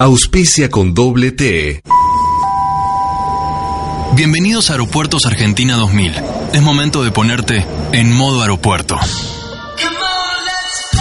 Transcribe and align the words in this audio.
Auspicia 0.00 0.70
con 0.70 0.92
doble 0.92 1.30
T. 1.30 1.80
Bienvenidos 4.16 4.68
a 4.68 4.72
Aeropuertos 4.72 5.24
Argentina 5.24 5.76
2000. 5.76 6.14
Es 6.52 6.62
momento 6.62 7.04
de 7.04 7.12
ponerte 7.12 7.64
en 7.92 8.12
modo 8.12 8.42
aeropuerto. 8.42 8.98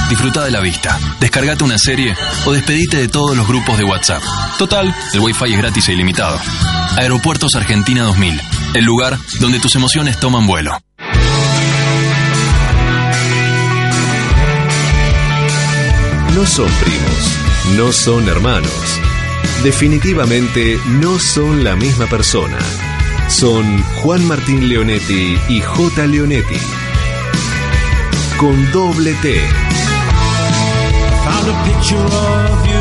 Disfruta 0.10 0.46
de 0.46 0.52
la 0.52 0.60
vista, 0.60 1.00
descargate 1.20 1.64
una 1.64 1.80
serie 1.80 2.16
o 2.46 2.52
despedite 2.52 2.98
de 2.98 3.08
todos 3.08 3.36
los 3.36 3.48
grupos 3.48 3.80
de 3.80 3.84
WhatsApp. 3.84 4.22
Total, 4.60 4.96
el 5.12 5.20
Wi-Fi 5.22 5.54
es 5.54 5.58
gratis 5.58 5.90
e 5.90 5.94
ilimitado. 5.94 6.40
Aeropuertos 6.96 7.56
Argentina 7.56 8.04
2000, 8.04 8.40
el 8.76 8.86
lugar 8.86 9.18
donde 9.40 9.60
tus 9.60 9.74
emociones 9.74 10.20
toman 10.20 10.46
vuelo. 10.46 10.80
No 16.36 16.46
son 16.46 16.70
primos, 16.84 17.43
no 17.78 17.92
son 17.92 18.28
hermanos. 18.28 19.00
Definitivamente 19.64 20.78
no 21.02 21.18
son 21.18 21.64
la 21.64 21.76
misma 21.76 22.06
persona. 22.08 22.60
Son 23.30 23.82
Juan 24.02 24.28
Martín 24.28 24.68
Leonetti 24.70 25.38
y 25.50 25.62
J. 25.62 26.06
Leonetti. 26.08 26.58
Con 28.38 28.72
doble 28.72 29.14
T. 29.22 29.42
Found 31.24 31.50
a 31.50 32.73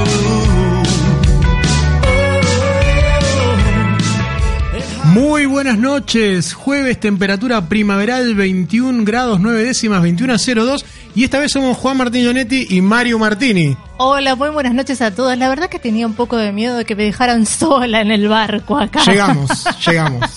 Muy 5.12 5.44
buenas 5.44 5.76
noches, 5.76 6.54
jueves 6.54 6.98
temperatura 6.98 7.68
primaveral 7.68 8.34
21 8.34 9.04
grados 9.04 9.40
9 9.40 9.62
décimas 9.62 10.00
21 10.00 10.32
a 10.32 10.38
02 10.38 10.86
y 11.14 11.24
esta 11.24 11.38
vez 11.38 11.52
somos 11.52 11.76
Juan 11.76 11.98
Martín 11.98 12.24
Leonetti 12.24 12.68
y 12.70 12.80
Mario 12.80 13.18
Martini. 13.18 13.76
Hola, 13.98 14.36
muy 14.36 14.48
buenas 14.48 14.72
noches 14.72 15.02
a 15.02 15.14
todos. 15.14 15.36
La 15.36 15.50
verdad 15.50 15.68
que 15.68 15.78
tenía 15.78 16.06
un 16.06 16.14
poco 16.14 16.38
de 16.38 16.50
miedo 16.50 16.78
de 16.78 16.86
que 16.86 16.96
me 16.96 17.02
dejaran 17.04 17.44
sola 17.44 18.00
en 18.00 18.10
el 18.10 18.26
barco 18.26 18.78
acá. 18.78 19.02
Llegamos, 19.04 19.50
llegamos. 19.86 20.30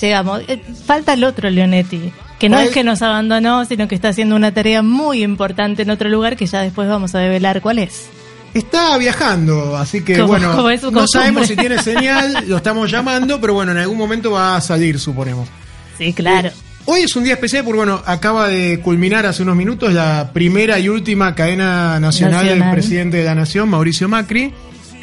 Llegamos. 0.00 0.42
Eh, 0.46 0.62
Falta 0.86 1.14
el 1.14 1.24
otro 1.24 1.50
Leonetti, 1.50 2.12
que 2.38 2.48
no 2.48 2.60
es 2.60 2.70
que 2.70 2.84
nos 2.84 3.02
abandonó, 3.02 3.64
sino 3.64 3.88
que 3.88 3.96
está 3.96 4.10
haciendo 4.10 4.36
una 4.36 4.54
tarea 4.54 4.80
muy 4.80 5.24
importante 5.24 5.82
en 5.82 5.90
otro 5.90 6.08
lugar 6.08 6.36
que 6.36 6.46
ya 6.46 6.60
después 6.60 6.88
vamos 6.88 7.16
a 7.16 7.18
develar 7.18 7.60
cuál 7.62 7.80
es. 7.80 8.08
Está 8.54 8.96
viajando, 8.98 9.76
así 9.76 10.00
que 10.02 10.14
Como- 10.16 10.28
bueno, 10.28 10.52
como 10.56 11.00
no 11.00 11.06
sabemos 11.06 11.46
si 11.46 11.54
tiene 11.56 11.78
señal, 11.82 12.44
lo 12.48 12.56
estamos 12.56 12.90
llamando, 12.90 13.40
pero 13.40 13.54
bueno, 13.54 13.72
en 13.72 13.78
algún 13.78 13.98
momento 13.98 14.30
va 14.32 14.56
a 14.56 14.60
salir, 14.60 14.98
suponemos. 14.98 15.48
Sí, 15.98 16.12
claro. 16.12 16.50
Hoy 16.86 17.00
es 17.02 17.14
un 17.16 17.24
día 17.24 17.34
especial 17.34 17.64
porque 17.64 17.76
bueno, 17.78 18.02
acaba 18.06 18.48
de 18.48 18.80
culminar 18.80 19.26
hace 19.26 19.42
unos 19.42 19.56
minutos 19.56 19.92
la 19.92 20.30
primera 20.32 20.78
y 20.78 20.88
última 20.88 21.34
cadena 21.34 22.00
nacional, 22.00 22.46
del 22.46 22.70
presidente 22.70 23.18
de 23.18 23.24
la 23.24 23.34
nación, 23.34 23.68
Mauricio 23.68 24.08
Macri. 24.08 24.54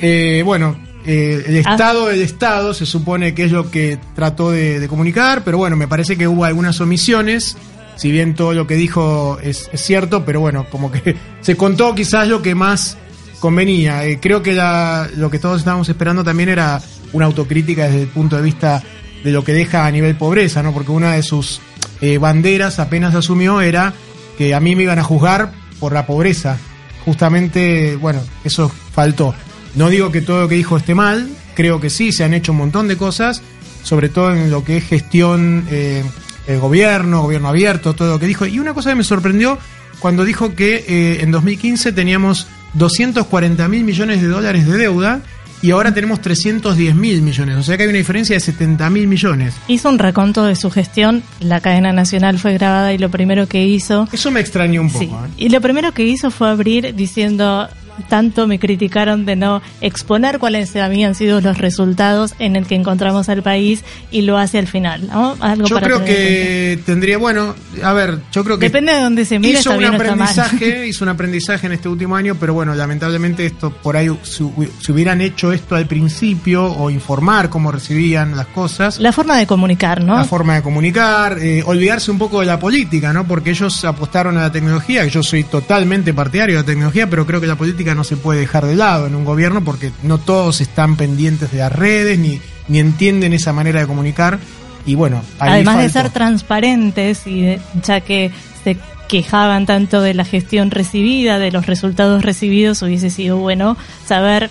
Eh, 0.02 0.42
bueno, 0.44 0.76
eh, 1.06 1.44
el 1.48 1.58
Ah. 1.66 1.72
estado 1.74 2.08
del 2.08 2.22
estado 2.24 2.74
se 2.74 2.88
supone 2.88 3.36
que 3.36 3.44
es 3.44 3.52
lo 3.52 3.70
que 3.70 4.00
trató 4.16 4.50
de, 4.50 4.80
de 4.80 4.88
comunicar, 4.88 5.44
pero 5.46 5.60
bueno, 5.60 5.76
me 5.76 5.88
parece 5.88 6.18
que 6.18 6.28
hubo 6.28 6.44
algunas 6.46 6.82
omisiones. 6.82 7.56
Si 7.98 8.12
bien 8.12 8.34
todo 8.34 8.54
lo 8.54 8.66
que 8.68 8.76
dijo 8.76 9.38
es, 9.44 9.70
es 9.72 9.80
cierto, 9.82 10.26
pero 10.26 10.40
bueno, 10.40 10.66
como 10.72 10.92
que 10.92 11.16
se 11.42 11.56
contó 11.56 11.94
quizás 11.94 12.28
lo 12.28 12.42
que 12.42 12.56
más 12.56 12.98
convenía. 13.46 14.06
Eh, 14.08 14.18
creo 14.20 14.42
que 14.42 14.54
la- 14.54 15.08
lo 15.16 15.30
que 15.30 15.38
todos 15.38 15.60
estábamos 15.60 15.88
esperando 15.88 16.24
también 16.24 16.50
era 16.50 16.82
una 17.14 17.26
autocrítica 17.28 17.84
desde 17.86 18.02
el 18.02 18.08
punto 18.08 18.36
de 18.36 18.42
vista 18.42 18.82
de 19.24 19.32
lo 19.32 19.44
que 19.44 19.54
deja 19.54 19.86
a 19.86 19.92
nivel 19.92 20.16
pobreza, 20.16 20.64
¿no? 20.64 20.74
Porque 20.74 20.92
una 20.92 21.14
de 21.14 21.22
sus 21.22 21.62
eh, 22.02 22.18
banderas 22.18 22.80
apenas 22.80 23.14
asumió 23.14 23.62
era 23.62 23.94
que 24.38 24.56
a 24.56 24.60
mí 24.60 24.76
me 24.76 24.82
iban 24.84 24.98
a 24.98 25.04
juzgar 25.04 25.52
por 25.80 25.94
la 25.94 26.08
pobreza. 26.08 26.58
Justamente, 27.06 27.96
bueno, 27.98 28.20
eso 28.44 28.72
faltó. 28.94 29.34
No 29.76 29.90
digo 29.90 30.12
que 30.12 30.22
todo 30.22 30.42
lo 30.42 30.48
que 30.48 30.56
dijo 30.56 30.76
esté 30.78 30.96
mal, 30.96 31.30
creo 31.54 31.80
que 31.80 31.90
sí, 31.92 32.12
se 32.12 32.24
han 32.24 32.34
hecho 32.34 32.52
un 32.52 32.58
montón 32.58 32.88
de 32.88 32.98
cosas, 32.98 33.42
sobre 33.84 34.10
todo 34.10 34.34
en 34.34 34.50
lo 34.50 34.64
que 34.64 34.78
es 34.78 34.84
gestión, 34.86 35.66
eh, 35.70 36.04
el 36.48 36.60
gobierno, 36.60 37.22
gobierno 37.22 37.48
abierto, 37.50 37.94
todo 37.94 38.10
lo 38.14 38.20
que 38.20 38.26
dijo. 38.26 38.46
Y 38.48 38.58
una 38.60 38.74
cosa 38.74 38.90
que 38.90 38.96
me 38.96 39.04
sorprendió 39.04 39.58
cuando 40.00 40.26
dijo 40.26 40.56
que 40.56 40.84
eh, 40.88 41.20
en 41.22 41.32
2015 41.32 41.92
teníamos 41.94 42.48
240 42.76 43.68
mil 43.68 43.84
millones 43.84 44.22
de 44.22 44.28
dólares 44.28 44.68
de 44.68 44.78
deuda 44.78 45.22
y 45.62 45.72
ahora 45.72 45.94
tenemos 45.94 46.22
310 46.22 46.96
mil 46.96 47.22
millones. 47.22 47.58
O 47.58 47.64
sea 47.64 47.76
que 47.76 47.84
hay 47.84 47.90
una 47.90 47.98
diferencia 47.98 48.36
de 48.36 48.40
70 48.40 48.90
mil 48.90 49.08
millones. 49.08 49.56
Hizo 49.68 49.90
un 49.90 49.98
raconto 49.98 50.44
de 50.44 50.56
su 50.56 50.70
gestión, 50.70 51.24
la 51.40 51.60
cadena 51.60 51.92
nacional 51.92 52.38
fue 52.38 52.54
grabada 52.54 52.94
y 52.94 52.98
lo 52.98 53.10
primero 53.10 53.48
que 53.48 53.66
hizo... 53.66 54.08
Eso 54.12 54.30
me 54.30 54.42
extrañó 54.42 54.82
un 54.82 54.92
poco. 54.92 55.06
Sí, 55.06 55.10
¿eh? 55.12 55.46
y 55.46 55.50
lo 55.50 55.62
primero 55.62 55.92
que 55.92 56.06
hizo 56.06 56.30
fue 56.30 56.50
abrir 56.50 56.94
diciendo, 56.96 57.68
tanto 58.10 58.48
me 58.48 58.60
criticaron 58.60 59.26
de 59.26 59.36
no 59.36 59.62
exponer 59.82 60.40
cuáles 60.40 60.76
habían 60.76 61.16
sido 61.16 61.42
los 61.42 61.58
resultados 61.58 62.34
en 62.40 62.56
el 62.56 62.66
que 62.66 62.76
encontramos 62.76 63.30
al 63.30 63.44
país 63.44 63.84
y 64.12 64.22
lo 64.22 64.38
hace 64.38 64.60
al 64.60 64.68
final. 64.68 65.08
¿no? 65.08 65.36
Algo 65.40 65.68
Yo 65.68 65.76
para 65.76 65.88
creo 65.88 66.04
que 66.06 66.80
tendría, 66.86 67.18
bueno, 67.18 67.56
a 67.84 67.94
ver, 67.94 68.20
yo 68.32 68.44
creo 68.44 68.58
que 68.60 68.66
Depende 68.66 68.94
de 68.94 69.02
dónde 69.02 69.26
se 69.26 69.40
mire, 69.40 69.60
hizo 69.60 69.72
un 69.74 69.84
aprendizaje, 69.86 70.88
hizo 70.88 71.04
un 71.06 71.10
aprendizaje 71.10 71.68
en 71.68 71.74
este 71.74 71.90
último 71.90 72.16
año, 72.16 72.36
pero 72.40 72.54
bueno, 72.54 72.74
lamentablemente 72.76 73.46
esto 73.46 73.72
por 73.72 73.98
ahí 73.98 74.10
si, 74.24 74.44
hu- 74.44 74.70
si 74.82 74.92
hubieran 74.92 75.22
hecho 75.22 75.52
esto 75.52 75.76
al 75.76 75.86
principio 75.88 76.66
o 76.66 76.90
informar 76.90 77.50
cómo 77.50 77.72
recibían 77.72 78.36
las 78.36 78.48
cosas, 78.48 79.00
La 79.00 79.12
forma 79.12 79.38
de 79.38 79.46
comunicar, 79.48 80.04
¿no? 80.04 80.16
la 80.16 80.24
forma 80.26 80.56
de 80.56 80.62
comunicar, 80.62 81.38
eh, 81.40 81.64
olvidarse 81.66 82.12
un 82.12 82.18
poco 82.18 82.40
de 82.40 82.46
la 82.48 82.60
política, 82.60 83.14
¿no? 83.14 83.28
Porque 83.28 83.52
ellos 83.52 83.84
apostaron 83.86 84.38
a 84.38 84.42
la 84.42 84.52
tecnología, 84.52 85.04
que 85.04 85.10
yo 85.10 85.24
soy 85.24 85.44
totalmente 85.44 86.14
partidario 86.14 86.56
de 86.56 86.62
la 86.62 86.66
tecnología, 86.66 87.10
pero 87.10 87.26
creo 87.26 87.40
que 87.42 87.48
la 87.48 87.56
política 87.56 87.85
no 87.94 88.04
se 88.04 88.18
puede 88.18 88.40
dejar 88.40 88.66
de 88.66 88.76
lado 88.76 89.06
en 89.06 89.14
un 89.16 89.26
gobierno 89.26 89.64
porque 89.64 89.92
no 90.02 90.18
todos 90.18 90.62
están 90.62 90.96
pendientes 90.96 91.52
de 91.52 91.60
las 91.60 91.72
redes 91.72 92.18
ni, 92.18 92.40
ni 92.68 92.80
entienden 92.80 93.34
esa 93.34 93.54
manera 93.54 93.82
de 93.82 93.88
comunicar. 93.88 94.40
Y 94.88 94.96
bueno, 94.96 95.22
Además 95.40 95.80
de 95.80 95.90
ser 95.90 96.10
transparentes 96.12 97.28
y 97.28 97.42
de- 97.42 97.60
ya 97.84 98.02
que 98.02 98.32
se 98.64 98.78
quejaban 99.08 99.66
tanto 99.66 100.02
de 100.02 100.14
la 100.14 100.26
gestión 100.26 100.72
recibida, 100.72 101.38
de 101.38 101.52
los 101.52 101.66
resultados 101.66 102.24
recibidos, 102.24 102.82
hubiese 102.82 103.10
sido 103.10 103.38
bueno 103.38 103.78
saber 104.08 104.50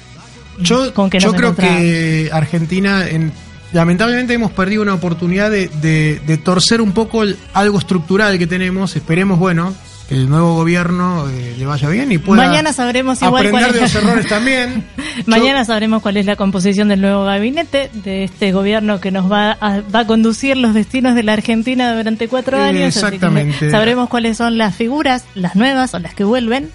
Yo, 0.60 0.92
con 0.94 1.10
qué 1.10 1.18
yo 1.18 1.28
nos 1.28 1.36
creo 1.36 1.48
encontramos. 1.50 1.80
que 1.80 2.30
Argentina, 2.32 3.08
en- 3.08 3.32
lamentablemente 3.72 4.34
hemos 4.34 4.52
perdido 4.52 4.82
una 4.82 4.94
oportunidad 4.94 5.50
de, 5.50 5.68
de- 5.80 6.20
de 6.26 6.36
torcer 6.36 6.80
un 6.80 6.92
poco 6.92 7.22
el- 7.24 7.36
algo 7.52 7.78
estructural 7.78 8.38
que 8.38 8.46
tenemos. 8.46 8.94
Esperemos, 8.96 9.38
bueno, 9.38 9.74
que 10.08 10.14
el 10.16 10.28
nuevo 10.28 10.54
gobierno 10.54 11.28
eh, 11.30 11.54
le 11.56 11.64
vaya 11.66 11.88
bien 11.88 12.12
y 12.12 12.18
pueda 12.18 12.46
Mañana 12.46 12.72
sabremos 12.72 13.22
igual 13.22 13.46
aprender 13.46 13.70
cuál 13.70 13.72
de 13.80 13.84
es 13.86 13.94
los 13.94 14.02
errores 14.04 14.26
también. 14.28 14.84
Mañana 15.26 15.64
sabremos 15.64 16.02
cuál 16.02 16.16
es 16.18 16.26
la 16.26 16.36
composición 16.36 16.88
del 16.88 17.00
nuevo 17.00 17.24
gabinete, 17.24 17.90
de 17.92 18.24
este 18.24 18.52
gobierno 18.52 19.00
que 19.00 19.10
nos 19.10 19.30
va 19.30 19.52
a, 19.52 19.80
va 19.80 20.00
a 20.00 20.06
conducir 20.06 20.56
los 20.56 20.74
destinos 20.74 21.14
de 21.14 21.22
la 21.22 21.32
Argentina 21.32 21.94
durante 21.96 22.28
cuatro 22.28 22.58
Eh, 22.58 22.62
años. 22.62 22.96
exactamente. 22.96 23.70
sabremos 23.70 24.08
cuáles 24.08 24.36
son 24.36 24.58
las 24.58 24.74
figuras, 24.76 25.24
las 25.34 25.56
nuevas 25.56 25.94
o 25.94 25.98
las 25.98 26.14
que 26.14 26.24
vuelven. 26.24 26.70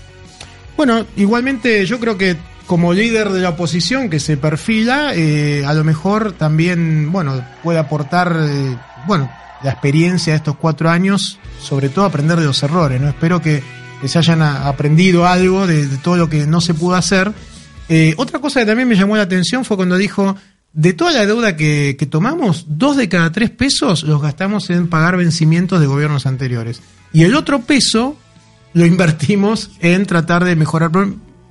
Bueno, 0.77 1.05
igualmente 1.17 1.85
yo 1.85 1.99
creo 1.99 2.17
que 2.17 2.37
como 2.65 2.93
líder 2.93 3.29
de 3.29 3.41
la 3.41 3.49
oposición 3.49 4.09
que 4.09 4.19
se 4.19 4.37
perfila, 4.37 5.11
eh, 5.15 5.63
a 5.65 5.73
lo 5.73 5.83
mejor 5.83 6.31
también, 6.33 7.11
bueno, 7.11 7.43
puede 7.63 7.79
aportar, 7.79 8.35
eh, 8.39 8.77
bueno, 9.07 9.29
la 9.63 9.71
experiencia 9.71 10.33
de 10.33 10.37
estos 10.37 10.55
cuatro 10.55 10.89
años, 10.89 11.39
sobre 11.61 11.89
todo 11.89 12.05
aprender 12.05 12.39
de 12.39 12.45
los 12.45 12.61
errores, 12.63 12.99
¿no? 13.01 13.09
Espero 13.09 13.41
que, 13.41 13.61
que 14.01 14.07
se 14.07 14.17
hayan 14.17 14.41
aprendido 14.41 15.27
algo 15.27 15.67
de, 15.67 15.87
de 15.87 15.97
todo 15.97 16.17
lo 16.17 16.29
que 16.29 16.47
no 16.47 16.61
se 16.61 16.73
pudo 16.73 16.95
hacer. 16.95 17.31
Eh, 17.89 18.13
otra 18.17 18.39
cosa 18.39 18.59
que 18.59 18.65
también 18.65 18.87
me 18.87 18.95
llamó 18.95 19.17
la 19.17 19.23
atención 19.23 19.65
fue 19.65 19.75
cuando 19.75 19.97
dijo, 19.97 20.35
de 20.73 20.93
toda 20.93 21.11
la 21.11 21.25
deuda 21.25 21.55
que, 21.55 21.95
que 21.97 22.05
tomamos, 22.05 22.65
dos 22.69 22.95
de 22.97 23.09
cada 23.09 23.31
tres 23.31 23.49
pesos 23.49 24.03
los 24.03 24.21
gastamos 24.21 24.69
en 24.69 24.87
pagar 24.87 25.17
vencimientos 25.17 25.81
de 25.81 25.87
gobiernos 25.87 26.25
anteriores. 26.25 26.81
Y 27.11 27.23
el 27.23 27.35
otro 27.35 27.61
peso 27.61 28.15
lo 28.73 28.85
invertimos 28.85 29.71
en 29.79 30.05
tratar 30.05 30.43
de 30.43 30.55
mejorar. 30.55 30.91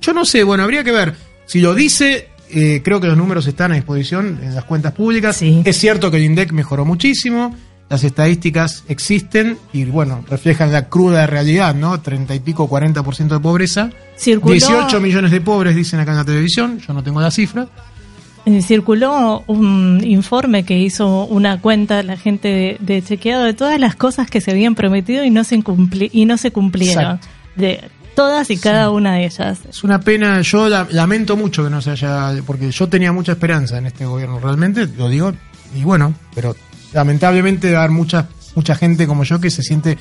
Yo 0.01 0.13
no 0.13 0.25
sé, 0.25 0.43
bueno, 0.43 0.63
habría 0.63 0.83
que 0.83 0.91
ver. 0.91 1.15
Si 1.45 1.59
lo 1.59 1.75
dice, 1.75 2.29
eh, 2.49 2.81
creo 2.83 3.01
que 3.01 3.07
los 3.07 3.17
números 3.17 3.45
están 3.45 3.73
a 3.73 3.75
disposición 3.75 4.39
en 4.41 4.55
las 4.55 4.63
cuentas 4.63 4.93
públicas. 4.93 5.35
Sí. 5.35 5.61
Es 5.65 5.77
cierto 5.77 6.09
que 6.09 6.17
el 6.17 6.23
INDEC 6.23 6.53
mejoró 6.53 6.85
muchísimo. 6.85 7.55
Las 7.89 8.03
estadísticas 8.03 8.83
existen 8.87 9.57
y 9.73 9.85
bueno, 9.85 10.23
reflejan 10.29 10.71
la 10.71 10.87
cruda 10.89 11.25
realidad, 11.27 11.73
¿no? 11.75 11.99
30 11.99 12.35
y 12.35 12.39
pico, 12.39 12.69
40% 12.69 13.27
de 13.27 13.39
pobreza. 13.39 13.89
Circuló- 14.17 14.51
18 14.53 14.99
millones 15.01 15.31
de 15.31 15.41
pobres, 15.41 15.75
dicen 15.75 15.99
acá 15.99 16.11
en 16.11 16.17
la 16.17 16.25
televisión, 16.25 16.79
yo 16.79 16.93
no 16.93 17.03
tengo 17.03 17.19
la 17.21 17.31
cifra. 17.31 17.67
Eh, 18.45 18.61
Circuló 18.61 19.43
un 19.47 20.01
informe 20.05 20.63
que 20.63 20.77
hizo 20.77 21.25
una 21.25 21.59
cuenta 21.59 22.01
la 22.03 22.15
gente 22.17 22.47
de, 22.47 22.77
de 22.79 23.01
chequeado 23.01 23.43
de 23.43 23.53
todas 23.53 23.79
las 23.79 23.95
cosas 23.95 24.29
que 24.29 24.39
se 24.39 24.51
habían 24.51 24.75
prometido 24.75 25.23
y 25.25 25.29
no 25.29 25.43
se 25.43 25.57
incumpli- 25.59 26.09
y 26.13 26.25
no 26.25 26.37
se 26.37 26.51
cumplieron. 26.51 27.03
Exacto. 27.03 27.27
De 27.55 27.81
todas 28.15 28.49
y 28.51 28.57
cada 28.57 28.91
una 28.91 29.15
de 29.15 29.25
ellas. 29.25 29.59
Es 29.69 29.83
una 29.83 29.99
pena, 29.99 30.41
yo 30.41 30.69
la- 30.69 30.87
lamento 30.91 31.35
mucho 31.37 31.63
que 31.63 31.69
no 31.69 31.81
se 31.81 31.91
haya, 31.91 32.33
porque 32.45 32.71
yo 32.71 32.87
tenía 32.87 33.11
mucha 33.11 33.33
esperanza 33.33 33.77
en 33.77 33.87
este 33.87 34.05
gobierno, 34.05 34.39
realmente, 34.39 34.87
lo 34.97 35.09
digo, 35.09 35.33
y 35.75 35.83
bueno, 35.83 36.13
pero 36.33 36.55
lamentablemente 36.93 37.75
a 37.75 37.79
haber 37.79 37.91
mucha, 37.91 38.29
mucha 38.55 38.75
gente 38.75 39.07
como 39.07 39.23
yo 39.23 39.39
que 39.39 39.49
se 39.49 39.63
siente 39.63 39.97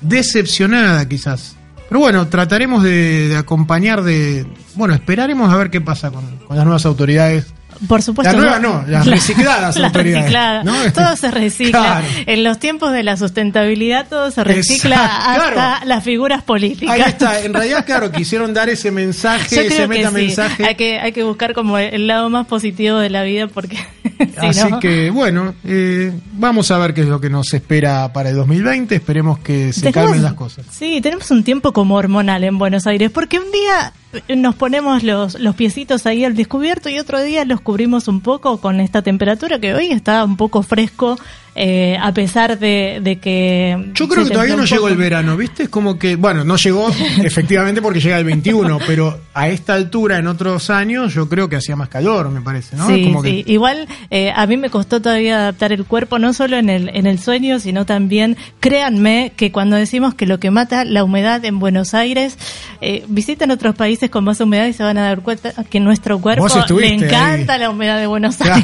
decepcionada 0.00 1.08
quizás. 1.08 1.56
Pero 1.88 2.00
bueno, 2.00 2.26
trataremos 2.28 2.82
de, 2.82 3.28
de 3.28 3.36
acompañar, 3.36 4.02
de, 4.02 4.46
bueno, 4.74 4.94
esperaremos 4.94 5.52
a 5.52 5.56
ver 5.56 5.70
qué 5.70 5.80
pasa 5.80 6.10
con, 6.10 6.38
con 6.46 6.56
las 6.56 6.64
nuevas 6.64 6.86
autoridades. 6.86 7.52
Por 7.88 8.02
supuesto. 8.02 8.32
Las 8.32 8.40
nuevas 8.42 8.60
no, 8.60 8.84
las 8.86 9.06
recicladas 9.06 9.76
las 9.78 9.92
recicladas. 9.92 10.64
¿no? 10.64 10.74
Todo 10.94 11.16
se 11.16 11.30
recicla. 11.30 11.80
Claro. 11.80 12.06
En 12.26 12.44
los 12.44 12.58
tiempos 12.58 12.92
de 12.92 13.02
la 13.02 13.16
sustentabilidad 13.16 14.06
todo 14.08 14.30
se 14.30 14.44
recicla 14.44 14.96
Exacto, 14.96 15.30
hasta 15.30 15.52
claro. 15.52 15.86
las 15.86 16.04
figuras 16.04 16.42
políticas. 16.42 16.94
Ahí 16.94 17.02
está, 17.06 17.40
en 17.40 17.52
realidad, 17.54 17.84
claro, 17.84 18.10
quisieron 18.12 18.54
dar 18.54 18.68
ese 18.68 18.90
mensaje, 18.90 19.54
Yo 19.56 19.60
ese 19.62 19.68
que 19.76 19.82
sí. 19.82 19.88
metamensaje. 19.88 20.64
Hay 20.64 20.74
que, 20.76 20.98
hay 21.00 21.12
que 21.12 21.22
buscar 21.22 21.54
como 21.54 21.78
el 21.78 22.06
lado 22.06 22.30
más 22.30 22.46
positivo 22.46 22.98
de 22.98 23.10
la 23.10 23.22
vida 23.22 23.46
porque 23.48 23.76
si 24.18 24.46
Así 24.46 24.70
no- 24.70 24.80
que 24.80 25.10
bueno, 25.10 25.54
eh, 25.64 26.12
vamos 26.34 26.70
a 26.70 26.78
ver 26.78 26.94
qué 26.94 27.02
es 27.02 27.08
lo 27.08 27.20
que 27.20 27.30
nos 27.30 27.52
espera 27.52 28.12
para 28.12 28.30
el 28.30 28.36
2020. 28.36 28.94
Esperemos 28.94 29.38
que 29.40 29.72
se 29.72 29.80
Tenemos- 29.80 29.94
calmen 30.10 30.22
las 30.22 30.34
cosas. 30.34 30.64
Sí, 30.70 31.00
tenemos 31.00 31.30
un 31.30 31.42
tiempo 31.44 31.72
como 31.72 31.96
hormonal 31.96 32.44
en 32.44 32.58
Buenos 32.58 32.86
Aires, 32.86 33.10
porque 33.10 33.38
un 33.38 33.50
día 33.50 33.92
nos 34.36 34.54
ponemos 34.54 35.02
los, 35.02 35.38
los 35.38 35.54
piecitos 35.54 36.06
ahí 36.06 36.24
al 36.24 36.34
descubierto 36.34 36.88
y 36.88 36.98
otro 36.98 37.20
día 37.22 37.44
los 37.44 37.60
cubrimos 37.60 38.08
un 38.08 38.20
poco 38.20 38.58
con 38.58 38.80
esta 38.80 39.02
temperatura 39.02 39.58
que 39.58 39.74
hoy 39.74 39.92
está 39.92 40.24
un 40.24 40.36
poco 40.36 40.62
fresco, 40.62 41.18
eh, 41.54 41.96
a 42.00 42.12
pesar 42.14 42.58
de, 42.58 43.00
de 43.02 43.18
que... 43.18 43.90
Yo 43.94 44.08
creo 44.08 44.24
que 44.24 44.30
todavía 44.30 44.56
no 44.56 44.64
llegó 44.64 44.88
el 44.88 44.96
verano, 44.96 45.36
¿viste? 45.36 45.64
Es 45.64 45.68
como 45.68 45.98
que, 45.98 46.16
bueno, 46.16 46.44
no 46.44 46.56
llegó 46.56 46.88
efectivamente 47.22 47.82
porque 47.82 48.00
llega 48.00 48.18
el 48.18 48.24
21, 48.24 48.78
pero 48.86 49.20
a 49.34 49.48
esta 49.48 49.74
altura 49.74 50.18
en 50.18 50.26
otros 50.26 50.70
años 50.70 51.12
yo 51.14 51.28
creo 51.28 51.48
que 51.48 51.56
hacía 51.56 51.76
más 51.76 51.88
calor, 51.88 52.30
me 52.30 52.40
parece, 52.40 52.76
¿no? 52.76 52.86
Sí, 52.86 53.04
Como 53.04 53.22
sí. 53.22 53.44
que 53.44 53.52
Igual 53.52 53.86
eh, 54.10 54.32
a 54.34 54.46
mí 54.46 54.56
me 54.56 54.70
costó 54.70 55.00
todavía 55.02 55.36
adaptar 55.36 55.72
el 55.72 55.84
cuerpo, 55.84 56.18
no 56.18 56.32
solo 56.32 56.56
en 56.56 56.70
el, 56.70 56.88
en 56.94 57.06
el 57.06 57.18
sueño, 57.18 57.58
sino 57.60 57.84
también, 57.86 58.36
créanme, 58.60 59.32
que 59.36 59.52
cuando 59.52 59.76
decimos 59.76 60.14
que 60.14 60.26
lo 60.26 60.38
que 60.40 60.50
mata 60.50 60.84
la 60.84 61.04
humedad 61.04 61.44
en 61.44 61.58
Buenos 61.58 61.94
Aires, 61.94 62.38
eh, 62.80 63.04
visiten 63.08 63.50
otros 63.50 63.74
países 63.74 64.10
con 64.10 64.24
más 64.24 64.40
humedad 64.40 64.66
y 64.66 64.72
se 64.72 64.82
van 64.82 64.98
a 64.98 65.02
dar 65.02 65.20
cuenta 65.20 65.52
que 65.68 65.80
nuestro 65.80 66.18
cuerpo 66.18 66.46
le 66.78 66.94
encanta 66.94 67.54
ahí. 67.54 67.60
la 67.60 67.70
humedad 67.70 67.98
de 67.98 68.06
Buenos 68.06 68.36
Claro. 68.36 68.62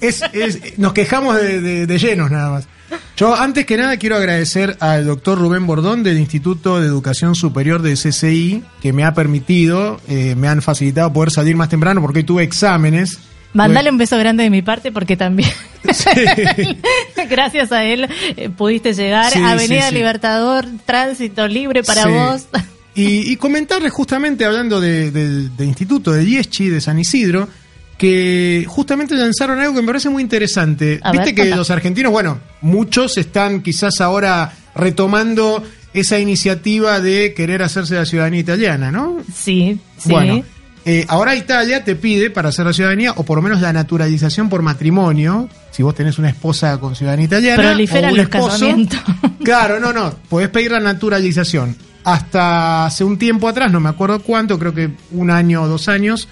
Es- 0.00 0.22
es- 0.32 0.78
nos 0.78 0.92
quejamos 0.92 1.36
de, 1.36 1.60
de- 1.60 1.86
de 1.86 1.98
llenos 1.98 2.30
nada 2.30 2.50
más. 2.50 2.68
Yo 3.16 3.34
antes 3.34 3.66
que 3.66 3.76
nada 3.76 3.96
quiero 3.96 4.16
agradecer 4.16 4.76
al 4.80 5.06
doctor 5.06 5.38
Rubén 5.38 5.66
Bordón 5.66 6.02
del 6.02 6.18
Instituto 6.18 6.80
de 6.80 6.86
Educación 6.86 7.34
Superior 7.34 7.82
de 7.82 7.94
CCI 7.94 8.62
que 8.80 8.92
me 8.92 9.04
ha 9.04 9.12
permitido, 9.14 10.00
eh, 10.08 10.34
me 10.36 10.46
han 10.48 10.62
facilitado 10.62 11.12
poder 11.12 11.30
salir 11.32 11.56
más 11.56 11.68
temprano 11.68 12.00
porque 12.00 12.20
hoy 12.20 12.24
tuve 12.24 12.42
exámenes. 12.44 13.18
Mandale 13.54 13.90
un 13.90 13.96
beso 13.96 14.18
grande 14.18 14.42
de 14.44 14.50
mi 14.50 14.60
parte 14.62 14.92
porque 14.92 15.16
también, 15.16 15.48
Sí. 15.92 16.78
gracias 17.30 17.72
a 17.72 17.84
él, 17.84 18.06
eh, 18.36 18.50
pudiste 18.50 18.92
llegar. 18.92 19.32
Sí, 19.32 19.40
Avenida 19.42 19.88
sí. 19.88 19.94
Libertador, 19.94 20.66
tránsito 20.84 21.48
libre 21.48 21.82
para 21.82 22.06
vos. 22.06 22.46
Y, 22.94 23.32
y 23.32 23.36
comentarles 23.36 23.92
justamente, 23.92 24.44
hablando 24.44 24.80
de- 24.80 25.10
del 25.10 25.56
del 25.56 25.66
instituto 25.68 26.12
de 26.12 26.24
Dieschi, 26.24 26.68
de 26.68 26.80
San 26.80 26.98
Isidro, 26.98 27.48
que 27.98 28.64
justamente 28.68 29.14
lanzaron 29.14 29.58
algo 29.58 29.74
que 29.74 29.80
me 29.80 29.86
parece 29.86 30.08
muy 30.08 30.22
interesante. 30.22 31.00
A 31.02 31.12
Viste 31.12 31.32
ver, 31.32 31.50
que 31.50 31.56
los 31.56 31.70
argentinos, 31.70 32.12
bueno, 32.12 32.38
muchos 32.60 33.16
están 33.16 33.62
quizás 33.62 34.00
ahora 34.00 34.52
retomando 34.74 35.62
esa 35.94 36.18
iniciativa 36.18 37.00
de 37.00 37.32
querer 37.34 37.62
hacerse 37.62 37.94
la 37.94 38.04
ciudadanía 38.04 38.40
italiana, 38.40 38.92
¿no? 38.92 39.16
Sí, 39.34 39.80
sí. 39.96 40.10
Bueno, 40.10 40.44
eh, 40.88 41.04
ahora 41.08 41.34
Italia 41.34 41.82
te 41.82 41.96
pide 41.96 42.30
para 42.30 42.50
hacer 42.50 42.66
la 42.66 42.72
ciudadanía, 42.72 43.12
o 43.16 43.24
por 43.24 43.38
lo 43.38 43.42
menos 43.42 43.60
la 43.60 43.72
naturalización 43.72 44.48
por 44.48 44.62
matrimonio, 44.62 45.48
si 45.72 45.82
vos 45.82 45.94
tenés 45.94 46.18
una 46.18 46.28
esposa 46.28 46.78
con 46.78 46.94
ciudadanía 46.94 47.26
italiana. 47.26 47.62
Proliferan 47.62 48.10
o 48.10 48.12
un 48.12 48.16
los 48.18 48.24
esposo, 48.24 48.48
casamientos. 48.50 49.00
Claro, 49.44 49.80
no, 49.80 49.92
no, 49.92 50.12
podés 50.28 50.48
pedir 50.48 50.72
la 50.72 50.80
naturalización. 50.80 51.76
Hasta 52.04 52.86
hace 52.86 53.02
un 53.02 53.18
tiempo 53.18 53.48
atrás, 53.48 53.72
no 53.72 53.80
me 53.80 53.88
acuerdo 53.88 54.20
cuánto, 54.20 54.58
creo 54.58 54.74
que 54.74 54.90
un 55.10 55.30
año 55.30 55.62
o 55.62 55.68
dos 55.68 55.88
años, 55.88 56.28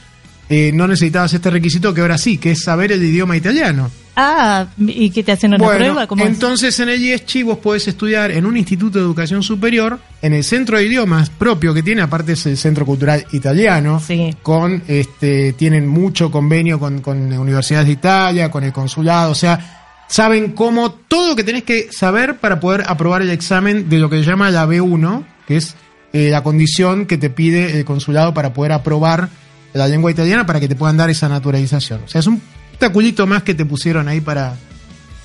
eh, 0.49 0.70
no 0.75 0.87
necesitabas 0.87 1.32
este 1.35 1.50
requisito 1.50 1.93
que 1.94 2.00
ahora 2.00 2.19
sí, 2.19 2.38
que 2.38 2.52
es 2.52 2.62
saber 2.62 2.93
el 2.93 3.02
idioma 3.02 3.37
italiano. 3.37 3.91
Ah, 4.17 4.67
¿y 4.79 5.11
qué 5.11 5.25
te 5.25 5.32
hacen 5.32 5.50
una 5.55 5.58
Bueno, 5.64 5.79
prueba? 5.79 6.06
¿Cómo 6.06 6.23
es? 6.23 6.31
entonces 6.31 6.79
en 6.79 6.88
el 6.88 7.02
IESCHI 7.02 7.43
vos 7.43 7.58
podés 7.58 7.88
estudiar 7.88 8.31
en 8.31 8.46
un 8.46 8.56
instituto 8.56 8.99
de 8.99 9.05
educación 9.05 9.43
superior, 9.43 9.99
en 10.23 10.32
el 10.35 10.44
centro 10.44 10.79
de 10.79 10.85
idiomas 10.87 11.31
propio 11.31 11.75
que 11.75 11.82
tiene, 11.82 12.00
aparte 12.02 12.35
es 12.35 12.46
el 12.46 12.56
Centro 12.56 12.87
Cultural 12.87 13.26
Italiano, 13.32 13.99
Sí. 13.99 14.32
con 14.43 14.85
este, 14.87 15.55
tienen 15.55 15.88
mucho 15.88 16.31
convenio 16.31 16.79
con, 16.79 17.00
con 17.00 17.32
universidades 17.32 17.87
de 17.88 17.93
Italia, 17.94 18.50
con 18.52 18.62
el 18.62 18.73
consulado, 18.73 19.32
o 19.32 19.35
sea, 19.35 19.81
saben 20.06 20.52
cómo 20.52 20.93
todo 20.93 21.31
lo 21.31 21.35
que 21.37 21.43
tenés 21.43 21.64
que 21.64 21.88
saber 21.90 22.37
para 22.38 22.61
poder 22.61 22.85
aprobar 22.87 23.20
el 23.23 23.31
examen 23.31 23.88
de 23.88 23.99
lo 23.99 24.08
que 24.08 24.19
se 24.23 24.25
llama 24.31 24.49
la 24.50 24.64
B1, 24.67 25.25
que 25.49 25.56
es 25.56 25.75
eh, 26.12 26.29
la 26.31 26.44
condición 26.44 27.06
que 27.06 27.19
te 27.19 27.31
pide 27.31 27.79
el 27.79 27.85
consulado 27.85 28.32
para 28.32 28.52
poder 28.55 28.70
aprobar 28.70 29.29
la 29.75 29.87
lengua 29.88 30.11
italiana 30.11 30.47
para 30.47 30.59
que 30.61 30.69
te 30.69 30.75
puedan 30.76 30.97
dar 30.97 31.11
esa 31.11 31.29
naturalización. 31.29 32.00
O 32.05 32.09
sea, 32.09 32.21
es 32.21 32.26
un 32.26 32.41
taculito 32.79 33.26
más 33.26 33.43
que 33.43 33.55
te 33.55 33.65
pusieron 33.67 34.09
ahí 34.09 34.21
para, 34.21 34.55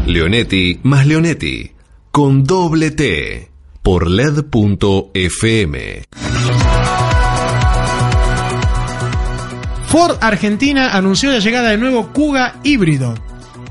Leonetti 0.06 0.80
más 0.82 1.06
Leonetti. 1.06 1.72
Con 2.10 2.42
doble 2.42 2.90
T. 2.90 3.50
Por 3.82 4.08
LED.fm. 4.08 6.04
Ford 9.88 10.16
Argentina 10.22 10.96
anunció 10.96 11.32
la 11.32 11.38
llegada 11.38 11.68
del 11.68 11.80
nuevo 11.80 12.14
Kuga 12.14 12.56
híbrido. 12.64 13.14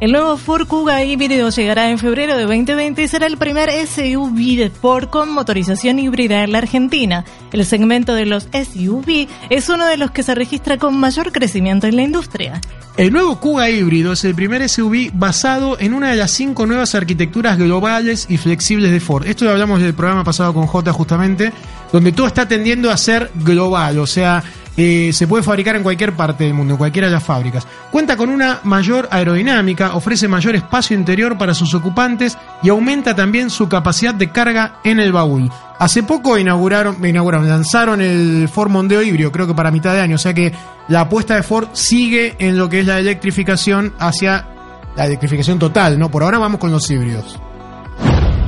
El 0.02 0.14
nuevo 0.14 0.38
Ford 0.38 0.66
Kuga 0.66 1.04
híbrido 1.04 1.50
llegará 1.50 1.90
en 1.90 2.00
febrero 2.00 2.38
de 2.38 2.44
2020 2.44 3.04
y 3.04 3.08
será 3.10 3.28
el 3.28 3.38
primer 3.38 3.70
SUV 3.70 4.56
de 4.56 4.70
Ford 4.70 5.10
con 5.10 5.30
motorización 5.30 6.00
híbrida 6.00 6.42
en 6.42 6.54
la 6.54 6.60
Argentina. 6.60 7.26
El 7.52 7.66
segmento 7.66 8.14
de 8.14 8.26
los 8.26 8.44
SUV 8.46 9.28
es 9.50 9.68
uno 9.68 9.86
de 9.86 9.98
los 9.98 10.12
que 10.12 10.24
se 10.24 10.36
registra 10.36 10.78
con 10.78 10.98
mayor 10.98 11.34
crecimiento 11.34 11.86
en 11.86 11.98
la 11.98 12.04
industria. 12.04 12.62
El 12.96 13.12
nuevo 13.12 13.42
Kuga 13.42 13.70
híbrido 13.70 14.14
es 14.14 14.24
el 14.24 14.36
primer 14.36 14.70
SUV 14.70 15.12
basado 15.14 15.78
en 15.82 15.94
una 15.94 16.12
de 16.12 16.16
las 16.16 16.32
cinco 16.32 16.66
nuevas 16.66 16.96
arquitecturas 16.96 17.58
globales 17.58 18.26
y 18.30 18.38
flexibles 18.38 18.92
de 18.92 19.02
Ford. 19.02 19.28
Esto 19.28 19.44
lo 19.44 19.52
hablamos 19.52 19.82
del 19.82 19.94
programa 19.94 20.24
pasado 20.24 20.54
con 20.54 20.66
J 20.66 20.94
justamente, 20.94 21.52
donde 21.92 22.14
todo 22.14 22.28
está 22.28 22.48
tendiendo 22.48 22.90
a 22.90 22.96
ser 22.96 23.32
global, 23.36 24.00
o 24.00 24.08
sea, 24.08 24.44
eh, 24.78 25.12
se 25.14 25.28
puede 25.28 25.44
fabricar 25.44 25.76
en 25.76 25.84
cualquier 25.84 26.14
parte 26.14 26.46
del 26.46 26.54
mundo, 26.54 26.74
en 26.74 26.78
cualquiera 26.78 27.08
de 27.08 27.14
las 27.14 27.24
fábricas. 27.24 27.68
Cuenta 27.92 28.16
con 28.16 28.30
una 28.30 28.60
mayor 28.64 29.08
aerodinámica, 29.12 29.96
ofrece 29.96 30.28
mayor 30.28 30.56
espacio 30.56 30.96
interior 30.98 31.38
para 31.38 31.54
sus 31.54 31.74
ocupantes 31.74 32.38
y 32.64 32.70
aumenta 32.70 33.16
también 33.16 33.50
su 33.50 33.68
capacidad 33.68 34.14
de 34.14 34.32
carga 34.32 34.80
en 34.84 35.00
el 35.00 35.12
baúl. 35.12 35.52
Hace 35.80 36.04
poco 36.04 36.38
inauguraron, 36.38 37.06
inauguraron, 37.06 37.48
lanzaron 37.48 38.02
el 38.02 38.50
Ford 38.50 38.70
Mondeo 38.70 39.02
híbrido, 39.02 39.32
creo 39.32 39.48
que 39.48 39.54
para 39.54 39.72
mitad 39.72 39.94
de 39.94 40.02
año, 40.02 40.16
o 40.16 40.20
sea 40.20 40.34
que 40.34 40.54
la 40.88 41.02
apuesta 41.02 41.36
de 41.36 41.44
Ford 41.44 41.70
sigue 41.74 42.36
en 42.40 42.58
lo 42.58 42.70
que 42.70 42.82
es 42.82 42.86
la 42.86 43.00
electrificación 43.00 43.94
hacia 44.00 44.48
la 44.96 45.06
electrificación 45.06 45.60
total, 45.60 45.98
¿no? 45.98 46.10
Por 46.10 46.24
ahora 46.24 46.40
vamos 46.40 46.60
con 46.60 46.72
los 46.72 46.90
híbridos. 46.90 47.40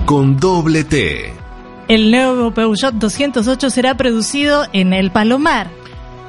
Con 0.06 0.38
doble 0.38 0.84
T. 0.84 1.34
El 1.88 2.12
nuevo 2.12 2.52
Peugeot 2.52 2.94
208 2.96 3.70
será 3.70 3.96
producido 3.96 4.66
en 4.74 4.94
el 4.94 5.12
Palomar. 5.12 5.70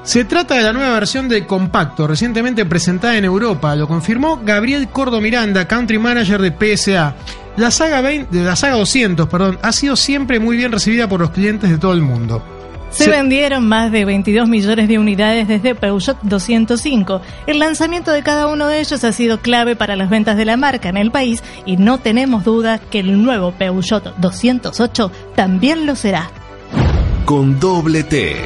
Se 0.03 0.25
trata 0.25 0.57
de 0.57 0.63
la 0.65 0.73
nueva 0.73 0.95
versión 0.95 1.29
del 1.29 1.47
compacto, 1.47 2.07
recientemente 2.09 2.65
presentada 2.67 3.17
en 3.17 3.25
Europa. 3.25 3.77
Lo 3.77 3.87
confirmó 3.87 4.41
Gabriel 4.45 4.89
Cordo 4.89 5.21
Miranda, 5.21 5.69
country 5.69 5.99
manager 5.99 6.41
de 6.43 6.51
PSA. 6.77 7.15
La 7.57 7.71
saga, 7.71 8.01
20 8.01 8.37
de 8.37 8.45
la 8.45 8.57
saga 8.57 8.77
200 8.77 9.29
perdón, 9.29 9.59
ha 9.63 9.73
sido 9.73 9.95
siempre 9.95 10.41
muy 10.41 10.57
bien 10.57 10.73
recibida 10.73 11.09
por 11.09 11.21
los 11.21 11.31
clientes 11.31 11.71
de 11.71 11.79
todo 11.79 11.93
el 11.93 12.01
mundo. 12.03 12.43
Se, 12.91 13.05
Se- 13.05 13.11
vendieron 13.11 13.67
más 13.69 13.93
de 13.93 14.05
22 14.05 14.49
millones 14.49 14.89
de 14.89 14.99
unidades 14.99 15.47
desde 15.49 15.75
Peugeot 15.75 16.19
205. 16.23 17.23
El 17.47 17.59
lanzamiento 17.59 18.11
de 18.11 18.23
cada 18.23 18.49
uno 18.49 18.67
de 18.67 18.81
ellos 18.81 19.05
ha 19.05 19.13
sido 19.13 19.39
clave 19.41 19.77
para 19.77 19.97
las 19.97 20.11
ventas 20.11 20.37
de 20.37 20.45
la 20.45 20.57
marca 20.57 20.89
en 20.89 20.97
el 20.97 21.11
país 21.11 21.43
y 21.65 21.77
no 21.77 21.99
tenemos 21.99 22.43
duda 22.45 22.79
que 22.79 23.01
el 23.01 23.23
nuevo 23.23 23.53
Peugeot 23.53 24.17
208 24.19 25.13
también 25.37 25.87
lo 25.87 25.95
será. 25.95 26.29
Con 27.25 27.61
doble 27.61 28.03
T. 28.03 28.37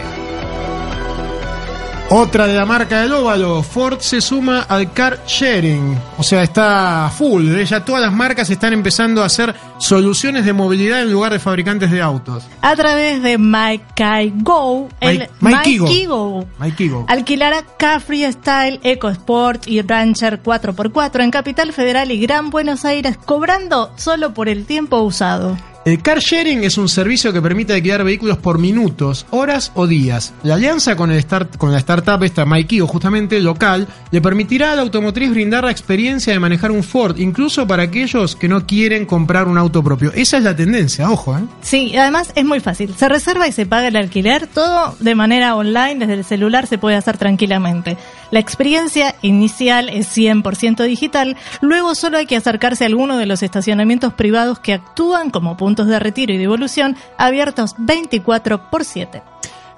Otra 2.08 2.46
de 2.46 2.54
la 2.54 2.64
marca 2.64 3.00
del 3.02 3.12
óvalo, 3.12 3.64
Ford 3.64 3.98
se 3.98 4.20
suma 4.20 4.60
al 4.68 4.92
car 4.92 5.18
sharing, 5.26 5.98
o 6.16 6.22
sea, 6.22 6.44
está 6.44 7.10
full, 7.12 7.48
¿eh? 7.56 7.64
ya 7.64 7.84
todas 7.84 8.00
las 8.00 8.12
marcas 8.12 8.48
están 8.48 8.72
empezando 8.72 9.22
a 9.24 9.26
hacer 9.26 9.52
soluciones 9.78 10.44
de 10.44 10.52
movilidad 10.52 11.02
en 11.02 11.10
lugar 11.10 11.32
de 11.32 11.40
fabricantes 11.40 11.90
de 11.90 12.00
autos. 12.00 12.44
A 12.62 12.76
través 12.76 13.24
de 13.24 13.38
My 13.38 13.80
Go, 14.36 14.88
el 15.00 15.18
Mike- 15.18 15.30
Mikey 15.40 15.78
Go. 15.78 15.86
Mikey 15.86 16.06
Go 16.06 16.46
Mikey 16.58 16.88
Go. 16.90 17.04
alquilará 17.08 17.64
Car 17.76 18.00
Freestyle, 18.00 18.78
EcoSport 18.84 19.66
y 19.66 19.82
Rancher 19.82 20.40
4x4 20.40 21.24
en 21.24 21.32
Capital 21.32 21.72
Federal 21.72 22.12
y 22.12 22.20
Gran 22.20 22.50
Buenos 22.50 22.84
Aires, 22.84 23.16
cobrando 23.24 23.90
solo 23.96 24.32
por 24.32 24.48
el 24.48 24.64
tiempo 24.64 24.98
usado. 25.00 25.56
El 25.86 26.02
car 26.02 26.18
sharing 26.18 26.64
es 26.64 26.78
un 26.78 26.88
servicio 26.88 27.32
que 27.32 27.40
permite 27.40 27.72
alquilar 27.72 28.02
vehículos 28.02 28.38
por 28.38 28.58
minutos, 28.58 29.24
horas 29.30 29.70
o 29.76 29.86
días. 29.86 30.34
La 30.42 30.54
alianza 30.54 30.96
con, 30.96 31.12
el 31.12 31.22
start, 31.22 31.56
con 31.58 31.70
la 31.70 31.78
startup 31.78 32.24
esta 32.24 32.44
Maikio, 32.44 32.88
justamente 32.88 33.38
local, 33.38 33.86
le 34.10 34.20
permitirá 34.20 34.72
a 34.72 34.74
la 34.74 34.82
automotriz 34.82 35.30
brindar 35.30 35.62
la 35.62 35.70
experiencia 35.70 36.32
de 36.32 36.40
manejar 36.40 36.72
un 36.72 36.82
Ford, 36.82 37.16
incluso 37.20 37.68
para 37.68 37.84
aquellos 37.84 38.34
que 38.34 38.48
no 38.48 38.66
quieren 38.66 39.06
comprar 39.06 39.46
un 39.46 39.58
auto 39.58 39.80
propio. 39.80 40.10
Esa 40.12 40.38
es 40.38 40.42
la 40.42 40.56
tendencia, 40.56 41.08
ojo, 41.08 41.38
¿eh? 41.38 41.42
Sí, 41.62 41.96
además 41.96 42.32
es 42.34 42.44
muy 42.44 42.58
fácil. 42.58 42.92
Se 42.96 43.08
reserva 43.08 43.46
y 43.46 43.52
se 43.52 43.64
paga 43.64 43.86
el 43.86 43.94
alquiler, 43.94 44.48
todo 44.48 44.96
de 44.98 45.14
manera 45.14 45.54
online, 45.54 46.00
desde 46.00 46.14
el 46.14 46.24
celular 46.24 46.66
se 46.66 46.78
puede 46.78 46.96
hacer 46.96 47.16
tranquilamente. 47.16 47.96
La 48.30 48.40
experiencia 48.40 49.14
inicial 49.22 49.88
es 49.88 50.16
100% 50.16 50.84
digital, 50.84 51.36
luego 51.60 51.94
solo 51.94 52.18
hay 52.18 52.26
que 52.26 52.36
acercarse 52.36 52.84
a 52.84 52.88
alguno 52.88 53.18
de 53.18 53.26
los 53.26 53.42
estacionamientos 53.42 54.12
privados 54.14 54.58
que 54.58 54.74
actúan 54.74 55.30
como 55.30 55.56
puntos 55.56 55.86
de 55.86 55.98
retiro 55.98 56.32
y 56.32 56.38
devolución 56.38 56.96
abiertos 57.18 57.74
24 57.78 58.70
por 58.70 58.84
7. 58.84 59.22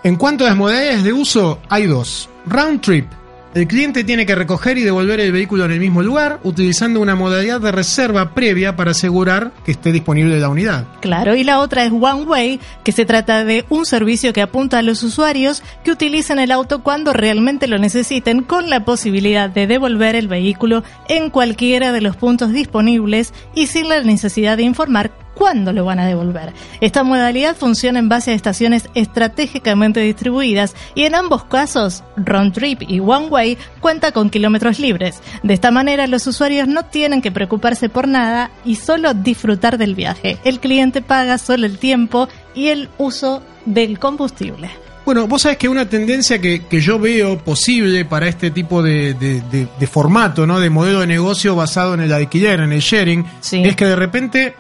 En 0.05 0.17
cuanto 0.17 0.45
a 0.45 0.49
las 0.49 0.57
modalidades 0.57 1.02
de 1.02 1.12
uso, 1.12 1.59
hay 1.69 1.87
dos. 1.87 2.28
Round 2.47 2.81
trip. 2.81 3.18
El 3.55 3.67
cliente 3.67 4.05
tiene 4.05 4.26
que 4.26 4.35
recoger 4.35 4.76
y 4.76 4.83
devolver 4.83 5.21
el 5.21 5.33
vehículo 5.33 5.64
en 5.64 5.73
el 5.73 5.81
mismo 5.81 6.02
lugar, 6.02 6.38
utilizando 6.43 7.00
una 7.00 7.14
modalidad 7.14 7.61
de 7.61 7.73
reserva 7.73 8.35
previa 8.35 8.76
para 8.76 8.90
asegurar 8.90 9.52
que 9.64 9.73
esté 9.73 9.90
disponible 9.90 10.38
la 10.38 10.50
unidad. 10.50 10.87
Claro, 11.00 11.35
y 11.35 11.45
la 11.45 11.61
otra 11.61 11.85
es 11.85 11.90
One 11.90 12.25
Way, 12.25 12.61
que 12.85 12.93
se 12.93 13.07
trata 13.07 13.45
de 13.45 13.64
un 13.71 13.87
servicio 13.87 14.35
que 14.35 14.43
apunta 14.43 14.78
a 14.78 14.83
los 14.83 15.02
usuarios 15.02 15.62
que 15.83 15.93
utilicen 15.93 16.38
el 16.38 16.52
auto 16.52 16.83
cuando 16.83 17.14
realmente 17.14 17.69
lo 17.69 17.78
necesiten, 17.78 18.43
con 18.43 18.69
la 18.69 18.85
posibilidad 18.85 19.49
de 19.49 19.67
devolver 19.67 20.14
el 20.14 20.28
vehículo 20.28 20.85
en 21.09 21.31
cualquiera 21.31 21.90
de 21.93 22.02
los 22.02 22.17
puntos 22.17 22.52
disponibles 22.52 23.33
y 23.55 23.67
sin 23.67 23.88
la 23.88 24.02
necesidad 24.02 24.59
de 24.59 24.64
informar 24.64 25.11
cuándo 25.38 25.73
lo 25.73 25.85
van 25.85 26.00
a 26.00 26.07
devolver. 26.07 26.52
Esta 26.80 27.04
modalidad 27.04 27.57
funciona 27.57 28.00
en 28.00 28.09
base 28.09 28.33
a 28.33 28.35
estaciones 28.35 28.88
estratégicamente 28.95 30.00
distribuidas 30.00 30.75
y 30.95 31.04
en 31.04 31.14
ambos 31.14 31.45
casos, 31.45 32.02
Round 32.16 32.52
Trip 32.52 32.83
y 32.88 33.00
One 33.00 33.26
Way 33.28 33.59
cuenta 33.80 34.11
con 34.12 34.30
kilómetros 34.30 34.80
libres. 34.80 35.23
De 35.42 35.54
esta 35.54 35.71
manera 35.71 36.07
los 36.07 36.26
usuarios 36.26 36.66
no 36.66 36.85
tienen 36.87 37.23
que 37.23 37.30
preocuparse 37.30 37.88
por 37.88 38.09
nada 38.09 38.50
y 38.64 38.75
solo 38.75 39.14
disfrutar 39.14 39.78
del 39.78 39.95
viaje. 39.95 40.38
El 40.45 40.59
cliente 40.61 41.02
paga 41.02 41.38
solo 41.38 41.66
el 41.66 41.78
tiempo 41.78 42.28
y 42.54 42.68
el 42.68 42.88
uso 42.99 43.42
del 43.64 43.99
combustible. 43.99 44.71
Bueno, 45.04 45.26
vos 45.26 45.42
sabés 45.42 45.57
que 45.59 45.68
una 45.68 45.88
tendencia 45.88 46.38
que, 46.38 46.66
que 46.66 46.80
yo 46.80 46.99
veo 46.99 47.38
posible 47.38 48.04
para 48.04 48.28
este 48.28 48.50
tipo 48.50 48.83
de, 48.83 49.14
de- 49.14 49.40
de- 49.50 49.68
de 49.78 49.87
formato, 49.87 50.47
¿no? 50.47 50.61
De 50.61 50.68
modelo 50.68 51.00
de 51.00 51.07
negocio 51.07 51.54
basado 51.57 51.95
en 51.95 52.00
el 52.00 52.12
alquiler, 52.12 52.61
en 52.61 52.73
el 52.73 52.80
sharing, 52.80 53.25
Sí. 53.40 53.62
es 53.64 53.75
que 53.75 53.87
de 53.87 53.97
repente, 53.97 54.54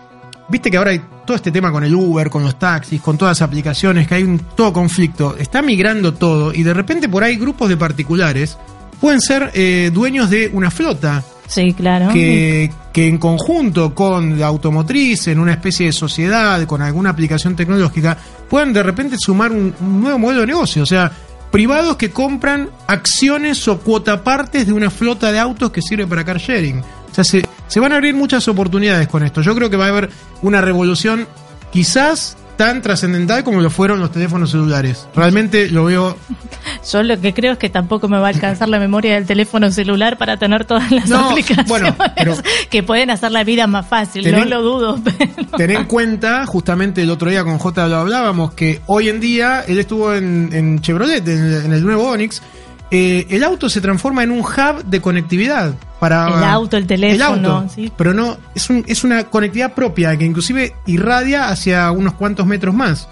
viste 0.48 0.70
que 0.70 0.76
ahora 0.76 0.90
hay 0.90 1.00
todo 1.26 1.36
este 1.36 1.50
tema 1.50 1.70
con 1.70 1.84
el 1.84 1.94
Uber, 1.94 2.30
con 2.30 2.42
los 2.42 2.58
taxis, 2.58 3.00
con 3.00 3.18
todas 3.18 3.38
las 3.40 3.46
aplicaciones, 3.46 4.06
que 4.06 4.14
hay 4.14 4.22
un 4.22 4.38
todo 4.38 4.72
conflicto, 4.72 5.36
está 5.36 5.62
migrando 5.62 6.14
todo 6.14 6.54
y 6.54 6.62
de 6.62 6.74
repente 6.74 7.08
por 7.08 7.22
ahí 7.22 7.36
grupos 7.36 7.68
de 7.68 7.76
particulares 7.76 8.58
pueden 9.00 9.20
ser 9.20 9.50
eh, 9.54 9.90
dueños 9.92 10.30
de 10.30 10.50
una 10.52 10.70
flota 10.70 11.22
Sí, 11.46 11.72
claro. 11.72 12.12
que, 12.12 12.70
que 12.92 13.06
en 13.06 13.16
conjunto 13.18 13.94
con 13.94 14.38
la 14.38 14.46
automotriz, 14.46 15.28
en 15.28 15.38
una 15.38 15.52
especie 15.52 15.86
de 15.86 15.92
sociedad, 15.92 16.62
con 16.66 16.82
alguna 16.82 17.10
aplicación 17.10 17.56
tecnológica, 17.56 18.18
puedan 18.50 18.72
de 18.72 18.82
repente 18.82 19.16
sumar 19.18 19.50
un, 19.50 19.74
un 19.80 20.00
nuevo 20.02 20.18
modelo 20.18 20.42
de 20.42 20.48
negocio. 20.48 20.82
O 20.82 20.86
sea, 20.86 21.10
privados 21.50 21.96
que 21.96 22.10
compran 22.10 22.68
acciones 22.86 23.66
o 23.68 23.78
cuotapartes 23.80 24.66
de 24.66 24.72
una 24.72 24.90
flota 24.90 25.32
de 25.32 25.38
autos 25.38 25.70
que 25.70 25.82
sirve 25.82 26.06
para 26.06 26.24
car 26.24 26.38
sharing. 26.38 26.82
Sea, 27.18 27.24
se, 27.24 27.48
se 27.66 27.80
van 27.80 27.92
a 27.92 27.96
abrir 27.96 28.14
muchas 28.14 28.46
oportunidades 28.48 29.08
con 29.08 29.24
esto. 29.24 29.42
Yo 29.42 29.54
creo 29.56 29.70
que 29.70 29.76
va 29.76 29.86
a 29.86 29.88
haber 29.88 30.10
una 30.42 30.60
revolución 30.60 31.26
quizás 31.72 32.36
tan 32.56 32.82
trascendental 32.82 33.44
como 33.44 33.60
lo 33.60 33.70
fueron 33.70 34.00
los 34.00 34.10
teléfonos 34.10 34.50
celulares. 34.50 35.06
Realmente 35.14 35.68
lo 35.70 35.84
veo 35.84 36.16
Yo 36.92 37.02
lo 37.04 37.20
que 37.20 37.32
creo 37.34 37.52
es 37.52 37.58
que 37.58 37.68
tampoco 37.70 38.08
me 38.08 38.18
va 38.18 38.26
a 38.26 38.30
alcanzar 38.30 38.68
la 38.68 38.78
memoria 38.80 39.14
del 39.14 39.26
teléfono 39.26 39.70
celular 39.70 40.16
para 40.18 40.36
tener 40.38 40.64
todas 40.64 40.90
las 40.90 41.08
No, 41.08 41.30
aplicaciones 41.30 41.68
bueno, 41.68 41.94
pero- 42.16 42.36
que 42.70 42.82
pueden 42.82 43.10
hacer 43.10 43.30
la 43.32 43.44
vida 43.44 43.66
más 43.68 43.86
fácil. 43.86 44.28
No 44.30 44.44
lo 44.44 44.62
dudo. 44.62 45.00
Pero... 45.04 45.56
Ten 45.56 45.70
en 45.70 45.84
cuenta, 45.84 46.46
justamente 46.46 47.02
el 47.02 47.10
otro 47.10 47.30
día 47.30 47.42
con 47.44 47.58
J 47.58 47.86
lo 47.88 47.96
hablábamos, 47.98 48.54
que 48.54 48.80
hoy 48.86 49.08
en 49.08 49.20
día 49.20 49.64
él 49.66 49.78
estuvo 49.78 50.14
en, 50.14 50.50
en 50.52 50.80
Chevrolet, 50.80 51.26
en, 51.28 51.64
en 51.66 51.72
el 51.72 51.84
nuevo 51.84 52.10
Onix. 52.10 52.42
Eh, 52.90 53.26
el 53.30 53.44
auto 53.44 53.68
se 53.68 53.80
transforma 53.80 54.22
en 54.22 54.30
un 54.30 54.40
hub 54.40 54.84
de 54.84 55.00
conectividad 55.00 55.74
para 56.00 56.28
El 56.38 56.44
auto, 56.44 56.76
el 56.76 56.86
teléfono, 56.86 57.34
el 57.34 57.44
auto, 57.46 57.68
sí. 57.74 57.92
pero 57.96 58.14
no 58.14 58.36
es, 58.54 58.70
un- 58.70 58.84
es 58.86 59.04
una 59.04 59.24
conectividad 59.24 59.74
propia 59.74 60.16
que 60.16 60.24
inclusive 60.24 60.74
irradia 60.86 61.48
hacia 61.48 61.90
unos 61.90 62.14
cuantos 62.14 62.46
metros 62.46 62.74
más. 62.74 63.08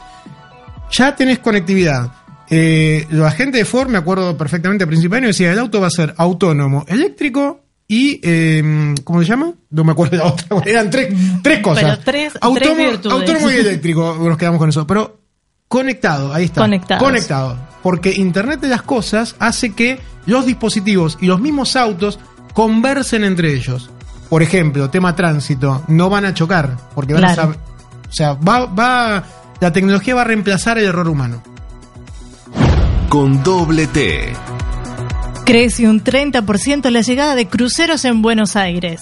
Ya 0.93 1.15
tenés 1.17 1.41
conectividad. 1.41 2.13
Eh, 2.49 3.07
la 3.11 3.31
gente 3.33 3.59
de 3.59 3.65
Ford, 3.65 3.89
me 3.89 3.99
acuerdo 3.99 4.37
perfectamente 4.37 4.85
al 4.85 4.89
principio 4.89 5.15
de 5.15 5.19
año, 5.19 5.27
decía 5.29 5.53
el 5.53 5.59
auto 5.59 5.81
va 5.81 5.89
a 5.89 5.91
ser 5.91 6.15
autónomo, 6.17 6.85
eléctrico 6.87 7.61
y 7.89 8.21
eh, 8.23 8.95
¿cómo 9.05 9.21
se 9.21 9.27
llama? 9.29 9.53
No 9.71 9.83
me 9.85 9.93
acuerdo 9.93 10.13
de 10.13 10.19
la 10.19 10.27
otra. 10.31 10.47
Eran 10.65 10.89
tres, 10.91 11.13
tres 11.43 11.59
cosas. 11.59 11.83
Pero 11.83 11.99
tres- 12.05 12.33
autónomo, 12.41 12.83
autónomo 13.11 13.51
y 13.51 13.55
eléctrico, 13.55 14.17
nos 14.21 14.39
quedamos 14.39 14.59
con 14.61 14.69
eso. 14.69 14.87
Pero 14.87 15.19
conectado, 15.69 16.33
ahí 16.33 16.45
está. 16.45 16.61
Conectados. 16.61 17.03
Conectado. 17.03 17.59
Porque 17.87 18.11
Internet 18.11 18.59
de 18.59 18.67
las 18.67 18.83
cosas 18.83 19.37
hace 19.39 19.73
que 19.73 20.01
los 20.27 20.45
dispositivos 20.45 21.19
y 21.21 21.27
los 21.27 21.41
mismos 21.41 21.77
autos 21.77 22.19
conversen 22.53 23.23
entre 23.23 23.55
ellos. 23.55 23.91
Por 24.29 24.43
ejemplo, 24.43 24.91
tema 24.91 25.15
tránsito, 25.15 25.85
no 25.87 26.11
van 26.11 26.25
a 26.25 26.35
chocar, 26.35 26.77
porque 26.97 27.13
van 27.13 27.23
Claro. 27.23 27.43
a 27.43 27.45
saber. 27.45 27.59
O 28.11 28.13
sea, 28.13 28.33
va, 28.33 28.67
va, 28.67 29.23
la 29.61 29.73
tecnología 29.73 30.17
va 30.17 30.23
a 30.23 30.25
reemplazar 30.25 30.79
el 30.79 30.87
error 30.87 31.09
humano. 31.09 31.45
Con 33.09 33.45
doble 33.45 33.87
T. 33.87 34.33
Crece 35.45 35.89
un 35.89 36.03
30% 36.03 36.91
la 36.91 37.03
llegada 37.03 37.37
de 37.37 37.47
cruceros 37.47 38.05
en 38.05 38.21
Buenos 38.21 38.57
Aires. 38.57 39.01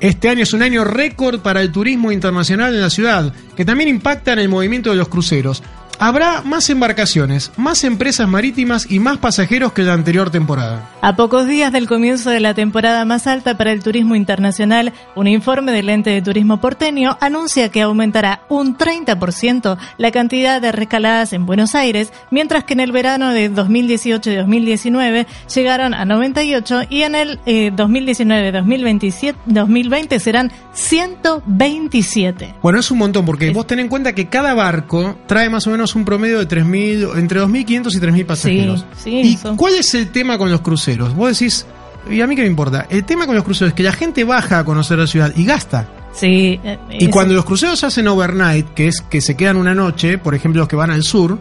Este 0.00 0.30
año 0.30 0.42
es 0.44 0.54
un 0.54 0.62
año 0.62 0.84
récord 0.84 1.40
para 1.40 1.60
el 1.60 1.70
turismo 1.70 2.10
internacional 2.10 2.74
en 2.74 2.80
la 2.80 2.88
ciudad, 2.88 3.30
que 3.54 3.66
también 3.66 3.90
impacta 3.90 4.32
en 4.32 4.38
el 4.38 4.48
movimiento 4.48 4.88
de 4.88 4.96
los 4.96 5.08
cruceros. 5.08 5.62
Habrá 5.98 6.42
más 6.42 6.70
embarcaciones, 6.70 7.52
más 7.56 7.84
empresas 7.84 8.28
marítimas 8.28 8.90
y 8.90 8.98
más 8.98 9.18
pasajeros 9.18 9.72
que 9.72 9.82
la 9.82 9.94
anterior 9.94 10.30
temporada. 10.30 10.91
A 11.04 11.16
pocos 11.16 11.48
días 11.48 11.72
del 11.72 11.88
comienzo 11.88 12.30
de 12.30 12.38
la 12.38 12.54
temporada 12.54 13.04
más 13.04 13.26
alta 13.26 13.58
para 13.58 13.72
el 13.72 13.82
turismo 13.82 14.14
internacional, 14.14 14.92
un 15.16 15.26
informe 15.26 15.72
del 15.72 15.88
ente 15.88 16.10
de 16.10 16.22
turismo 16.22 16.60
porteño 16.60 17.18
anuncia 17.20 17.70
que 17.70 17.82
aumentará 17.82 18.42
un 18.48 18.78
30% 18.78 19.78
la 19.98 20.10
cantidad 20.12 20.62
de 20.62 20.70
recaladas 20.70 21.32
en 21.32 21.44
Buenos 21.44 21.74
Aires, 21.74 22.12
mientras 22.30 22.62
que 22.62 22.74
en 22.74 22.80
el 22.80 22.92
verano 22.92 23.30
de 23.32 23.48
2018 23.48 24.30
y 24.30 24.36
2019 24.36 25.26
llegaron 25.52 25.92
a 25.92 26.04
98 26.04 26.82
y 26.88 27.02
en 27.02 27.16
el 27.16 27.40
2019-2020 27.46 30.20
serán 30.20 30.52
127. 30.72 32.54
Bueno, 32.62 32.78
es 32.78 32.88
un 32.92 32.98
montón 32.98 33.26
porque 33.26 33.50
vos 33.50 33.66
ten 33.66 33.80
en 33.80 33.88
cuenta 33.88 34.14
que 34.14 34.28
cada 34.28 34.54
barco 34.54 35.16
trae 35.26 35.50
más 35.50 35.66
o 35.66 35.70
menos 35.70 35.96
un 35.96 36.04
promedio 36.04 36.38
de 36.38 36.46
3.000, 36.46 37.18
entre 37.18 37.40
2.500 37.40 37.96
y 37.96 37.98
3.000 37.98 38.24
pasajeros. 38.24 38.86
Sí, 38.96 39.16
¿Y 39.20 39.36
son- 39.36 39.56
cuál 39.56 39.74
es 39.74 39.92
el 39.94 40.12
tema 40.12 40.38
con 40.38 40.48
los 40.48 40.60
cruceros? 40.60 40.91
Vos 40.98 41.38
decís, 41.38 41.66
¿y 42.10 42.20
a 42.20 42.26
mí 42.26 42.36
qué 42.36 42.42
me 42.42 42.48
importa? 42.48 42.86
El 42.90 43.04
tema 43.04 43.26
con 43.26 43.34
los 43.34 43.44
cruceros 43.44 43.70
es 43.70 43.74
que 43.74 43.82
la 43.82 43.92
gente 43.92 44.24
baja 44.24 44.60
a 44.60 44.64
conocer 44.64 44.98
la 44.98 45.06
ciudad 45.06 45.32
y 45.36 45.44
gasta. 45.44 45.88
Sí, 46.12 46.60
eh, 46.62 46.78
Y 46.90 47.08
cuando 47.08 47.34
los 47.34 47.44
cruceros 47.44 47.78
se 47.80 47.86
hacen 47.86 48.06
overnight, 48.06 48.68
que 48.74 48.88
es 48.88 49.00
que 49.00 49.20
se 49.20 49.36
quedan 49.36 49.56
una 49.56 49.74
noche, 49.74 50.18
por 50.18 50.34
ejemplo 50.34 50.60
los 50.60 50.68
que 50.68 50.76
van 50.76 50.90
al 50.90 51.02
sur, 51.02 51.38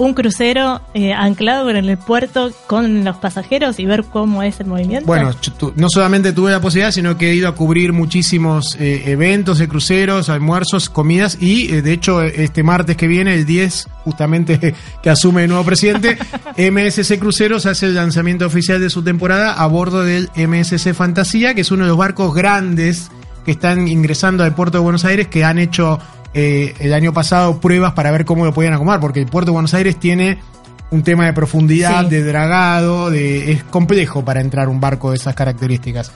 un 0.00 0.14
crucero 0.14 0.80
eh, 0.94 1.12
anclado 1.12 1.68
en 1.68 1.76
el 1.76 1.98
puerto 1.98 2.50
con 2.66 3.04
los 3.04 3.16
pasajeros 3.18 3.78
y 3.78 3.84
ver 3.84 4.04
cómo 4.04 4.42
es 4.42 4.58
el 4.58 4.66
movimiento? 4.66 5.06
Bueno, 5.06 5.30
yo 5.42 5.74
no 5.76 5.90
solamente 5.90 6.32
tuve 6.32 6.50
la 6.50 6.60
posibilidad, 6.60 6.90
sino 6.90 7.18
que 7.18 7.30
he 7.30 7.34
ido 7.34 7.48
a 7.48 7.54
cubrir 7.54 7.92
muchísimos 7.92 8.76
eh, 8.80 9.02
eventos 9.06 9.58
de 9.58 9.68
cruceros, 9.68 10.30
almuerzos, 10.30 10.88
comidas 10.88 11.36
y 11.38 11.70
eh, 11.74 11.82
de 11.82 11.92
hecho 11.92 12.22
este 12.22 12.62
martes 12.62 12.96
que 12.96 13.06
viene, 13.08 13.34
el 13.34 13.44
10, 13.44 13.88
justamente 14.04 14.74
que 15.02 15.10
asume 15.10 15.42
el 15.42 15.50
nuevo 15.50 15.64
presidente, 15.64 16.16
MSC 16.56 17.18
Cruceros 17.18 17.66
hace 17.66 17.86
el 17.86 17.94
lanzamiento 17.94 18.46
oficial 18.46 18.80
de 18.80 18.88
su 18.88 19.02
temporada 19.02 19.52
a 19.52 19.66
bordo 19.66 20.02
del 20.02 20.30
MSC 20.34 20.94
Fantasía, 20.94 21.54
que 21.54 21.60
es 21.60 21.70
uno 21.70 21.84
de 21.84 21.90
los 21.90 21.98
barcos 21.98 22.34
grandes 22.34 23.10
que 23.44 23.50
están 23.50 23.86
ingresando 23.86 24.44
al 24.44 24.54
puerto 24.54 24.78
de 24.78 24.82
Buenos 24.82 25.04
Aires 25.04 25.28
que 25.28 25.44
han 25.44 25.58
hecho 25.58 25.98
eh, 26.34 26.74
el 26.80 26.92
año 26.94 27.12
pasado 27.12 27.60
pruebas 27.60 27.92
para 27.92 28.10
ver 28.10 28.24
cómo 28.24 28.44
lo 28.44 28.52
podían 28.54 28.74
acomodar, 28.74 29.00
porque 29.00 29.20
el 29.20 29.26
puerto 29.26 29.50
de 29.50 29.54
Buenos 29.54 29.74
Aires 29.74 29.98
tiene 29.98 30.38
un 30.90 31.02
tema 31.02 31.24
de 31.26 31.32
profundidad, 31.32 32.04
Sí. 32.04 32.10
de 32.10 32.24
dragado, 32.24 33.10
de, 33.10 33.52
es 33.52 33.62
complejo 33.64 34.24
para 34.24 34.40
entrar 34.40 34.68
un 34.68 34.80
barco 34.80 35.10
de 35.10 35.16
esas 35.16 35.34
características. 35.34 36.10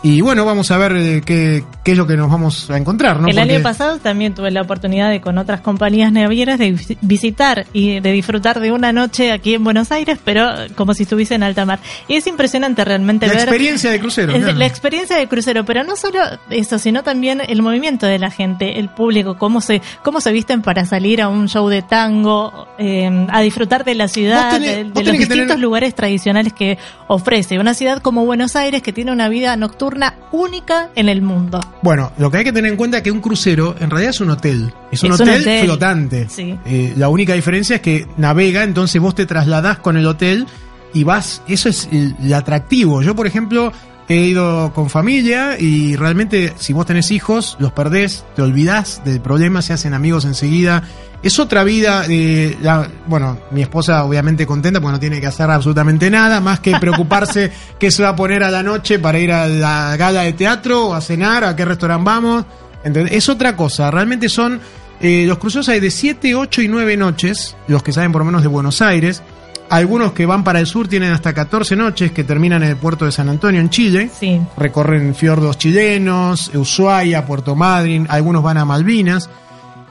Y 0.00 0.20
bueno, 0.20 0.44
vamos 0.44 0.70
a 0.70 0.78
ver 0.78 0.92
eh, 0.96 1.22
qué, 1.26 1.64
qué 1.84 1.92
es 1.92 1.98
lo 1.98 2.06
que 2.06 2.16
nos 2.16 2.30
vamos 2.30 2.70
a 2.70 2.76
encontrar, 2.76 3.18
¿no? 3.20 3.26
el 3.26 3.34
Porque- 3.34 3.52
año 3.54 3.62
pasado 3.64 3.98
también 3.98 4.32
tuve 4.32 4.52
la 4.52 4.62
oportunidad 4.62 5.10
de 5.10 5.20
con 5.20 5.38
otras 5.38 5.60
compañías 5.60 6.12
navieras 6.12 6.58
de 6.60 6.70
vis- 6.70 6.96
visitar 7.00 7.66
y 7.72 7.98
de 7.98 8.12
disfrutar 8.12 8.60
de 8.60 8.70
una 8.70 8.92
noche 8.92 9.32
aquí 9.32 9.54
en 9.54 9.64
Buenos 9.64 9.90
Aires, 9.90 10.18
pero 10.24 10.48
como 10.76 10.94
si 10.94 11.02
estuviese 11.02 11.34
en 11.34 11.42
alta 11.42 11.64
mar. 11.66 11.80
Y 12.06 12.14
es 12.14 12.28
impresionante 12.28 12.84
realmente 12.84 13.26
la 13.26 13.32
ver 13.32 13.42
experiencia 13.42 13.90
de 13.90 13.98
crucero. 13.98 14.32
Es 14.34 14.42
claro. 14.44 14.56
La 14.58 14.66
experiencia 14.66 15.16
de 15.16 15.26
crucero, 15.26 15.64
pero 15.64 15.82
no 15.82 15.96
solo 15.96 16.20
eso, 16.48 16.78
sino 16.78 17.02
también 17.02 17.42
el 17.46 17.60
movimiento 17.60 18.06
de 18.06 18.20
la 18.20 18.30
gente, 18.30 18.78
el 18.78 18.90
público, 18.90 19.36
cómo 19.36 19.60
se, 19.60 19.82
cómo 20.04 20.20
se 20.20 20.30
visten 20.30 20.62
para 20.62 20.86
salir 20.86 21.20
a 21.20 21.28
un 21.28 21.48
show 21.48 21.68
de 21.68 21.82
tango, 21.82 22.68
eh, 22.78 23.26
a 23.30 23.40
disfrutar 23.40 23.84
de 23.84 23.96
la 23.96 24.06
ciudad, 24.06 24.52
tenés- 24.52 24.60
de, 24.60 24.84
de 24.84 25.02
los 25.04 25.12
distintos 25.18 25.38
tener- 25.48 25.58
lugares 25.58 25.92
tradicionales 25.96 26.52
que 26.52 26.78
ofrece. 27.08 27.58
Una 27.58 27.74
ciudad 27.74 28.00
como 28.00 28.24
Buenos 28.24 28.54
Aires 28.54 28.80
que 28.80 28.92
tiene 28.92 29.10
una 29.10 29.28
vida 29.28 29.56
nocturna 29.56 29.87
única 30.32 30.90
en 30.94 31.08
el 31.08 31.22
mundo. 31.22 31.60
Bueno, 31.82 32.12
lo 32.18 32.30
que 32.30 32.38
hay 32.38 32.44
que 32.44 32.52
tener 32.52 32.70
en 32.70 32.76
cuenta 32.76 32.98
es 32.98 33.02
que 33.02 33.10
un 33.10 33.20
crucero 33.20 33.74
en 33.80 33.90
realidad 33.90 34.10
es 34.10 34.20
un 34.20 34.30
hotel. 34.30 34.72
Es 34.90 35.02
un, 35.02 35.12
Es 35.12 35.20
un 35.20 35.28
hotel, 35.28 35.40
hotel. 35.42 35.64
flotante. 35.64 36.28
Sí. 36.28 36.58
Eh, 36.66 36.92
la 36.96 37.08
única 37.08 37.34
diferencia 37.34 37.76
es 37.76 37.82
que 37.82 38.06
navega, 38.16 38.62
entonces 38.64 39.00
vos 39.00 39.14
te 39.14 39.26
trasladás 39.26 39.78
con 39.78 39.96
el 39.96 40.06
hotel 40.06 40.46
y 40.94 41.04
vas. 41.04 41.42
Eso 41.48 41.68
es 41.68 41.88
el, 41.92 42.14
el 42.22 42.34
atractivo. 42.34 43.02
Yo, 43.02 43.14
por 43.14 43.26
ejemplo, 43.26 43.72
he 44.08 44.16
ido 44.16 44.72
con 44.74 44.88
familia 44.90 45.58
y 45.58 45.94
realmente, 45.96 46.54
si 46.58 46.72
vos 46.72 46.86
tenés 46.86 47.10
hijos, 47.10 47.56
los 47.60 47.72
perdés, 47.72 48.24
te 48.34 48.42
olvidás 48.42 49.02
del 49.04 49.20
problema, 49.20 49.60
se 49.62 49.72
hacen 49.74 49.92
amigos 49.94 50.24
enseguida. 50.24 50.82
Es 51.22 51.38
otra 51.38 51.64
vida. 51.64 52.04
eh, 52.08 52.56
la- 52.62 52.88
bueno, 53.06 53.38
mi 53.50 53.60
esposa 53.62 54.04
obviamente 54.04 54.46
contenta 54.46 54.80
porque 54.80 54.92
no 54.92 55.00
tiene 55.00 55.20
que 55.20 55.26
hacer 55.26 55.50
absolutamente 55.50 56.10
nada 56.10 56.40
más 56.40 56.60
que 56.60 56.72
preocuparse 56.80 57.50
qué 57.78 57.90
se 57.90 58.02
va 58.02 58.10
a 58.10 58.16
poner 58.16 58.42
a 58.44 58.50
la 58.50 58.62
noche 58.62 58.98
para 58.98 59.18
ir 59.18 59.32
a 59.32 59.46
la 59.48 59.96
gala 59.96 60.22
de 60.22 60.32
teatro 60.32 60.86
o 60.88 60.94
a 60.94 61.00
cenar, 61.00 61.44
a 61.44 61.54
qué 61.56 61.64
restaurante 61.64 62.04
vamos. 62.04 62.44
¿Entendés? 62.84 63.12
Es 63.14 63.28
otra 63.28 63.56
cosa. 63.56 63.90
Realmente 63.90 64.28
son. 64.28 64.60
eh, 65.00 65.24
los 65.26 65.38
cruceros 65.38 65.68
hay 65.68 65.80
de 65.80 65.90
7, 65.90 66.34
8 66.34 66.62
y 66.62 66.68
9 66.68 66.96
noches, 66.96 67.56
los 67.66 67.82
que 67.82 67.92
saben 67.92 68.10
por 68.12 68.20
lo 68.22 68.26
menos 68.26 68.42
de 68.42 68.48
Buenos 68.48 68.80
Aires. 68.80 69.22
Algunos 69.70 70.12
que 70.12 70.24
van 70.26 70.44
para 70.44 70.60
el 70.60 70.66
sur 70.66 70.88
tienen 70.88 71.12
hasta 71.12 71.32
14 71.34 71.76
noches 71.76 72.12
que 72.12 72.24
terminan 72.24 72.62
en 72.62 72.70
el 72.70 72.76
puerto 72.76 73.04
de 73.04 73.12
San 73.12 73.28
Antonio, 73.28 73.60
en 73.60 73.68
Chile. 73.70 74.10
Sí. 74.18 74.40
Recorren 74.56 75.14
fiordos 75.14 75.58
chilenos, 75.58 76.50
Ushuaia, 76.54 77.26
Puerto 77.26 77.54
Madryn, 77.54 78.06
algunos 78.08 78.42
van 78.42 78.56
a 78.58 78.64
Malvinas. 78.64 79.28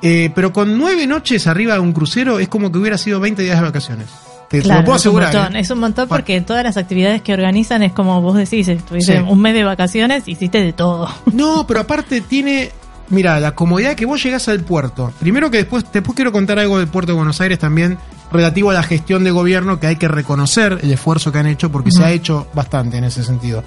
Eh, 0.02 0.32
pero 0.36 0.54
con 0.54 0.78
nueve 0.78 1.08
noches 1.08 1.48
arriba 1.48 1.74
de 1.76 1.80
un 1.80 1.92
crucero 1.94 2.40
es 2.40 2.48
como 2.50 2.72
que 2.72 2.78
hubiera 2.80 2.98
sido 2.98 3.20
20 3.20 3.42
días 3.44 3.58
de 3.60 3.66
vacaciones. 3.66 4.08
Te, 4.50 4.62
Claro, 4.62 4.80
lo 4.82 4.86
puedo 4.86 4.98
es 4.98 5.06
un 5.06 5.10
asegurar. 5.22 5.34
montón, 5.36 5.56
¿eh? 5.56 5.60
es 5.60 5.70
un 5.72 5.80
montón 5.80 6.08
porque 6.08 6.40
todas 6.42 6.64
las 6.64 6.78
actividades 6.78 7.22
que 7.22 7.34
organizan 7.34 7.84
es 7.84 7.92
como 7.94 8.22
vos 8.22 8.36
decís, 8.38 8.68
estuviste 8.68 9.18
Sí. 9.18 9.24
un 9.28 9.42
mes 9.42 9.54
de 9.54 9.64
vacaciones, 9.64 10.28
hiciste 10.28 10.62
de 10.62 10.74
todo. 10.74 11.10
No, 11.34 11.66
pero 11.68 11.82
aparte 11.82 12.22
tiene. 12.22 12.72
Mira, 13.10 13.40
la 13.40 13.56
comodidad 13.56 13.96
que 13.96 14.06
vos 14.06 14.22
llegás 14.24 14.48
al 14.50 14.62
puerto. 14.62 15.14
Primero 15.20 15.50
que 15.50 15.58
después, 15.58 15.86
después 15.94 16.16
quiero 16.16 16.32
contar 16.32 16.60
algo 16.60 16.78
del 16.78 16.88
puerto 16.88 17.12
de 17.14 17.18
Buenos 17.18 17.40
Aires 17.42 17.58
también 17.60 17.98
relativo 18.32 18.72
a 18.72 18.74
la 18.74 18.84
gestión 18.84 19.24
de 19.24 19.32
gobierno, 19.32 19.80
que 19.80 19.88
hay 19.88 19.96
que 19.96 20.08
reconocer 20.08 20.80
el 20.82 20.92
esfuerzo 20.92 21.32
que 21.32 21.40
han 21.40 21.48
hecho, 21.48 21.72
porque 21.72 21.92
se 21.92 22.04
ha 22.04 22.12
hecho 22.12 22.48
bastante 22.54 22.98
en 22.98 23.06
ese 23.06 23.24
sentido. 23.24 23.64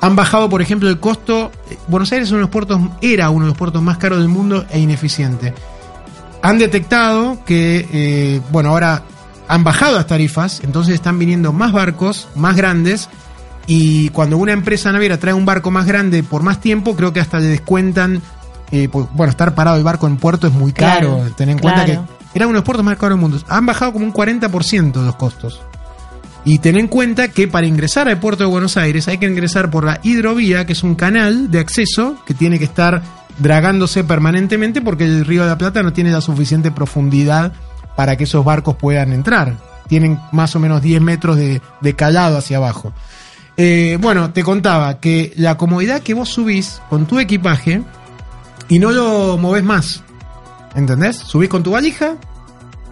Han 0.00 0.16
bajado, 0.16 0.48
por 0.48 0.60
ejemplo, 0.60 0.88
el 0.88 0.98
costo. 0.98 1.52
eh, 1.70 1.78
Buenos 1.88 2.10
Aires 2.12 2.28
es 2.28 2.32
uno 2.32 2.38
de 2.38 2.42
los 2.42 2.50
puertos, 2.50 2.80
era 3.00 3.30
uno 3.30 3.44
de 3.46 3.50
los 3.50 3.58
puertos 3.58 3.80
más 3.82 3.98
caros 3.98 4.18
del 4.18 4.28
mundo 4.28 4.66
e 4.70 4.80
ineficiente. 4.80 5.54
Han 6.42 6.58
detectado 6.58 7.38
que, 7.44 7.88
eh, 7.92 8.40
bueno, 8.50 8.70
ahora 8.70 9.04
han 9.48 9.62
bajado 9.64 9.96
las 9.96 10.06
tarifas, 10.08 10.60
entonces 10.64 10.94
están 10.94 11.18
viniendo 11.18 11.52
más 11.52 11.72
barcos, 11.72 12.28
más 12.34 12.56
grandes, 12.56 13.08
y 13.66 14.08
cuando 14.08 14.36
una 14.38 14.52
empresa 14.52 14.90
naviera 14.90 15.18
trae 15.18 15.34
un 15.34 15.44
barco 15.46 15.70
más 15.70 15.86
grande 15.86 16.24
por 16.24 16.42
más 16.42 16.60
tiempo, 16.60 16.96
creo 16.96 17.12
que 17.12 17.20
hasta 17.20 17.38
le 17.38 17.46
descuentan. 17.46 18.20
eh, 18.72 18.88
pues, 18.90 19.06
bueno, 19.12 19.30
estar 19.30 19.54
parado 19.54 19.76
el 19.76 19.84
barco 19.84 20.06
en 20.06 20.16
puerto 20.16 20.46
es 20.48 20.52
muy 20.52 20.72
caro. 20.72 21.16
Claro, 21.18 21.34
Ten 21.36 21.50
en 21.50 21.58
cuenta 21.58 21.84
que 21.84 22.00
era 22.34 22.46
uno 22.46 22.54
de 22.54 22.58
los 22.58 22.64
puertos 22.64 22.84
más 22.84 22.96
caros 22.96 23.18
del 23.18 23.20
mundo. 23.20 23.44
Han 23.48 23.66
bajado 23.66 23.92
como 23.92 24.04
un 24.04 24.12
40% 24.12 25.04
los 25.04 25.16
costos. 25.16 25.60
Y 26.44 26.58
ten 26.58 26.76
en 26.76 26.88
cuenta 26.88 27.28
que 27.28 27.46
para 27.46 27.66
ingresar 27.66 28.08
al 28.08 28.18
puerto 28.18 28.42
de 28.42 28.50
Buenos 28.50 28.76
Aires 28.76 29.06
hay 29.06 29.18
que 29.18 29.26
ingresar 29.26 29.70
por 29.70 29.84
la 29.84 30.00
hidrovía, 30.02 30.66
que 30.66 30.72
es 30.72 30.82
un 30.82 30.96
canal 30.96 31.50
de 31.50 31.60
acceso 31.60 32.16
que 32.26 32.34
tiene 32.34 32.58
que 32.58 32.64
estar 32.64 33.02
dragándose 33.38 34.04
permanentemente 34.04 34.80
porque 34.80 35.04
el 35.04 35.24
río 35.24 35.42
de 35.42 35.48
la 35.48 35.58
Plata 35.58 35.82
no 35.82 35.92
tiene 35.92 36.10
la 36.10 36.20
suficiente 36.20 36.70
profundidad 36.70 37.52
para 37.96 38.16
que 38.16 38.24
esos 38.24 38.44
barcos 38.44 38.76
puedan 38.76 39.12
entrar. 39.12 39.56
Tienen 39.88 40.18
más 40.32 40.56
o 40.56 40.58
menos 40.58 40.82
10 40.82 41.00
metros 41.00 41.36
de, 41.36 41.60
de 41.80 41.94
calado 41.94 42.38
hacia 42.38 42.56
abajo. 42.56 42.92
Eh, 43.56 43.98
bueno, 44.00 44.32
te 44.32 44.42
contaba 44.42 44.98
que 44.98 45.32
la 45.36 45.56
comodidad 45.56 46.02
que 46.02 46.14
vos 46.14 46.28
subís 46.28 46.80
con 46.88 47.06
tu 47.06 47.18
equipaje 47.18 47.82
y 48.68 48.78
no 48.78 48.90
lo 48.90 49.36
movés 49.38 49.62
más. 49.62 50.02
¿Entendés? 50.74 51.16
Subís 51.16 51.48
con 51.48 51.62
tu 51.62 51.72
valija, 51.72 52.16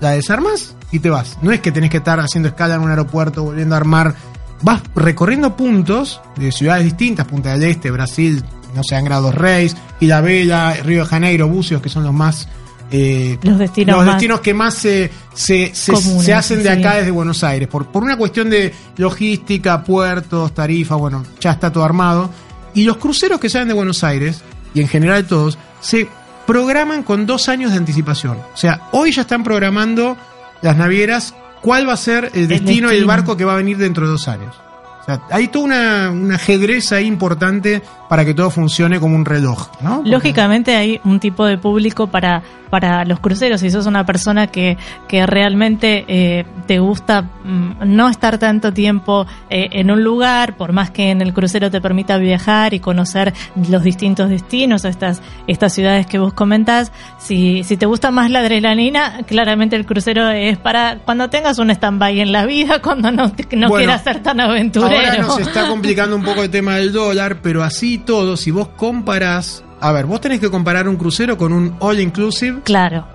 la 0.00 0.10
desarmas 0.10 0.74
y 0.90 0.98
te 0.98 1.10
vas. 1.10 1.38
No 1.42 1.52
es 1.52 1.60
que 1.60 1.72
tenés 1.72 1.90
que 1.90 1.98
estar 1.98 2.18
haciendo 2.20 2.48
escala 2.48 2.74
en 2.74 2.82
un 2.82 2.90
aeropuerto, 2.90 3.44
volviendo 3.44 3.74
a 3.74 3.78
armar. 3.78 4.14
Vas 4.62 4.82
recorriendo 4.94 5.56
puntos 5.56 6.20
de 6.36 6.52
ciudades 6.52 6.84
distintas, 6.84 7.26
Punta 7.26 7.52
del 7.52 7.70
Este, 7.70 7.90
Brasil, 7.90 8.44
no 8.74 8.82
sé, 8.84 9.00
Grados 9.00 9.34
Reis, 9.34 9.76
Vela, 10.00 10.74
Río 10.84 11.04
de 11.04 11.08
Janeiro, 11.08 11.48
Bucios, 11.48 11.80
que 11.80 11.88
son 11.88 12.04
los 12.04 12.12
más 12.12 12.46
eh, 12.92 13.38
los 13.42 13.58
destinos, 13.58 13.96
los 13.96 14.04
más 14.04 14.14
destinos 14.16 14.40
que 14.40 14.52
más 14.52 14.74
se, 14.74 15.10
se, 15.32 15.72
se, 15.74 15.92
comunes, 15.92 16.24
se 16.24 16.34
hacen 16.34 16.62
de 16.62 16.74
sí. 16.74 16.80
acá 16.80 16.96
desde 16.96 17.10
Buenos 17.10 17.44
Aires. 17.44 17.68
Por, 17.68 17.86
por 17.86 18.02
una 18.02 18.16
cuestión 18.16 18.50
de 18.50 18.74
logística, 18.96 19.82
puertos, 19.84 20.52
tarifas, 20.52 20.98
bueno, 20.98 21.24
ya 21.40 21.52
está 21.52 21.72
todo 21.72 21.84
armado. 21.84 22.30
Y 22.74 22.84
los 22.84 22.96
cruceros 22.96 23.40
que 23.40 23.48
salen 23.48 23.68
de 23.68 23.74
Buenos 23.74 24.02
Aires, 24.04 24.42
y 24.74 24.80
en 24.80 24.88
general 24.88 25.26
todos, 25.26 25.56
se 25.80 26.08
programan 26.50 27.04
con 27.04 27.26
dos 27.26 27.48
años 27.48 27.70
de 27.70 27.76
anticipación. 27.76 28.38
O 28.52 28.56
sea, 28.56 28.88
hoy 28.90 29.12
ya 29.12 29.22
están 29.22 29.44
programando 29.44 30.16
las 30.62 30.76
navieras 30.76 31.32
cuál 31.60 31.88
va 31.88 31.92
a 31.92 31.96
ser 31.96 32.32
el 32.34 32.48
destino 32.48 32.88
y 32.88 32.94
el 32.94 33.02
destino. 33.02 33.06
barco 33.06 33.36
que 33.36 33.44
va 33.44 33.52
a 33.52 33.56
venir 33.56 33.76
dentro 33.76 34.04
de 34.06 34.10
dos 34.10 34.26
años. 34.26 34.56
O 35.00 35.04
sea, 35.04 35.22
hay 35.30 35.46
todo 35.46 35.62
una, 35.62 36.10
un 36.10 36.32
ajedrez 36.32 36.90
ahí 36.90 37.06
importante 37.06 37.82
para 38.10 38.24
que 38.24 38.34
todo 38.34 38.50
funcione 38.50 38.98
como 38.98 39.14
un 39.14 39.24
reloj, 39.24 39.68
¿no? 39.82 39.98
Porque- 39.98 40.10
Lógicamente 40.10 40.74
hay 40.74 41.00
un 41.04 41.20
tipo 41.20 41.46
de 41.46 41.58
público 41.58 42.08
para, 42.08 42.42
para 42.68 43.04
los 43.04 43.20
cruceros. 43.20 43.60
Si 43.60 43.70
sos 43.70 43.86
una 43.86 44.04
persona 44.04 44.48
que, 44.48 44.76
que 45.06 45.24
realmente 45.26 46.04
eh, 46.08 46.44
te 46.66 46.80
gusta 46.80 47.22
mm, 47.22 47.70
no 47.86 48.08
estar 48.08 48.38
tanto 48.38 48.72
tiempo 48.72 49.28
eh, 49.48 49.68
en 49.70 49.92
un 49.92 50.02
lugar, 50.02 50.56
por 50.56 50.72
más 50.72 50.90
que 50.90 51.10
en 51.10 51.20
el 51.22 51.32
crucero 51.32 51.70
te 51.70 51.80
permita 51.80 52.18
viajar 52.18 52.74
y 52.74 52.80
conocer 52.80 53.32
los 53.70 53.84
distintos 53.84 54.28
destinos, 54.28 54.84
estas, 54.84 55.22
estas 55.46 55.72
ciudades 55.72 56.04
que 56.06 56.18
vos 56.18 56.32
comentás, 56.32 56.90
si, 57.18 57.62
si 57.62 57.76
te 57.76 57.86
gusta 57.86 58.10
más 58.10 58.28
la 58.28 58.40
adrenalina, 58.40 59.20
claramente 59.24 59.76
el 59.76 59.86
crucero 59.86 60.28
es 60.30 60.58
para 60.58 60.98
cuando 61.04 61.30
tengas 61.30 61.60
un 61.60 61.70
stand-by 61.70 62.18
en 62.20 62.32
la 62.32 62.44
vida, 62.44 62.82
cuando 62.82 63.12
no, 63.12 63.28
no 63.28 63.68
Bueno, 63.68 63.76
quieras 63.76 64.02
ser 64.02 64.20
tan 64.20 64.40
aventurero. 64.40 64.96
Ahora 65.10 65.18
nos 65.22 65.38
está 65.38 65.68
complicando 65.68 66.16
un 66.16 66.24
poco 66.24 66.42
el 66.42 66.50
tema 66.50 66.74
del 66.74 66.92
dólar, 66.92 67.36
pero 67.40 67.62
así 67.62 67.99
todo, 68.00 68.36
si 68.36 68.50
vos 68.50 68.68
comparás. 68.76 69.62
A 69.80 69.92
ver, 69.92 70.04
vos 70.06 70.20
tenés 70.20 70.40
que 70.40 70.50
comparar 70.50 70.88
un 70.88 70.96
crucero 70.96 71.38
con 71.38 71.52
un 71.52 71.74
all 71.78 72.00
inclusive. 72.00 72.60
Claro. 72.64 73.06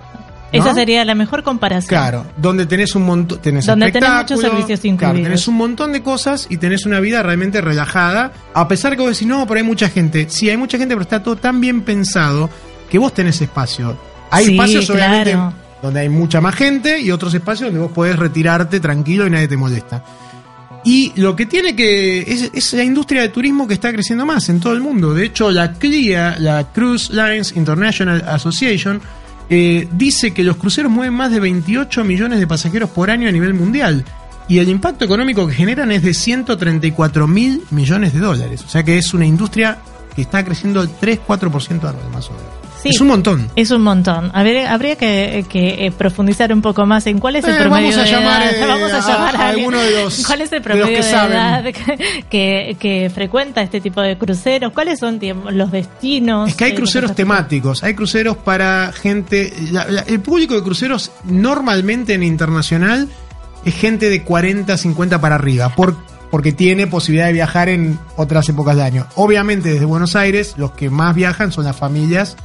¿No? 0.52 0.62
Esa 0.62 0.74
sería 0.74 1.04
la 1.04 1.14
mejor 1.14 1.42
comparación. 1.42 1.88
Claro, 1.88 2.24
donde 2.36 2.66
tenés 2.66 2.94
un 2.94 3.04
montón, 3.04 3.38
tenés 3.40 3.66
Donde 3.66 3.90
tenés 3.92 4.08
muchos 4.10 4.40
servicios 4.40 4.80
claro, 4.80 4.94
incluidos. 4.94 5.22
tenés 5.24 5.48
un 5.48 5.56
montón 5.56 5.92
de 5.92 6.02
cosas 6.02 6.46
y 6.48 6.56
tenés 6.56 6.86
una 6.86 6.98
vida 7.00 7.22
realmente 7.22 7.60
relajada, 7.60 8.32
a 8.54 8.66
pesar 8.68 8.96
que 8.96 9.02
vos 9.02 9.10
decís, 9.10 9.26
no, 9.28 9.46
pero 9.46 9.58
hay 9.58 9.64
mucha 9.66 9.88
gente. 9.88 10.26
Sí, 10.30 10.48
hay 10.48 10.56
mucha 10.56 10.78
gente, 10.78 10.94
pero 10.94 11.02
está 11.02 11.22
todo 11.22 11.36
tan 11.36 11.60
bien 11.60 11.82
pensado 11.82 12.48
que 12.88 12.98
vos 12.98 13.12
tenés 13.12 13.40
espacio. 13.42 13.98
Hay 14.30 14.46
Sí, 14.46 14.52
espacios, 14.52 14.88
obviamente, 14.88 15.32
claro. 15.32 15.52
donde 15.82 16.00
hay 16.00 16.08
mucha 16.08 16.40
más 16.40 16.54
gente 16.54 17.00
y 17.00 17.10
otros 17.10 17.34
espacios 17.34 17.68
donde 17.68 17.80
vos 17.80 17.92
podés 17.92 18.16
retirarte 18.18 18.80
tranquilo 18.80 19.26
y 19.26 19.30
nadie 19.30 19.48
te 19.48 19.56
molesta. 19.56 20.02
Y 20.86 21.12
lo 21.16 21.34
que 21.34 21.46
tiene 21.46 21.74
que. 21.74 22.20
Es, 22.20 22.50
es 22.54 22.72
la 22.72 22.84
industria 22.84 23.22
de 23.22 23.28
turismo 23.30 23.66
que 23.66 23.74
está 23.74 23.92
creciendo 23.92 24.24
más 24.24 24.48
en 24.48 24.60
todo 24.60 24.72
el 24.72 24.80
mundo. 24.80 25.14
De 25.14 25.24
hecho, 25.24 25.50
la 25.50 25.72
CLIA, 25.72 26.36
la 26.38 26.72
Cruise 26.72 27.10
Lines 27.10 27.56
International 27.56 28.22
Association, 28.28 29.02
eh, 29.50 29.88
dice 29.90 30.32
que 30.32 30.44
los 30.44 30.56
cruceros 30.58 30.92
mueven 30.92 31.12
más 31.12 31.32
de 31.32 31.40
28 31.40 32.04
millones 32.04 32.38
de 32.38 32.46
pasajeros 32.46 32.88
por 32.90 33.10
año 33.10 33.28
a 33.28 33.32
nivel 33.32 33.52
mundial. 33.52 34.04
Y 34.46 34.60
el 34.60 34.68
impacto 34.68 35.04
económico 35.04 35.48
que 35.48 35.54
generan 35.54 35.90
es 35.90 36.04
de 36.04 36.14
134 36.14 37.26
mil 37.26 37.64
millones 37.70 38.12
de 38.12 38.20
dólares. 38.20 38.62
O 38.64 38.68
sea 38.68 38.84
que 38.84 38.96
es 38.96 39.12
una 39.12 39.26
industria 39.26 39.78
que 40.14 40.22
está 40.22 40.44
creciendo 40.44 40.80
al 40.80 40.88
3-4% 41.00 41.80
anual, 41.80 42.10
más 42.12 42.28
o 42.28 42.34
menos. 42.34 42.65
Sí. 42.88 42.94
Es 42.94 43.00
un 43.00 43.08
montón. 43.08 43.50
Es 43.56 43.70
un 43.70 43.82
montón. 43.82 44.30
A 44.34 44.42
ver, 44.42 44.66
habría 44.66 44.96
que, 44.96 45.44
que, 45.48 45.86
eh, 45.86 45.92
profundizar 45.92 46.52
un 46.52 46.62
poco 46.62 46.86
más 46.86 47.06
en 47.06 47.18
cuál 47.18 47.36
es 47.36 47.44
el 47.44 47.54
Eh, 47.54 47.58
promedio 47.58 47.88
vamos 47.90 47.96
a 47.96 48.02
de 48.02 48.10
llamar, 48.10 48.42
edad. 48.42 48.54
eh, 48.62 48.66
vamos 48.68 48.92
a 48.92 49.00
llamar 49.00 49.36
a 49.36 49.48
alguno 49.48 49.80
de 49.80 49.90
los- 50.02 50.26
¿Cuál 50.26 50.40
es 50.42 50.52
el 50.52 50.58
de 50.58 50.64
promedio 50.64 50.86
que 50.86 50.96
de, 50.96 51.02
saben. 51.02 51.32
edad 51.36 51.64
que, 51.64 52.24
que, 52.30 52.76
que 52.78 53.10
frecuenta 53.14 53.62
este 53.62 53.80
tipo 53.80 54.00
de 54.00 54.16
cruceros? 54.16 54.72
¿Cuáles 54.72 54.98
son 55.00 55.18
los 55.50 55.70
destinos? 55.70 56.48
Es 56.50 56.54
que 56.56 56.64
hay 56.64 56.74
cruceros 56.74 57.14
temáticos, 57.14 57.82
hay 57.82 57.94
cruceros 57.94 58.36
para 58.36 58.92
gente. 58.92 59.52
la- 59.72 59.86
la- 59.86 60.02
el 60.02 60.20
público 60.20 60.54
de 60.54 60.62
cruceros 60.62 61.10
normalmente 61.24 62.14
en 62.14 62.22
internacional 62.22 63.08
es 63.64 63.74
gente 63.74 64.08
de 64.10 64.22
40, 64.22 64.76
50 64.76 65.20
para 65.20 65.34
arriba, 65.34 65.70
por, 65.74 65.96
porque 66.30 66.52
tiene 66.52 66.86
posibilidad 66.86 67.26
de 67.26 67.32
viajar 67.32 67.68
en 67.68 67.98
otras 68.16 68.48
épocas 68.48 68.76
de 68.76 68.82
año. 68.82 69.06
Obviamente 69.16 69.70
desde 69.70 69.84
Buenos 69.84 70.14
Aires 70.16 70.54
los 70.56 70.72
que 70.72 70.88
más 70.90 71.14
viajan 71.14 71.50
son 71.52 71.64
las 71.64 71.76
familias 71.76 72.36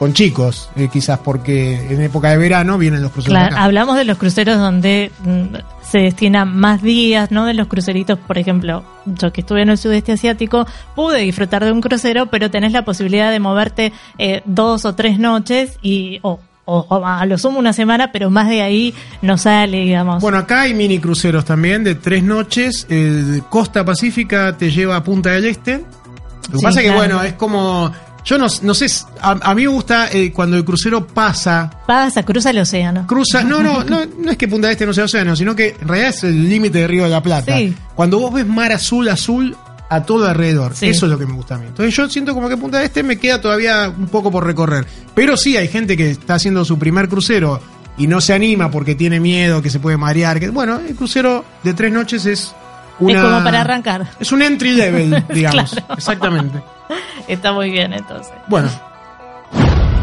con 0.00 0.14
chicos, 0.14 0.70
eh, 0.76 0.88
quizás 0.92 1.18
porque 1.18 1.74
en 1.92 2.00
época 2.00 2.30
de 2.30 2.38
verano 2.38 2.76
vienen 2.78 3.02
los 3.02 3.12
cruceros. 3.12 3.38
Claro, 3.38 3.54
acá. 3.54 3.64
hablamos 3.64 3.96
de 3.98 4.04
los 4.06 4.16
cruceros 4.16 4.58
donde 4.58 5.12
mm, 5.24 5.56
se 5.88 5.98
destinan 5.98 6.56
más 6.56 6.80
días, 6.82 7.30
no 7.30 7.44
de 7.44 7.52
los 7.54 7.68
cruceritos, 7.68 8.18
por 8.18 8.38
ejemplo, 8.38 8.82
yo 9.04 9.30
que 9.32 9.42
estuve 9.42 9.60
en 9.60 9.68
el 9.68 9.76
sudeste 9.76 10.12
asiático, 10.12 10.66
pude 10.96 11.18
disfrutar 11.20 11.62
de 11.64 11.70
un 11.70 11.82
crucero, 11.82 12.26
pero 12.26 12.50
tenés 12.50 12.72
la 12.72 12.82
posibilidad 12.84 13.30
de 13.30 13.40
moverte 13.40 13.92
eh, 14.16 14.40
dos 14.46 14.86
o 14.86 14.94
tres 14.94 15.18
noches 15.18 15.78
y 15.82 16.18
o, 16.22 16.40
o- 16.64 16.86
o 16.88 17.04
a 17.06 17.26
lo 17.26 17.36
sumo 17.36 17.58
una 17.58 17.74
semana, 17.74 18.10
pero 18.10 18.30
más 18.30 18.48
de 18.48 18.62
ahí 18.62 18.94
no 19.20 19.36
sale, 19.36 19.80
digamos. 19.84 20.22
Bueno, 20.22 20.38
acá 20.38 20.62
hay 20.62 20.72
mini 20.72 20.98
cruceros 20.98 21.44
también 21.44 21.84
de 21.84 21.94
tres 21.96 22.22
noches. 22.22 22.86
El 22.88 23.42
Costa 23.50 23.84
Pacífica 23.84 24.56
te 24.56 24.70
lleva 24.70 24.96
a 24.96 25.04
Punta 25.04 25.30
del 25.32 25.44
Este. 25.44 25.74
Lo 25.74 26.52
que 26.52 26.58
Sí, 26.58 26.64
pasa 26.64 26.80
es 26.80 26.86
que, 26.86 26.92
claro. 26.92 26.98
bueno, 27.16 27.22
es 27.22 27.34
como. 27.34 27.92
Yo 28.24 28.36
no, 28.38 28.46
no 28.62 28.74
sé, 28.74 28.86
a, 29.20 29.30
a 29.42 29.54
mí 29.54 29.62
me 29.62 29.68
gusta 29.68 30.08
eh, 30.12 30.30
cuando 30.32 30.56
el 30.56 30.64
crucero 30.64 31.06
pasa, 31.06 31.70
Pasa, 31.86 32.22
cruza 32.22 32.50
el 32.50 32.58
océano. 32.58 33.06
cruza. 33.06 33.42
No, 33.42 33.62
no, 33.62 33.82
no, 33.84 34.00
no 34.18 34.30
es 34.30 34.36
que 34.36 34.46
Punta 34.46 34.70
Este 34.70 34.84
no 34.86 34.92
sea 34.92 35.04
océano, 35.04 35.34
sino 35.36 35.56
que 35.56 35.76
en 35.80 35.88
realidad 35.88 36.10
es 36.10 36.24
el 36.24 36.48
límite 36.48 36.78
de 36.78 36.86
Río 36.86 37.04
de 37.04 37.10
la 37.10 37.22
Plata. 37.22 37.56
Sí. 37.56 37.74
Cuando 37.94 38.18
vos 38.18 38.32
ves 38.32 38.46
mar 38.46 38.72
azul, 38.72 39.08
azul 39.08 39.56
a 39.88 40.02
todo 40.04 40.28
alrededor. 40.28 40.74
Sí. 40.76 40.88
Eso 40.88 41.06
es 41.06 41.12
lo 41.12 41.18
que 41.18 41.26
me 41.26 41.32
gusta 41.32 41.54
a 41.56 41.58
mí. 41.58 41.66
Entonces 41.66 41.94
yo 41.94 42.08
siento 42.08 42.34
como 42.34 42.48
que 42.48 42.56
Punta 42.56 42.82
Este 42.82 43.02
me 43.02 43.18
queda 43.18 43.40
todavía 43.40 43.88
un 43.96 44.06
poco 44.08 44.30
por 44.30 44.44
recorrer. 44.46 44.86
Pero 45.14 45.36
sí, 45.36 45.56
hay 45.56 45.68
gente 45.68 45.96
que 45.96 46.10
está 46.10 46.34
haciendo 46.34 46.64
su 46.64 46.78
primer 46.78 47.08
crucero 47.08 47.60
y 47.96 48.06
no 48.06 48.20
se 48.20 48.32
anima 48.34 48.70
porque 48.70 48.94
tiene 48.94 49.18
miedo, 49.18 49.60
que 49.62 49.70
se 49.70 49.80
puede 49.80 49.96
marear. 49.96 50.38
Que, 50.38 50.50
bueno, 50.50 50.78
el 50.78 50.94
crucero 50.94 51.44
de 51.64 51.74
tres 51.74 51.92
noches 51.92 52.24
es 52.26 52.54
una... 53.00 53.14
Es 53.18 53.24
como 53.24 53.42
para 53.42 53.62
arrancar. 53.62 54.10
Es 54.20 54.30
un 54.30 54.42
entry 54.42 54.72
level, 54.74 55.24
digamos. 55.34 55.70
Claro. 55.72 55.94
Exactamente. 55.94 56.62
Está 57.28 57.52
muy 57.52 57.70
bien 57.70 57.92
entonces. 57.92 58.32
Bueno, 58.48 58.68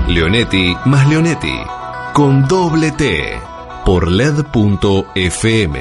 Leonetti 0.08 0.76
más 0.86 1.08
Leonetti. 1.08 1.54
Con 2.14 2.48
doble 2.48 2.92
T. 2.92 3.40
Por 3.86 4.12
LED.fm. 4.12 5.80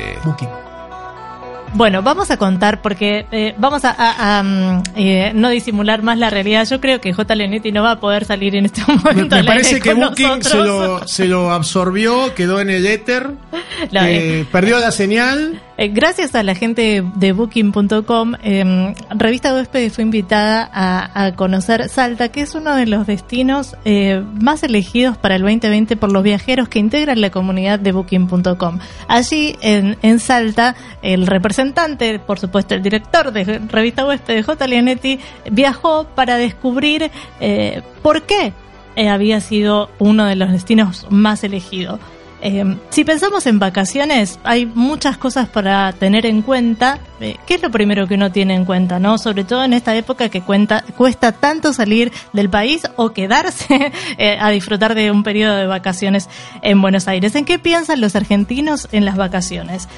Bueno, 1.75 2.03
vamos 2.03 2.31
a 2.31 2.37
contar 2.39 2.81
porque 2.81 3.27
eh, 3.33 3.55
vamos 3.59 3.85
a, 3.85 3.91
a- 3.91 4.39
a, 4.39 4.43
mm, 4.43 4.83
eh, 4.95 5.33
no 5.35 5.51
disimular 5.51 6.03
más 6.03 6.17
la 6.17 6.31
realidad. 6.31 6.67
Yo 6.69 6.81
creo 6.81 7.01
que 7.01 7.13
J. 7.13 7.35
Leonetti 7.35 7.73
no 7.73 7.83
va 7.83 7.93
a 7.93 8.01
poder 8.01 8.25
salir 8.25 8.55
en 8.57 8.67
este 8.67 8.83
Me, 8.89 8.95
momento. 8.97 9.35
me 9.37 9.41
al 9.41 9.47
parece 9.47 9.81
que 9.81 9.93
Booking 9.93 10.43
se 10.43 10.57
lo, 10.57 11.07
se 11.07 11.27
lo 11.27 11.51
absorbió, 11.51 12.35
quedó 12.35 12.61
en 12.61 12.71
el 12.71 12.87
éter, 12.87 13.31
eh, 13.93 14.47
perdió 14.53 14.79
la 14.79 14.91
señal. 14.93 15.61
Eh, 15.79 15.89
gracias 15.89 16.35
a 16.35 16.43
la 16.43 16.55
gente 16.55 17.05
de 17.17 17.33
Booking.com, 17.33 18.35
eh, 18.43 18.95
Revista 19.11 19.53
Huésped 19.53 19.93
fue 19.93 20.05
invitada 20.05 20.71
a, 20.73 21.33
conocer 21.37 21.91
Salta, 21.91 22.31
que 22.31 22.41
es 22.41 22.55
uno 22.55 22.75
de 22.75 22.87
los 22.87 23.07
destinos 23.07 23.77
eh, 23.85 24.23
más 24.41 24.63
elegidos 24.63 25.19
para 25.19 25.37
el 25.37 25.43
2020 25.43 25.97
por 25.97 26.13
los 26.13 26.23
viajeros 26.23 26.69
que 26.69 26.79
integran 26.79 27.21
la 27.21 27.31
comunidad 27.31 27.79
de 27.79 27.93
Booking.com. 27.93 28.79
Allí 29.07 29.57
en, 29.61 30.19
Salta, 30.19 30.77
el 31.03 31.27
representante, 31.27 32.19
por 32.21 32.39
supuesto 32.39 32.75
el 32.75 32.83
director 32.83 33.31
de 33.33 33.61
Revista 33.69 34.07
Huésped, 34.07 34.45
J. 34.45 34.67
Leonetti, 34.67 35.21
viajó 35.51 36.05
para 36.15 36.39
descubrir 36.39 37.11
eh, 37.41 37.83
por 38.03 38.23
qué 38.23 38.55
había 38.97 39.41
sido 39.41 39.91
uno 39.99 40.25
de 40.25 40.37
los 40.37 40.51
destinos 40.51 41.07
más 41.11 41.45
elegidos. 41.45 42.01
Eh, 42.49 42.77
si 42.91 43.03
pensamos 43.05 43.45
en 43.47 43.59
vacaciones, 43.59 44.39
hay 44.45 44.67
muchas 44.67 45.17
cosas 45.19 45.49
para 45.49 45.93
tener 45.95 46.27
en 46.27 46.43
cuenta. 46.43 47.01
Eh, 47.21 47.37
¿Qué 47.45 47.55
es 47.55 47.63
lo 47.63 47.71
primero 47.73 48.07
que 48.07 48.15
uno 48.15 48.31
tiene 48.31 48.55
en 48.55 48.65
cuenta, 48.65 49.01
no? 49.01 49.19
Sobre 49.19 49.43
todo 49.43 49.65
en 49.65 49.73
esta 49.73 49.97
época 49.97 50.29
que 50.29 50.43
cuenta, 50.43 50.85
cuesta 50.97 51.33
tanto 51.33 51.73
salir 51.73 52.13
del 52.33 52.49
país 52.49 52.83
o 52.95 53.11
quedarse 53.11 53.91
eh, 54.19 54.39
a 54.41 54.51
disfrutar 54.51 54.95
de 54.95 55.11
un 55.11 55.25
periodo 55.25 55.57
de 55.57 55.67
vacaciones 55.67 56.29
en 56.63 56.81
Buenos 56.81 57.09
Aires. 57.09 57.35
¿En 57.35 57.45
qué 57.45 57.59
piensan 57.59 58.01
los 58.01 58.15
argentinos 58.15 58.87
en 58.93 59.05
las 59.05 59.17
vacaciones? 59.17 59.89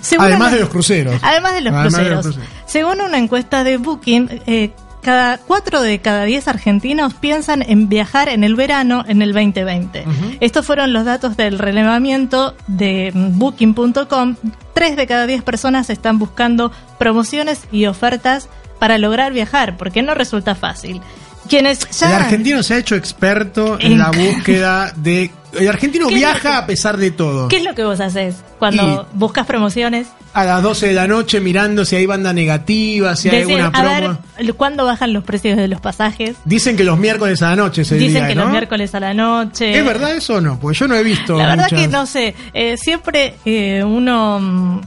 Según 0.00 0.26
Además 0.26 0.48
una- 0.48 0.56
de 0.56 0.60
los 0.62 0.68
cruceros. 0.70 1.14
Además 1.22 1.54
de 1.54 1.60
los 1.60 1.72
Además 1.74 1.92
de 1.92 1.98
cruceros. 1.98 2.24
los 2.26 2.34
cruceros. 2.36 2.60
Según 2.66 3.00
una 3.02 3.18
encuesta 3.18 3.62
de 3.62 3.76
Booking, 3.76 4.42
eh, 4.46 4.72
cada 5.08 5.38
cuatro 5.38 5.80
de 5.80 6.00
cada 6.00 6.24
diez 6.24 6.48
argentinos 6.48 7.14
piensan 7.14 7.62
en 7.62 7.88
viajar 7.88 8.28
en 8.28 8.44
el 8.44 8.54
verano 8.56 9.04
en 9.08 9.22
el 9.22 9.32
2020. 9.32 10.04
Estos 10.40 10.66
fueron 10.66 10.92
los 10.92 11.06
datos 11.06 11.34
del 11.34 11.58
relevamiento 11.58 12.54
de 12.66 13.10
Booking.com. 13.14 14.36
Tres 14.74 14.96
de 14.96 15.06
cada 15.06 15.26
diez 15.26 15.42
personas 15.42 15.88
están 15.88 16.18
buscando 16.18 16.72
promociones 16.98 17.62
y 17.72 17.86
ofertas 17.86 18.50
para 18.78 18.98
lograr 18.98 19.32
viajar, 19.32 19.78
porque 19.78 20.02
no 20.02 20.12
resulta 20.12 20.54
fácil. 20.54 21.00
Quienes 21.48 21.88
ya 21.98 22.08
El 22.08 22.22
argentino 22.24 22.62
se 22.62 22.74
ha 22.74 22.76
hecho 22.76 22.94
experto 22.94 23.78
en, 23.80 23.92
En- 23.92 23.98
la 23.98 24.10
búsqueda 24.10 24.92
de. 24.94 25.30
El 25.52 25.68
argentino 25.68 26.08
¿Qué 26.08 26.14
es 26.14 26.20
lo 26.20 26.26
viaja 26.28 26.50
que- 26.50 26.56
a 26.56 26.66
pesar 26.66 26.96
de 26.96 27.10
todo. 27.10 27.48
¿Qué 27.48 27.56
es 27.58 27.64
lo 27.64 27.74
que 27.74 27.84
vos 27.84 28.00
haces 28.00 28.36
cuando 28.58 29.06
buscas 29.14 29.46
promociones? 29.46 30.06
A 30.34 30.44
las 30.44 30.62
12 30.62 30.88
de 30.88 30.92
la 30.92 31.06
noche 31.08 31.40
mirando 31.40 31.84
si 31.84 31.96
hay 31.96 32.04
banda 32.06 32.32
negativa, 32.32 33.16
si 33.16 33.28
hay 33.30 33.42
alguna 33.42 33.66
a 33.68 33.72
promo. 34.00 34.18
ver, 34.38 34.54
¿cuándo 34.54 34.84
bajan 34.84 35.12
los 35.12 35.24
precios 35.24 35.56
de 35.56 35.66
los 35.68 35.80
pasajes? 35.80 36.36
Dicen 36.44 36.76
que 36.76 36.84
los 36.84 36.98
miércoles 36.98 37.40
a 37.42 37.50
la 37.50 37.56
noche 37.56 37.84
se 37.84 37.96
Dicen 37.96 38.14
día, 38.22 38.28
que 38.28 38.34
¿no? 38.34 38.42
los 38.42 38.50
miércoles 38.52 38.94
a 38.94 39.00
la 39.00 39.14
noche. 39.14 39.76
¿Es 39.76 39.84
verdad 39.84 40.12
eso 40.14 40.34
o 40.34 40.40
no? 40.40 40.60
Porque 40.60 40.78
yo 40.78 40.86
no 40.86 40.94
he 40.96 41.02
visto. 41.02 41.38
La 41.38 41.46
verdad 41.46 41.64
muchas- 41.64 41.80
que 41.80 41.88
no 41.88 42.06
sé, 42.06 42.34
eh, 42.52 42.76
siempre 42.76 43.34
eh, 43.44 43.82
uno 43.82 44.38
mm, 44.40 44.80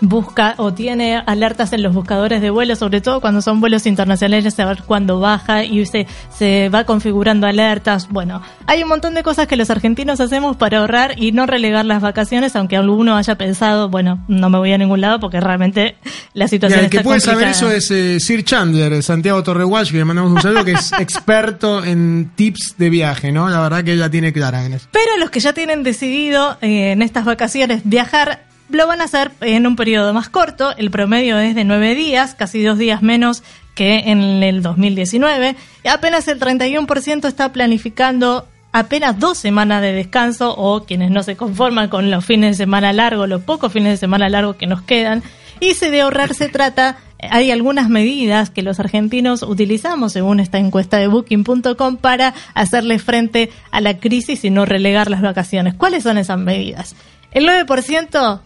busca 0.00 0.54
o 0.58 0.72
tiene 0.72 1.22
alertas 1.26 1.72
en 1.72 1.82
los 1.82 1.94
buscadores 1.94 2.40
de 2.40 2.50
vuelo, 2.50 2.76
sobre 2.76 3.00
todo 3.00 3.20
cuando 3.20 3.42
son 3.42 3.60
vuelos 3.60 3.86
internacionales, 3.86 4.54
saber 4.54 4.82
cuándo 4.84 5.20
baja 5.20 5.64
y 5.64 5.84
se, 5.86 6.06
se 6.36 6.68
va 6.68 6.84
configurando 6.84 7.46
alertas. 7.46 8.08
Bueno, 8.08 8.42
hay 8.66 8.82
un 8.82 8.88
montón 8.88 9.14
de 9.14 9.22
cosas 9.22 9.46
que 9.46 9.56
los 9.56 9.70
argentinos 9.70 10.20
hacemos 10.20 10.56
para 10.56 10.78
ahorrar 10.78 11.14
y 11.16 11.32
no 11.32 11.46
relegar 11.46 11.84
las 11.84 12.02
vacaciones, 12.02 12.56
aunque 12.56 12.76
alguno 12.76 13.16
haya 13.16 13.36
pensado, 13.36 13.88
bueno, 13.88 14.24
no 14.28 14.50
me 14.50 14.58
voy 14.58 14.72
a 14.72 14.78
ningún 14.78 15.00
lado 15.00 15.20
porque 15.20 15.40
realmente 15.40 15.96
la 16.34 16.48
situación 16.48 16.84
el 16.84 16.90
que 16.90 17.00
puede 17.00 17.20
saber 17.20 17.48
eso 17.48 17.70
es 17.70 17.90
eh, 17.90 18.20
Sir 18.20 18.44
Chandler, 18.44 19.02
Santiago 19.02 19.42
Torreguach, 19.42 19.90
que 19.90 19.98
le 19.98 20.04
mandamos 20.04 20.32
un 20.32 20.42
saludo, 20.42 20.64
que 20.64 20.72
es 20.72 20.92
experto 20.98 21.84
en 21.84 22.32
tips 22.34 22.74
de 22.78 22.90
viaje, 22.90 23.32
¿no? 23.32 23.48
La 23.48 23.60
verdad 23.60 23.84
que 23.84 23.92
ella 23.92 24.10
tiene 24.10 24.32
clara 24.32 24.64
en 24.64 24.74
eso. 24.74 24.88
Pero 24.92 25.16
los 25.18 25.30
que 25.30 25.40
ya 25.40 25.52
tienen 25.52 25.82
decidido 25.82 26.58
eh, 26.60 26.92
en 26.92 27.02
estas 27.02 27.24
vacaciones 27.24 27.82
viajar, 27.84 28.47
lo 28.70 28.86
van 28.86 29.00
a 29.00 29.04
hacer 29.04 29.32
en 29.40 29.66
un 29.66 29.76
periodo 29.76 30.12
más 30.12 30.28
corto. 30.28 30.76
El 30.76 30.90
promedio 30.90 31.38
es 31.38 31.54
de 31.54 31.64
nueve 31.64 31.94
días, 31.94 32.34
casi 32.34 32.62
dos 32.62 32.78
días 32.78 33.02
menos 33.02 33.42
que 33.74 34.10
en 34.10 34.42
el 34.42 34.62
2019. 34.62 35.56
Y 35.84 35.88
apenas 35.88 36.28
el 36.28 36.40
31% 36.40 37.26
está 37.26 37.52
planificando 37.52 38.46
apenas 38.72 39.18
dos 39.18 39.38
semanas 39.38 39.82
de 39.82 39.92
descanso 39.92 40.54
o 40.56 40.84
quienes 40.84 41.10
no 41.10 41.22
se 41.22 41.36
conforman 41.36 41.88
con 41.88 42.10
los 42.10 42.24
fines 42.24 42.58
de 42.58 42.64
semana 42.64 42.92
largos, 42.92 43.28
los 43.28 43.42
pocos 43.42 43.72
fines 43.72 43.92
de 43.92 43.96
semana 43.96 44.28
largos 44.28 44.56
que 44.56 44.66
nos 44.66 44.82
quedan. 44.82 45.22
Y 45.60 45.74
si 45.74 45.88
de 45.88 46.02
ahorrar 46.02 46.34
se 46.34 46.48
trata, 46.48 46.98
hay 47.20 47.50
algunas 47.50 47.88
medidas 47.88 48.50
que 48.50 48.62
los 48.62 48.78
argentinos 48.78 49.42
utilizamos 49.42 50.12
según 50.12 50.40
esta 50.40 50.58
encuesta 50.58 50.98
de 50.98 51.08
booking.com 51.08 51.96
para 51.96 52.34
hacerle 52.54 52.98
frente 52.98 53.50
a 53.70 53.80
la 53.80 53.98
crisis 53.98 54.44
y 54.44 54.50
no 54.50 54.66
relegar 54.66 55.10
las 55.10 55.22
vacaciones. 55.22 55.74
¿Cuáles 55.74 56.04
son 56.04 56.18
esas 56.18 56.38
medidas? 56.38 56.94
El 57.32 57.46
9% 57.46 58.40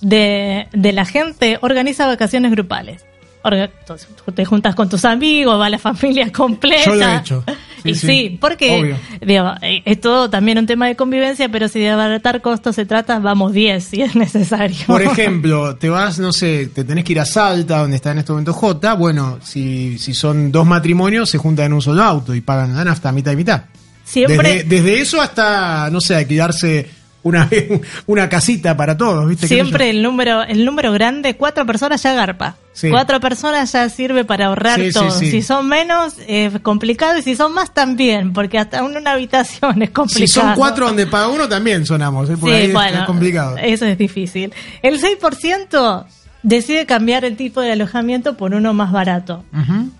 de, 0.00 0.68
de 0.72 0.92
la 0.92 1.04
gente 1.04 1.58
organiza 1.60 2.06
vacaciones 2.06 2.50
grupales. 2.52 3.04
Orga- 3.42 3.70
te 4.34 4.44
juntas 4.44 4.74
con 4.74 4.88
tus 4.88 5.04
amigos, 5.04 5.60
va 5.60 5.70
la 5.70 5.78
familia 5.78 6.32
completa. 6.36 6.84
Yo 6.86 6.94
lo 6.96 7.08
he 7.08 7.16
hecho. 7.16 7.44
Sí, 7.84 7.90
y 7.90 7.94
sí. 7.94 8.06
sí, 8.08 8.38
porque 8.40 8.96
digo, 9.20 9.52
eh, 9.62 9.82
es 9.84 10.00
todo 10.00 10.28
también 10.28 10.58
un 10.58 10.66
tema 10.66 10.88
de 10.88 10.96
convivencia, 10.96 11.48
pero 11.48 11.68
si 11.68 11.78
de 11.78 11.90
abaratar 11.90 12.40
costos 12.40 12.74
se 12.74 12.84
trata, 12.86 13.20
vamos 13.20 13.52
10 13.52 13.84
si 13.84 14.02
es 14.02 14.16
necesario. 14.16 14.76
Por 14.88 15.00
ejemplo, 15.02 15.76
te 15.76 15.88
vas, 15.88 16.18
no 16.18 16.32
sé, 16.32 16.66
te 16.74 16.82
tenés 16.82 17.04
que 17.04 17.12
ir 17.12 17.20
a 17.20 17.24
Salta, 17.24 17.78
donde 17.78 17.94
está 17.94 18.10
en 18.10 18.18
este 18.18 18.32
momento 18.32 18.52
J. 18.52 18.94
Bueno, 18.94 19.38
si, 19.44 19.96
si 20.00 20.12
son 20.14 20.50
dos 20.50 20.66
matrimonios, 20.66 21.30
se 21.30 21.38
juntan 21.38 21.66
en 21.66 21.74
un 21.74 21.82
solo 21.82 22.02
auto 22.02 22.34
y 22.34 22.40
pagan 22.40 22.74
la 22.74 22.82
nafta 22.84 23.12
mitad 23.12 23.30
y 23.30 23.36
mitad. 23.36 23.62
Siempre, 24.02 24.36
Desde, 24.64 24.64
desde 24.64 25.00
eso 25.00 25.20
hasta, 25.20 25.88
no 25.90 26.00
sé, 26.00 26.16
alquilarse 26.16 26.88
una, 27.26 27.48
una 28.06 28.28
casita 28.28 28.76
para 28.76 28.96
todos, 28.96 29.28
¿viste? 29.28 29.42
¿Qué 29.48 29.48
sé 29.48 29.54
siempre 29.62 29.90
el 29.90 30.02
número, 30.02 30.42
el 30.42 30.64
número 30.64 30.92
grande, 30.92 31.34
cuatro 31.36 31.66
personas 31.66 32.02
ya 32.02 32.12
garpa. 32.14 32.56
Sí. 32.72 32.90
Cuatro 32.90 33.20
personas 33.20 33.72
ya 33.72 33.88
sirve 33.88 34.24
para 34.24 34.46
ahorrar 34.46 34.78
Sí, 34.80 34.92
todo. 34.92 35.10
sí. 35.10 35.30
Si 35.30 35.42
son 35.42 35.66
menos, 35.66 36.14
es 36.28 36.60
complicado. 36.60 37.18
Y 37.18 37.22
si 37.22 37.34
son 37.34 37.54
más, 37.54 37.72
también, 37.72 38.32
porque 38.34 38.58
hasta 38.58 38.82
una 38.84 39.12
habitación 39.12 39.82
es 39.82 39.90
complicado. 39.90 40.26
Si 40.26 40.28
son 40.28 40.54
cuatro 40.54 40.86
donde 40.86 41.06
paga 41.06 41.28
uno, 41.28 41.48
también 41.48 41.86
sonamos, 41.86 42.28
¿eh? 42.30 42.36
Por 42.36 42.50
ahí 42.52 42.70
bueno, 42.72 43.00
es 43.00 43.04
complicado. 43.06 43.56
Eso 43.56 43.86
es 43.86 43.96
difícil. 43.96 44.52
El 44.82 45.00
6% 45.00 46.04
decide 46.42 46.86
cambiar 46.86 47.24
el 47.24 47.36
tipo 47.36 47.60
de 47.60 47.72
alojamiento 47.72 48.36
por 48.36 48.54
uno 48.54 48.74
más 48.74 48.92
barato. 48.92 49.42
Ujú. 49.52 49.90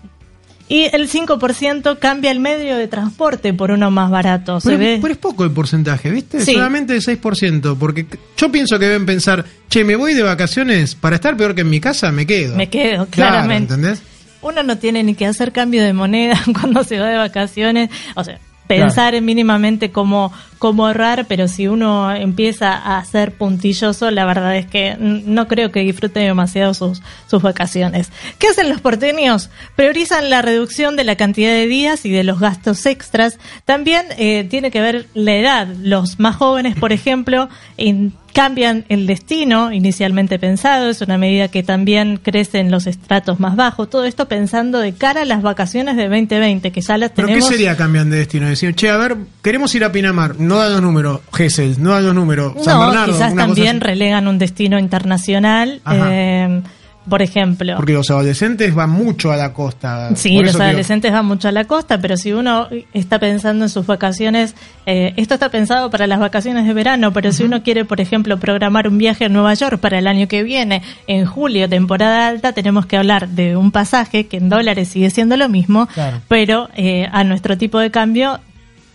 Y 0.69 0.83
el 0.93 1.09
5% 1.09 1.97
cambia 1.99 2.29
el 2.31 2.39
medio 2.41 2.75
de 2.75 2.87
transporte 2.89 3.53
por 3.53 3.71
uno 3.71 3.89
más 3.89 4.09
barato. 4.11 4.59
Se 4.59 4.69
Pero, 4.69 4.79
ve. 4.79 4.99
pero 5.01 5.13
es 5.13 5.17
poco 5.19 5.45
el 5.45 5.51
porcentaje, 5.51 6.09
¿viste? 6.09 6.41
Sí. 6.41 6.53
Solamente 6.53 6.93
el 6.93 7.01
6%, 7.01 7.77
porque 7.77 8.05
yo 8.35 8.51
pienso 8.51 8.77
que 8.77 8.85
deben 8.85 9.05
pensar, 9.05 9.45
che, 9.69 9.85
me 9.85 9.95
voy 9.95 10.13
de 10.13 10.23
vacaciones, 10.23 10.95
para 10.95 11.15
estar 11.15 11.37
peor 11.37 11.55
que 11.55 11.61
en 11.61 11.69
mi 11.69 11.79
casa, 11.79 12.11
me 12.11 12.25
quedo. 12.25 12.55
Me 12.57 12.69
quedo, 12.69 13.05
Claro, 13.07 13.31
claramente. 13.31 13.73
¿entendés? 13.75 14.01
Uno 14.41 14.61
no 14.63 14.77
tiene 14.77 15.03
ni 15.03 15.15
que 15.15 15.25
hacer 15.25 15.51
cambio 15.53 15.83
de 15.83 15.93
moneda 15.93 16.37
cuando 16.59 16.83
se 16.83 16.99
va 16.99 17.07
de 17.07 17.17
vacaciones. 17.17 17.89
O 18.15 18.23
sea, 18.25 18.37
pensar 18.67 19.15
en 19.15 19.25
mínimamente 19.25 19.91
cómo, 19.91 20.31
cómo 20.59 20.85
ahorrar, 20.87 21.25
pero 21.27 21.47
si 21.47 21.67
uno 21.67 22.13
empieza 22.13 22.73
a 22.97 23.03
ser 23.05 23.33
puntilloso, 23.37 24.11
la 24.11 24.25
verdad 24.25 24.55
es 24.55 24.65
que 24.65 24.95
no 24.99 25.47
creo 25.47 25.71
que 25.71 25.79
disfrute 25.81 26.19
demasiado 26.19 26.73
sus, 26.73 27.01
sus 27.27 27.41
vacaciones. 27.41 28.11
¿Qué 28.39 28.47
hacen 28.47 28.69
los 28.69 28.81
porteños? 28.81 29.49
Priorizan 29.75 30.29
la 30.29 30.41
reducción 30.41 30.95
de 30.95 31.03
la 31.03 31.15
cantidad 31.15 31.51
de 31.51 31.67
días 31.67 32.05
y 32.05 32.11
de 32.11 32.23
los 32.23 32.39
gastos 32.39 32.85
extras. 32.85 33.37
También 33.65 34.05
eh, 34.17 34.45
tiene 34.49 34.71
que 34.71 34.81
ver 34.81 35.07
la 35.13 35.35
edad. 35.35 35.67
Los 35.81 36.19
más 36.19 36.35
jóvenes, 36.35 36.75
por 36.77 36.91
ejemplo, 36.91 37.49
en- 37.77 38.13
cambian 38.37 38.85
el 38.87 39.07
destino 39.07 39.71
inicialmente 39.71 40.37
pensado, 40.37 40.91
es 40.91 41.01
una 41.01 41.17
medida 41.17 41.47
que 41.47 41.63
también 41.63 42.19
crece 42.21 42.59
en 42.59 42.69
los 42.69 42.85
estratos 42.85 43.39
más 43.39 43.55
bajos, 43.55 43.89
todo 43.89 44.05
esto 44.05 44.27
pensando 44.27 44.77
de 44.77 44.93
cara 44.93 45.23
a 45.23 45.25
las 45.25 45.41
vacaciones 45.41 45.97
de 45.97 46.03
2020, 46.03 46.71
que 46.71 46.81
ya 46.81 46.99
las 46.99 47.09
¿Pero 47.15 47.29
tenemos. 47.29 47.49
qué 47.49 47.55
sería 47.55 47.75
cambian 47.75 48.11
de 48.11 48.17
destino? 48.17 48.47
Decir, 48.47 48.75
che, 48.75 48.91
a 48.91 48.97
ver, 48.97 49.17
queremos 49.41 49.73
ir 49.73 49.83
a 49.83 49.91
Pinamar, 49.91 50.39
no 50.39 50.57
dan 50.57 50.71
los 50.71 50.83
números, 50.83 51.21
Gesell, 51.33 51.81
no 51.81 51.89
dan 51.89 52.05
los 52.05 52.13
números, 52.13 52.53
San 52.63 52.77
no, 52.77 52.85
Bernardo, 52.85 53.13
quizás 53.13 53.33
también 53.33 53.81
relegan 53.81 54.27
un 54.27 54.37
destino 54.37 54.77
internacional, 54.77 55.81
eh, 55.91 56.61
por 57.09 57.21
ejemplo. 57.21 57.75
Porque 57.77 57.93
los 57.93 58.09
adolescentes 58.11 58.73
van 58.75 58.89
mucho 58.89 59.31
a 59.31 59.37
la 59.37 59.53
costa. 59.53 60.15
Sí, 60.15 60.37
los 60.39 60.53
digo, 60.53 60.63
adolescentes 60.63 61.11
van 61.11 61.25
mucho 61.25 61.47
a 61.47 61.51
la 61.51 61.65
costa, 61.65 61.99
pero 61.99 62.17
si 62.17 62.33
uno 62.33 62.67
está 62.93 63.19
pensando 63.19 63.65
en 63.65 63.69
sus 63.69 63.85
vacaciones, 63.85 64.55
eh, 64.85 65.13
esto 65.17 65.33
está 65.35 65.49
pensado 65.49 65.89
para 65.89 66.07
las 66.07 66.19
vacaciones 66.19 66.65
de 66.67 66.73
verano, 66.73 67.13
pero 67.13 67.31
si 67.31 67.43
uno 67.43 67.63
quiere, 67.63 67.85
por 67.85 68.01
ejemplo, 68.01 68.37
programar 68.37 68.87
un 68.87 68.97
viaje 68.97 69.25
a 69.25 69.29
Nueva 69.29 69.53
York 69.53 69.79
para 69.79 69.99
el 69.99 70.07
año 70.07 70.27
que 70.27 70.43
viene, 70.43 70.81
en 71.07 71.25
julio, 71.25 71.69
temporada 71.69 72.27
alta, 72.27 72.51
tenemos 72.53 72.85
que 72.85 72.97
hablar 72.97 73.29
de 73.29 73.55
un 73.57 73.71
pasaje 73.71 74.27
que 74.27 74.37
en 74.37 74.49
dólares 74.49 74.89
sigue 74.89 75.09
siendo 75.09 75.37
lo 75.37 75.49
mismo, 75.49 75.87
Claro. 75.93 76.21
pero 76.27 76.69
eh, 76.75 77.07
a 77.11 77.23
nuestro 77.23 77.57
tipo 77.57 77.79
de 77.79 77.91
cambio 77.91 78.39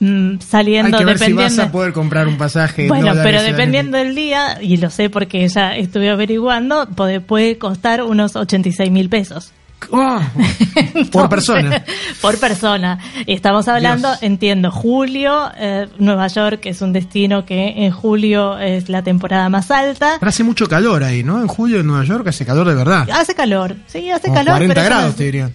mm, 0.05 0.31
Hay 0.33 0.39
saliendo 0.47 0.99
que 0.99 1.05
ver 1.05 1.19
si 1.19 1.25
dependiendo 1.25 1.63
vas 1.63 1.69
a 1.69 1.73
poder 1.73 1.93
comprar 1.93 2.29
un 2.29 2.37
pasaje. 2.37 2.83
en 2.83 2.89
bueno, 2.89 3.13
pero 3.23 3.43
dependiendo 3.43 3.99
del 3.99 4.15
día, 4.15 4.59
y 4.61 4.77
lo 4.77 4.91
sé 4.91 5.11
porque 5.11 5.47
ya 5.49 5.77
estuve 5.77 6.11
averiguando, 6.11 6.89
puede, 6.89 7.21
puede 7.21 7.59
costar 7.59 8.03
unos 8.03 8.37
86 8.37 8.91
mil 8.91 9.09
pesos. 9.09 9.53
Oh, 9.91 10.21
por 11.13 11.29
persona. 11.29 11.85
Por 12.21 12.39
persona. 12.39 12.99
Estamos 13.27 13.69
hablando, 13.69 14.09
Dios. 14.09 14.23
entiendo, 14.23 14.71
julio, 14.71 15.51
eh, 15.57 15.89
Nueva 15.99 16.29
York 16.29 16.67
es 16.67 16.83
un 16.83 16.93
destino 16.93 17.45
que 17.45 17.85
en 17.85 17.91
julio 17.91 18.59
es 18.59 18.89
la 18.89 19.03
temporada 19.03 19.49
más 19.49 19.71
alta. 19.71 20.17
Pero 20.21 20.29
hace 20.29 20.45
mucho 20.45 20.69
calor 20.69 21.03
ahí, 21.03 21.23
¿no? 21.25 21.41
En 21.41 21.49
julio 21.49 21.81
en 21.81 21.87
Nueva 21.87 22.05
York 22.05 22.29
hace 22.29 22.47
calor 22.47 22.69
de 22.69 22.75
verdad. 22.75 23.09
Hace 23.13 23.35
calor, 23.35 23.77
sí, 23.87 24.11
hace 24.11 24.29
Como 24.29 24.35
calor. 24.35 24.55
40 24.55 24.75
pero 24.75 24.81
eso 24.81 24.91
no 24.91 24.97
grados, 25.01 25.17
te 25.17 25.25
diría. 25.25 25.51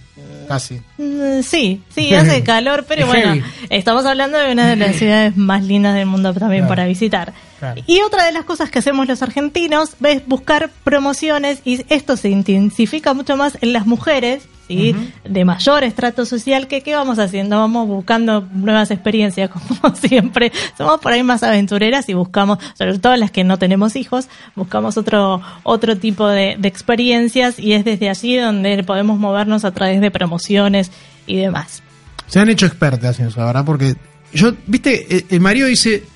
Casi. 0.48 0.80
Mm, 0.96 1.42
Sí, 1.42 1.82
sí, 1.94 2.14
hace 2.14 2.42
calor, 2.42 2.84
pero 2.88 3.06
bueno, 3.06 3.42
estamos 3.70 4.04
hablando 4.06 4.38
de 4.38 4.50
una 4.52 4.66
de 4.68 4.76
las 4.76 4.96
ciudades 4.96 5.36
más 5.36 5.62
lindas 5.64 5.94
del 5.94 6.06
mundo 6.06 6.32
también 6.34 6.62
Claro. 6.62 6.68
para 6.74 6.86
visitar. 6.86 7.32
Claro. 7.58 7.82
Y 7.86 8.00
otra 8.02 8.24
de 8.24 8.32
las 8.32 8.44
cosas 8.44 8.70
que 8.70 8.78
hacemos 8.78 9.08
los 9.08 9.22
argentinos 9.22 9.90
es 10.04 10.26
buscar 10.26 10.70
promociones 10.84 11.60
y 11.64 11.84
esto 11.88 12.16
se 12.16 12.28
intensifica 12.30 13.14
mucho 13.14 13.36
más 13.36 13.58
en 13.60 13.72
las 13.72 13.86
mujeres, 13.86 14.44
¿sí? 14.68 14.94
De 15.24 15.44
mayor 15.44 15.82
estrato 15.82 16.24
social 16.26 16.68
que 16.68 16.82
qué 16.82 16.94
vamos 16.94 17.18
haciendo, 17.18 17.58
vamos 17.58 17.88
buscando 17.88 18.42
nuevas 18.52 18.90
experiencias 18.90 19.50
como 19.80 19.94
siempre. 19.96 20.52
Somos 20.76 21.00
por 21.00 21.12
ahí 21.12 21.22
más 21.22 21.42
aventureras 21.42 22.08
y 22.08 22.14
buscamos, 22.14 22.58
sobre 22.74 22.98
todo 22.98 23.16
las 23.16 23.30
que 23.30 23.44
no 23.44 23.58
tenemos 23.58 23.96
hijos, 23.96 24.28
buscamos 24.54 24.96
otro 24.96 25.40
otro 25.62 25.96
tipo 25.96 26.28
de, 26.28 26.56
de 26.58 26.68
experiencias 26.68 27.58
y 27.58 27.72
es 27.72 27.84
desde 27.84 28.08
allí 28.10 28.36
donde 28.36 28.82
podemos 28.84 29.18
movernos 29.18 29.64
a 29.64 29.72
través 29.72 30.00
de 30.00 30.10
promociones 30.10 30.90
y 31.26 31.36
demás. 31.36 31.82
Se 32.26 32.38
han 32.40 32.48
hecho 32.50 32.66
expertas 32.66 33.18
en 33.20 33.28
eso, 33.28 33.44
¿verdad? 33.44 33.64
Porque 33.64 33.96
yo, 34.34 34.52
viste, 34.66 35.24
el, 35.30 35.40
marido 35.40 35.66
dice, 35.66 35.94
"Me 35.96 36.02
pare- 36.02 36.08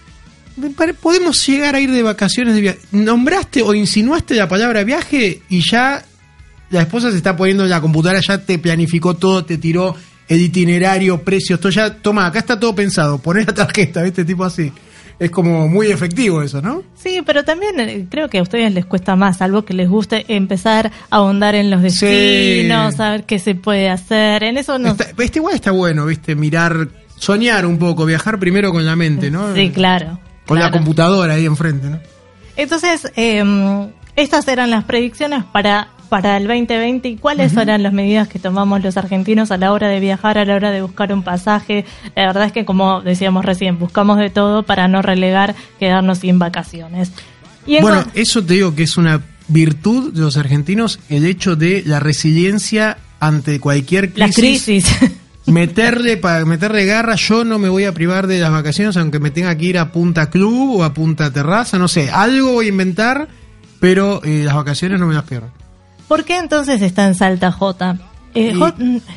podemos 1.01 1.47
llegar 1.47 1.75
a 1.75 1.81
ir 1.81 1.91
de 1.91 2.03
vacaciones 2.03 2.55
de 2.55 2.61
viaje. 2.61 2.79
Nombraste 2.93 3.63
o 3.63 3.75
insinuaste 3.75 4.35
la 4.35 4.49
palabra 4.49 4.85
viaje 4.85 5.43
y 5.49 5.63
ya 5.69 6.05
la 6.71 6.83
esposa 6.83 7.11
se 7.11 7.17
está 7.17 7.37
poniendo 7.37 7.65
en 7.65 7.71
la 7.71 7.81
computadora, 7.81 8.21
ya 8.21 8.39
te 8.39 8.59
planificó 8.59 9.15
todo, 9.15 9.45
te 9.45 9.59
tiró 9.59 9.95
el 10.29 10.41
itinerario, 10.41 11.23
precios, 11.23 11.61
todo 11.61 11.71
ya, 11.71 11.95
toma, 11.95 12.27
acá 12.27 12.39
está 12.39 12.59
todo 12.59 12.75
pensado, 12.75 13.19
poner 13.19 13.47
la 13.47 13.55
tarjeta, 13.55 14.03
¿viste? 14.03 14.25
Tipo 14.25 14.45
así. 14.45 14.73
Es 15.19 15.31
como 15.31 15.69
muy 15.69 15.89
efectivo 15.89 16.43
eso, 16.43 16.61
¿no? 16.63 16.83
Sí, 16.97 17.21
pero 17.25 17.45
también 17.45 17.79
eh, 17.79 18.07
creo 18.11 18.29
que 18.29 18.39
a 18.39 18.43
ustedes 18.43 18.73
les 18.73 18.87
cuesta 18.87 19.15
más, 19.15 19.41
algo 19.43 19.65
que 19.65 19.75
les 19.75 19.89
guste 19.89 20.25
empezar 20.29 20.91
a 21.11 21.17
ahondar 21.17 21.55
en 21.55 21.71
los 21.71 21.83
destinos, 21.83 22.93
Sí. 22.93 22.97
saber 22.97 23.25
qué 23.25 23.39
se 23.39 23.55
puede 23.55 23.89
hacer. 23.89 24.43
En 24.43 24.57
eso 24.57 24.79
no. 24.79 24.97
Este 25.19 25.39
igual 25.39 25.55
está 25.55 25.71
bueno, 25.71 26.07
¿viste? 26.07 26.35
Mirar, 26.35 26.89
soñar 27.19 27.67
un 27.67 27.79
poco, 27.79 28.05
viajar 28.07 28.41
primero 28.41 28.73
con 28.73 28.85
la 28.85 28.97
mente, 28.97 29.31
¿no? 29.31 29.55
Sí, 29.55 29.71
claro. 29.71 30.19
Con 30.47 30.59
la 30.59 30.71
computadora 30.71 31.35
ahí 31.35 31.47
enfrente, 31.47 31.89
¿no? 31.89 32.01
Entonces, 32.57 33.11
eh, 33.17 33.43
estas 34.17 34.47
eran 34.49 34.71
las 34.71 34.85
predicciones 34.85 35.45
para, 35.45 35.89
para 36.09 36.37
el 36.37 36.47
2020 36.47 37.09
y 37.09 37.17
cuáles 37.17 37.57
eran 37.57 37.83
las 37.83 37.93
medidas 37.93 38.29
que 38.29 38.39
tomamos 38.39 38.83
los 38.83 38.97
argentinos 38.97 39.51
a 39.51 39.57
la 39.57 39.73
hora 39.73 39.89
de 39.89 40.01
viajar, 40.01 40.37
a 40.37 40.45
la 40.45 40.55
hora 40.55 40.71
de 40.71 40.83
buscar 40.83 41.13
un 41.13 41.23
pasaje. 41.23 41.87
La 42.15 42.27
verdad 42.27 42.45
es 42.45 42.53
que, 42.53 42.65
como 42.65 43.01
decíamos 43.01 43.45
recién, 43.45 43.79
buscamos 43.79 44.19
de 44.19 44.29
todo 44.29 44.65
para 44.65 44.89
no 44.89 45.01
relegar, 45.01 45.55
quedarnos 45.79 46.19
sin 46.19 46.39
vacaciones. 46.39 47.13
Y 47.67 47.81
Bueno, 47.81 48.05
eso 48.15 48.45
te 48.45 48.55
digo 48.55 48.75
que 48.75 48.83
es 48.83 48.97
una 48.97 49.23
virtud 49.49 50.13
de 50.13 50.21
los 50.21 50.37
argentinos, 50.37 50.99
el 51.09 51.25
hecho 51.25 51.57
de 51.57 51.83
la 51.87 52.01
resiliencia 52.01 52.99
ante 53.21 53.61
cualquier 53.61 54.13
la 54.17 54.29
crisis. 54.29 54.87
meterle 55.47 56.17
para 56.17 56.45
meterle 56.45 56.87
garra 56.87 57.17
yo 57.17 57.45
no 57.45 57.59
me 57.59 57.69
voy 57.69 57.85
a 57.85 57.93
privar 57.93 58.27
de 58.27 58.39
las 58.39 58.51
vacaciones 58.51 58.97
aunque 58.97 59.19
me 59.19 59.31
tenga 59.31 59.57
que 59.57 59.65
ir 59.65 59.79
a 59.79 59.93
punta 59.93 60.31
club 60.31 60.81
o 60.81 60.85
a 60.85 60.95
punta 60.95 61.33
terraza 61.33 61.79
no 61.79 61.89
sé 61.89 62.11
algo 62.11 62.53
voy 62.53 62.67
a 62.67 62.69
inventar 62.69 63.29
pero 63.81 64.23
eh, 64.23 64.43
las 64.45 64.55
vacaciones 64.55 65.01
no 65.01 65.07
me 65.07 65.15
las 65.15 65.25
pierdo 65.25 65.51
¿Por 66.13 66.25
qué 66.25 66.37
entonces 66.37 66.83
está 66.83 67.07
en 67.07 67.15
Salta 67.15 67.51
J? 67.51 67.97
Eh, 68.35 68.55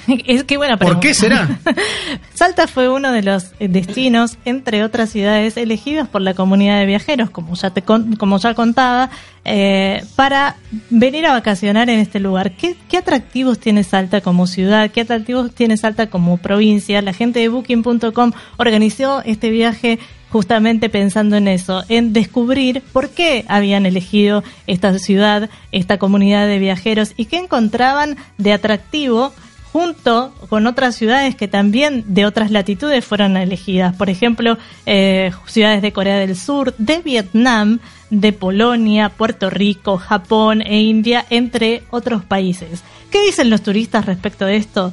es 0.25 0.43
que 0.43 0.57
buena 0.57 0.77
¿por 0.77 0.87
pregunta. 0.87 1.07
qué 1.07 1.13
será? 1.13 1.59
Salta 2.33 2.67
fue 2.67 2.89
uno 2.89 3.11
de 3.11 3.23
los 3.23 3.53
eh, 3.59 3.67
destinos, 3.67 4.37
entre 4.45 4.83
otras 4.83 5.09
ciudades, 5.09 5.55
elegidos 5.57 6.07
por 6.07 6.21
la 6.21 6.33
comunidad 6.33 6.79
de 6.79 6.85
viajeros, 6.85 7.29
como 7.29 7.55
ya 7.55 7.69
te 7.69 7.81
con- 7.81 8.15
como 8.17 8.37
ya 8.39 8.53
contaba, 8.53 9.09
eh, 9.45 10.03
para 10.15 10.57
venir 10.89 11.25
a 11.27 11.31
vacacionar 11.33 11.89
en 11.89 11.99
este 11.99 12.19
lugar. 12.19 12.51
¿Qué, 12.57 12.75
¿Qué 12.89 12.97
atractivos 12.97 13.59
tiene 13.59 13.83
Salta 13.83 14.19
como 14.21 14.47
ciudad? 14.47 14.91
¿Qué 14.91 15.01
atractivos 15.01 15.53
tiene 15.53 15.77
Salta 15.77 16.07
como 16.07 16.37
provincia? 16.37 17.01
La 17.01 17.13
gente 17.13 17.39
de 17.39 17.47
Booking.com 17.49 18.31
organizó 18.57 19.21
este 19.23 19.49
viaje 19.49 19.99
justamente 20.35 20.89
pensando 20.89 21.37
en 21.37 21.47
eso, 21.47 21.85
en 21.87 22.11
descubrir 22.11 22.83
por 22.91 23.07
qué 23.07 23.45
habían 23.47 23.85
elegido 23.85 24.43
esta 24.67 24.99
ciudad, 24.99 25.49
esta 25.71 25.97
comunidad 25.97 26.45
de 26.45 26.59
viajeros 26.59 27.13
y 27.15 27.27
qué 27.27 27.37
encontraban 27.37 28.17
de 28.37 28.51
atractivo 28.51 29.31
junto 29.71 30.35
con 30.49 30.67
otras 30.67 30.97
ciudades 30.97 31.37
que 31.37 31.47
también 31.47 32.03
de 32.07 32.25
otras 32.25 32.51
latitudes 32.51 33.05
fueron 33.05 33.37
elegidas. 33.37 33.95
Por 33.95 34.09
ejemplo, 34.09 34.57
eh, 34.85 35.31
ciudades 35.45 35.81
de 35.81 35.93
Corea 35.93 36.17
del 36.17 36.35
Sur, 36.35 36.75
de 36.77 36.99
Vietnam, 36.99 37.79
de 38.09 38.33
Polonia, 38.33 39.07
Puerto 39.07 39.49
Rico, 39.49 39.95
Japón 39.95 40.61
e 40.61 40.81
India, 40.81 41.25
entre 41.29 41.83
otros 41.91 42.25
países. 42.25 42.83
¿Qué 43.09 43.21
dicen 43.25 43.49
los 43.49 43.61
turistas 43.61 44.05
respecto 44.05 44.43
de 44.43 44.57
esto? 44.57 44.91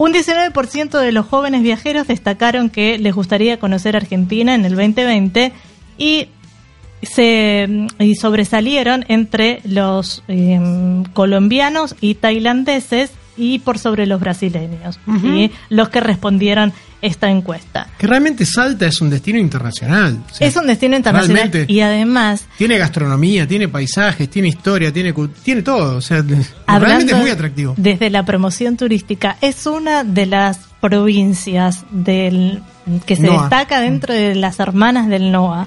Un 0.00 0.14
19% 0.14 0.98
de 0.98 1.12
los 1.12 1.26
jóvenes 1.26 1.62
viajeros 1.62 2.06
destacaron 2.06 2.70
que 2.70 2.96
les 2.96 3.14
gustaría 3.14 3.58
conocer 3.58 3.96
Argentina 3.96 4.54
en 4.54 4.64
el 4.64 4.74
2020 4.74 5.52
y 5.98 6.28
se 7.02 7.68
y 7.98 8.14
sobresalieron 8.14 9.04
entre 9.08 9.60
los 9.64 10.24
eh, 10.26 10.58
colombianos 11.12 11.96
y 12.00 12.14
tailandeses 12.14 13.12
y 13.36 13.58
por 13.58 13.76
sobre 13.76 14.06
los 14.06 14.20
brasileños, 14.20 14.98
¿sí? 15.20 15.50
los 15.68 15.90
que 15.90 16.00
respondieron 16.00 16.72
esta 17.02 17.30
encuesta. 17.30 17.88
que 17.98 18.06
realmente 18.06 18.44
Salta 18.44 18.86
es 18.86 19.00
un 19.00 19.10
destino 19.10 19.38
internacional 19.38 20.18
O 20.30 20.34
sea, 20.34 20.46
es 20.46 20.56
un 20.56 20.66
destino 20.66 20.96
internacional 20.96 21.50
realmente 21.50 21.72
y 21.72 21.80
además 21.80 22.46
tiene 22.58 22.78
gastronomía 22.78 23.46
tiene 23.46 23.68
paisajes 23.68 24.28
tiene 24.28 24.48
historia 24.48 24.92
tiene 24.92 25.14
tiene 25.42 25.62
todo 25.62 25.96
o 25.96 26.00
sea 26.00 26.22
realmente 26.66 27.12
es 27.12 27.18
muy 27.18 27.30
atractivo 27.30 27.74
Desde 27.76 28.10
la 28.10 28.24
promoción 28.24 28.76
turística, 28.76 29.36
es 29.40 29.66
una 29.66 30.04
de 30.04 30.26
las 30.26 30.58
provincias 30.80 31.84
del 31.90 32.62
que 33.06 33.16
se 33.16 33.22
NOA. 33.22 33.42
destaca 33.42 33.80
dentro 33.80 34.14
de 34.14 34.34
las 34.34 34.58
hermanas 34.60 35.08
del 35.08 35.30
NOA. 35.30 35.66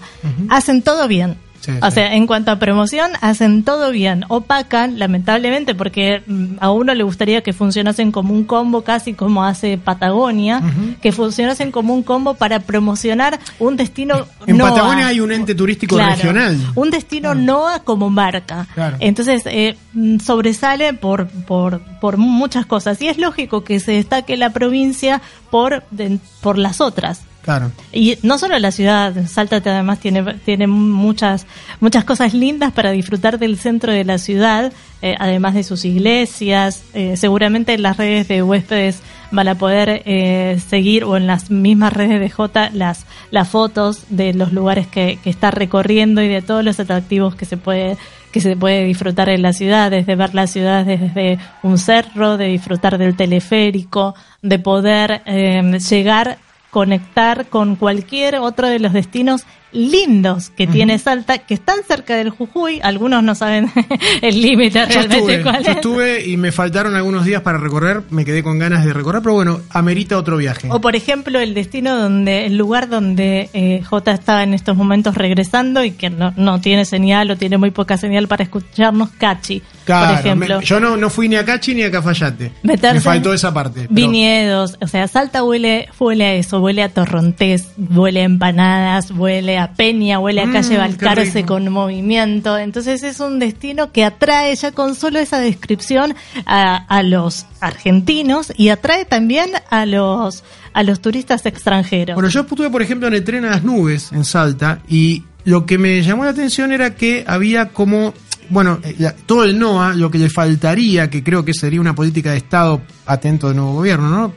Hacen 0.50 0.82
todo 0.82 1.08
bien. 1.08 1.38
Sí, 1.64 1.72
o 1.82 1.86
sí. 1.86 1.92
sea, 1.94 2.14
en 2.16 2.28
cuanto 2.28 2.52
a 2.52 2.60
promoción, 2.60 3.12
hacen 3.22 3.64
todo 3.64 3.92
bien. 3.92 4.26
Opacan, 4.28 5.00
lamentablemente, 5.00 5.76
porque 5.76 6.22
mm, 6.28 6.56
a 6.60 6.72
uno 6.72 6.94
le 6.94 7.04
gustaría 7.04 7.42
que 7.42 7.54
funcionasen 7.54 8.12
como 8.12 8.34
un 8.34 8.44
combo, 8.44 8.84
casi 8.84 9.14
como 9.14 9.46
hace 9.46 9.78
Patagonia, 9.78 10.62
que 11.02 11.12
funcionasen 11.14 11.72
como 11.72 11.94
un 11.94 12.04
combo 12.04 12.34
para 12.34 12.60
promocionar 12.60 13.40
un 13.60 13.78
destino 13.78 14.26
en 14.46 14.58
NOA. 14.58 14.72
Patagonia 14.72 15.08
hay 15.08 15.20
un 15.22 15.32
ente 15.32 15.56
turístico 15.56 15.96
Claro, 15.96 16.16
regional 16.16 16.58
Un 16.76 16.90
destino 16.90 17.34
NOA 17.34 17.80
como 17.84 18.10
marca. 18.10 18.68
Claro. 18.74 18.98
Entonces, 19.00 19.44
eh, 19.46 19.78
mm, 19.94 20.20
sobresale 20.20 20.94
por, 20.94 21.28
por, 21.28 21.80
por 22.02 22.18
muchas 22.18 22.66
cosas. 22.66 23.02
Y 23.02 23.08
es 23.08 23.18
lógico 23.18 23.64
que 23.64 23.80
se 23.80 23.94
destaque 23.94 24.36
la 24.36 24.50
provincia 24.50 25.22
por, 25.50 25.84
de- 25.92 26.20
por 26.42 26.58
las 26.58 26.82
otras. 26.82 27.22
Claro 27.44 27.72
Y 27.92 28.18
no 28.24 28.40
solo 28.40 28.58
la 28.58 28.72
ciudad, 28.72 29.14
Salta 29.28 29.58
además 29.58 30.00
tiene, 30.00 30.24
tiene 30.46 30.66
muchas, 30.66 31.46
muchas 31.80 32.04
cosas 32.04 32.34
lindas 32.34 32.72
para 32.72 32.92
disfrutar 32.92 33.38
del 33.38 33.58
centro 33.58 33.92
de 33.92 34.04
la 34.04 34.18
ciudad, 34.18 34.74
eh, 35.02 35.16
además 35.20 35.54
de 35.54 35.64
sus 35.64 35.86
iglesias. 35.86 36.84
eh, 36.94 37.16
seguramente 37.18 37.74
en 37.74 37.82
las 37.84 37.98
redes 37.98 38.28
de 38.28 38.42
huéspedes 38.42 39.02
van 39.32 39.48
a 39.48 39.56
poder 39.56 40.04
eh, 40.06 40.60
seguir 40.68 41.04
o 41.04 41.18
en 41.18 41.28
las 41.28 41.52
mismas 41.52 41.94
redes 41.94 42.20
de 42.20 42.30
J 42.30 42.70
las, 42.74 43.06
las 43.32 43.50
fotos 43.50 44.06
de 44.10 44.34
los 44.34 44.54
lugares 44.54 44.88
que, 44.88 45.20
que 45.24 45.30
está 45.30 45.52
recorriendo 45.52 46.22
y 46.22 46.28
de 46.28 46.42
todos 46.42 46.64
los 46.64 46.80
atractivos 46.80 47.36
que 47.36 47.46
se 47.46 47.58
puede 47.58 47.98
que 48.34 48.42
se 48.42 48.58
puede 48.58 48.84
disfrutar 48.84 49.30
en 49.30 49.44
la 49.44 49.54
ciudad, 49.54 49.92
desde 49.92 50.16
ver 50.16 50.34
la 50.34 50.48
ciudad 50.48 50.84
desde 50.86 51.38
un 51.62 51.78
cerro, 51.78 52.36
de 52.36 52.48
disfrutar 52.48 52.98
del 52.98 53.16
teleférico, 53.16 54.16
de 54.42 54.58
poder 54.58 55.22
eh, 55.28 55.78
llegar 55.88 56.40
conectar 56.74 57.46
con 57.50 57.76
cualquier 57.76 58.38
otro 58.38 58.68
de 58.68 58.80
los 58.80 58.94
destinos 58.94 59.46
lindos 59.72 60.50
que 60.50 60.66
tiene 60.66 60.98
Salta, 60.98 61.38
que 61.38 61.54
están 61.54 61.84
cerca 61.88 62.16
del 62.16 62.32
Jujuy. 62.32 62.80
Algunos 62.82 63.24
no 63.24 63.36
saben 63.36 63.72
el 64.24 64.42
límite 64.42 64.80
Yo 64.80 64.86
realmente 64.86 65.18
estuve, 65.18 65.42
cuál 65.44 65.64
yo 65.64 65.72
es. 65.72 65.76
estuve 65.78 66.26
y 66.26 66.36
me 66.36 66.52
faltaron 66.52 66.96
algunos 66.96 67.26
días 67.26 67.44
para 67.44 67.60
recorrer, 67.60 68.02
me 68.10 68.26
quedé 68.26 68.42
con 68.42 68.58
ganas 68.58 68.84
de 68.84 68.92
recorrer, 68.92 69.22
pero 69.22 69.36
bueno, 69.36 69.62
amerita 69.70 70.18
otro 70.18 70.36
viaje. 70.38 70.68
O 70.72 70.82
por 70.82 70.96
ejemplo 70.96 71.40
el 71.40 71.54
destino 71.54 71.96
donde, 71.96 72.48
el 72.48 72.58
lugar 72.58 72.90
donde 72.90 73.52
eh, 73.54 73.84
J 73.84 74.12
está 74.12 74.42
en 74.42 74.56
estos 74.56 74.76
momentos 74.76 75.16
regresando 75.16 75.84
y 75.84 75.92
que 75.92 76.10
no, 76.10 76.34
no 76.38 76.60
tiene 76.60 76.86
señal 76.86 77.30
o 77.30 77.38
tiene 77.38 77.60
muy 77.60 77.70
poca 77.70 77.98
señal 77.98 78.28
para 78.28 78.44
escucharnos, 78.44 79.12
Cachi, 79.12 79.62
Claro, 79.86 80.12
por 80.18 80.20
ejemplo. 80.26 80.60
me- 80.60 80.66
yo 80.66 80.80
no, 80.80 80.98
no 80.98 81.10
fui 81.10 81.28
ni 81.30 81.36
a 81.36 81.46
Cachi 81.46 81.76
ni 81.76 81.84
a 81.84 81.92
Cafayate. 81.92 82.52
Meterse 82.64 82.96
me 82.96 83.02
faltó 83.02 83.34
esa 83.34 83.54
parte. 83.54 83.82
pero- 83.82 83.94
Viñedos, 83.94 84.78
o 84.82 84.88
sea, 84.88 85.08
Salta 85.08 85.44
huele, 85.44 85.88
huele 86.00 86.26
a 86.26 86.34
eso, 86.36 86.60
huele 86.60 86.84
a 86.84 86.90
torrontés, 86.90 87.68
huele 87.78 88.22
a 88.22 88.24
empanadas, 88.26 89.12
huele 89.12 89.58
a 89.58 89.74
peña, 89.74 90.20
huele 90.20 90.42
a 90.42 90.46
Mm, 90.46 90.54
calle 90.54 90.78
Balcarce 90.78 91.46
con 91.46 91.70
movimiento. 91.70 92.58
Entonces 92.58 93.04
es 93.04 93.20
un 93.20 93.40
destino 93.40 93.92
que 93.92 94.04
atrae 94.06 94.56
ya 94.56 94.72
con 94.72 94.96
solo 94.96 95.20
esa 95.20 95.40
descripción 95.40 96.16
a, 96.46 96.76
a 96.78 97.04
los 97.04 97.46
argentinos 97.62 98.52
y 98.56 98.70
atrae 98.70 99.06
también 99.06 99.50
a 99.70 99.86
los 99.86 100.44
a 100.76 100.82
los 100.82 101.02
turistas 101.02 101.46
extranjeros. 101.46 102.16
Bueno, 102.16 102.30
yo 102.30 102.42
estuve, 102.42 102.68
por 102.72 102.82
ejemplo, 102.82 103.08
en 103.08 103.14
el 103.14 103.24
tren 103.24 103.46
a 103.46 103.52
las 103.52 103.64
nubes 103.64 104.12
en 104.12 104.26
Salta 104.26 104.80
y 104.88 105.22
lo 105.46 105.68
que 105.68 105.78
me 105.78 106.02
llamó 106.02 106.24
la 106.24 106.32
atención 106.32 106.72
era 106.72 106.96
que 106.96 107.24
había 107.28 107.70
como, 107.70 108.14
bueno, 108.54 108.80
eh, 108.84 109.12
todo 109.26 109.44
el 109.44 109.58
NOA, 109.58 109.96
lo 109.96 110.10
que 110.12 110.20
le 110.20 110.30
faltaría, 110.30 111.10
que 111.10 111.24
creo 111.24 111.44
que 111.44 111.54
sería 111.54 111.82
una 111.82 111.96
política 111.96 112.32
de 112.32 112.38
Estado 112.38 112.82
atento 113.06 113.48
del 113.48 113.58
nuevo 113.58 113.74
gobierno, 113.74 114.10
¿no? 114.10 114.34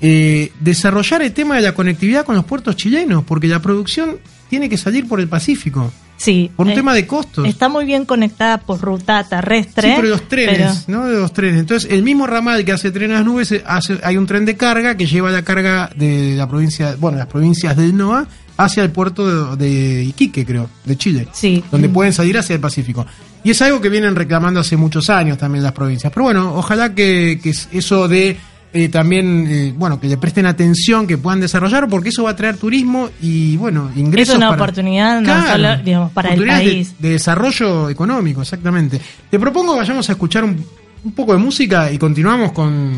Eh, 0.00 0.52
desarrollar 0.60 1.22
el 1.22 1.32
tema 1.32 1.56
de 1.56 1.62
la 1.62 1.72
conectividad 1.72 2.24
con 2.24 2.36
los 2.36 2.44
puertos 2.44 2.76
chilenos, 2.76 3.24
porque 3.24 3.48
la 3.48 3.60
producción 3.60 4.18
tiene 4.48 4.68
que 4.68 4.76
salir 4.76 5.08
por 5.08 5.18
el 5.18 5.26
Pacífico, 5.28 5.92
sí, 6.16 6.50
por 6.54 6.66
un 6.66 6.72
eh, 6.72 6.76
tema 6.76 6.94
de 6.94 7.04
costos. 7.04 7.46
Está 7.48 7.68
muy 7.68 7.84
bien 7.84 8.04
conectada 8.04 8.58
por 8.58 8.80
ruta 8.80 9.24
terrestre. 9.24 9.88
Sí, 9.88 9.94
pero 9.96 10.08
los 10.08 10.28
trenes, 10.28 10.84
pero- 10.86 11.00
¿no? 11.00 11.06
De 11.08 11.18
los 11.18 11.32
trenes. 11.32 11.58
Entonces, 11.58 11.90
el 11.90 12.04
mismo 12.04 12.28
ramal 12.28 12.64
que 12.64 12.70
hace 12.70 12.92
tren 12.92 13.10
a 13.10 13.14
las 13.14 13.24
nubes, 13.24 13.50
eh, 13.50 13.64
hace, 13.66 13.98
hay 14.04 14.16
un 14.16 14.26
tren 14.26 14.44
de 14.44 14.56
carga 14.56 14.96
que 14.96 15.06
lleva 15.06 15.30
la 15.32 15.42
carga 15.42 15.90
de 15.96 16.36
la 16.36 16.48
provincia, 16.48 16.94
bueno, 16.98 17.18
las 17.18 17.26
provincias 17.26 17.76
del 17.76 17.96
NOA 17.96 18.26
hacia 18.58 18.82
el 18.82 18.90
puerto 18.90 19.56
de, 19.56 19.64
de 19.64 20.04
Iquique, 20.04 20.44
creo, 20.44 20.68
de 20.84 20.96
Chile. 20.96 21.26
Sí. 21.32 21.64
Donde 21.70 21.88
pueden 21.88 22.12
salir 22.12 22.36
hacia 22.36 22.54
el 22.54 22.60
Pacífico. 22.60 23.06
Y 23.42 23.50
es 23.52 23.62
algo 23.62 23.80
que 23.80 23.88
vienen 23.88 24.14
reclamando 24.14 24.60
hace 24.60 24.76
muchos 24.76 25.08
años 25.08 25.38
también 25.38 25.64
las 25.64 25.72
provincias. 25.72 26.12
Pero 26.12 26.24
bueno, 26.24 26.54
ojalá 26.54 26.94
que, 26.94 27.40
que 27.42 27.54
eso 27.72 28.06
de 28.08 28.36
eh, 28.72 28.88
también, 28.90 29.46
eh, 29.48 29.72
bueno, 29.74 29.98
que 29.98 30.08
le 30.08 30.18
presten 30.18 30.44
atención, 30.44 31.06
que 31.06 31.16
puedan 31.16 31.40
desarrollar, 31.40 31.88
porque 31.88 32.10
eso 32.10 32.24
va 32.24 32.30
a 32.30 32.36
traer 32.36 32.58
turismo 32.58 33.08
y, 33.22 33.56
bueno, 33.56 33.90
ingresos. 33.96 34.34
Es 34.34 34.36
una 34.38 34.50
para- 34.50 34.62
oportunidad 34.62 35.20
no 35.20 35.24
Claro, 35.24 35.52
solo, 35.52 35.76
digamos, 35.84 36.12
para 36.12 36.34
el 36.34 36.40
de- 36.40 36.46
país. 36.46 36.94
de 36.98 37.10
desarrollo 37.10 37.88
económico, 37.88 38.42
exactamente. 38.42 39.00
Te 39.30 39.38
propongo 39.38 39.72
que 39.72 39.78
vayamos 39.80 40.06
a 40.08 40.12
escuchar 40.12 40.44
un 40.44 40.62
un 41.04 41.12
poco 41.12 41.32
de 41.32 41.38
música 41.38 41.92
y 41.92 41.96
continuamos 41.96 42.50
con, 42.50 42.92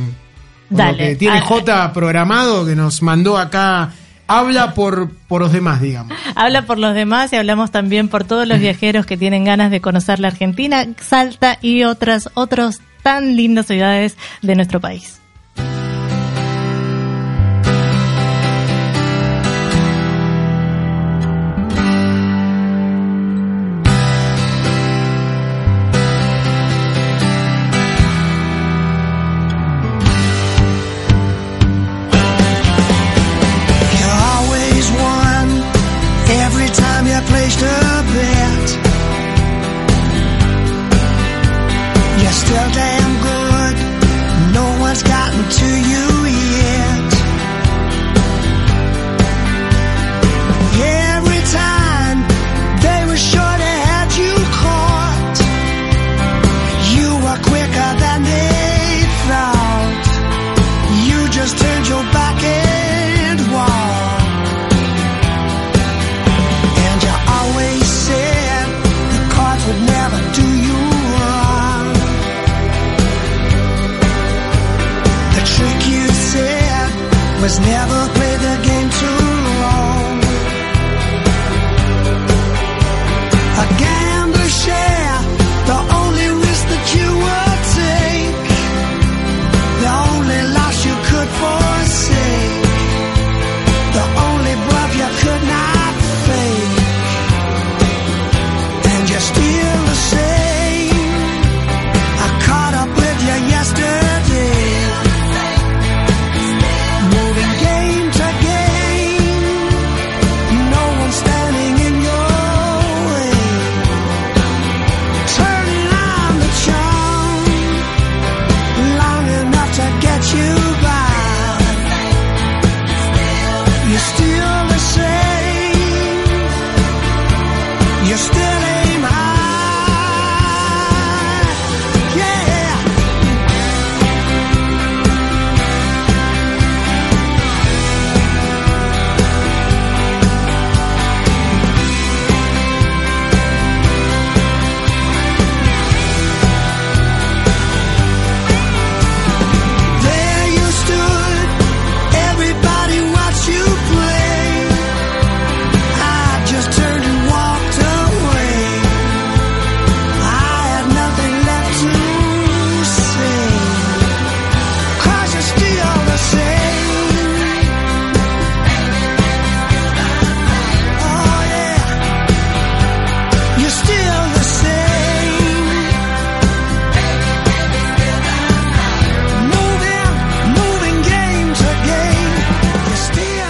con 0.71 0.77
Dale. 0.79 0.93
lo 0.93 0.99
que 1.11 1.17
tiene 1.17 1.37
Ah, 1.37 1.43
J 1.43 1.93
programado 1.93 2.65
que 2.65 2.75
nos 2.75 3.03
mandó 3.03 3.37
acá. 3.37 3.93
Habla 4.33 4.75
por, 4.75 5.11
por 5.27 5.41
los 5.41 5.53
demás, 5.53 5.81
digamos. 5.81 6.17
Habla 6.37 6.63
por 6.63 6.79
los 6.79 6.95
demás 6.95 7.33
y 7.33 7.37
hablamos 7.37 7.73
también 7.73 8.09
por 8.09 8.23
todos 8.23 8.47
los 8.47 8.61
viajeros 8.61 9.05
que 9.05 9.17
tienen 9.17 9.45
ganas 9.45 9.73
de 9.73 9.81
conocer 9.81 10.21
la 10.21 10.29
Argentina, 10.29 10.87
Salta 11.01 11.59
y 11.61 11.83
otras 11.83 12.31
otros 12.35 12.81
tan 13.03 13.35
lindas 13.35 13.67
ciudades 13.67 14.17
de 14.43 14.55
nuestro 14.55 14.81
país. 14.81 15.20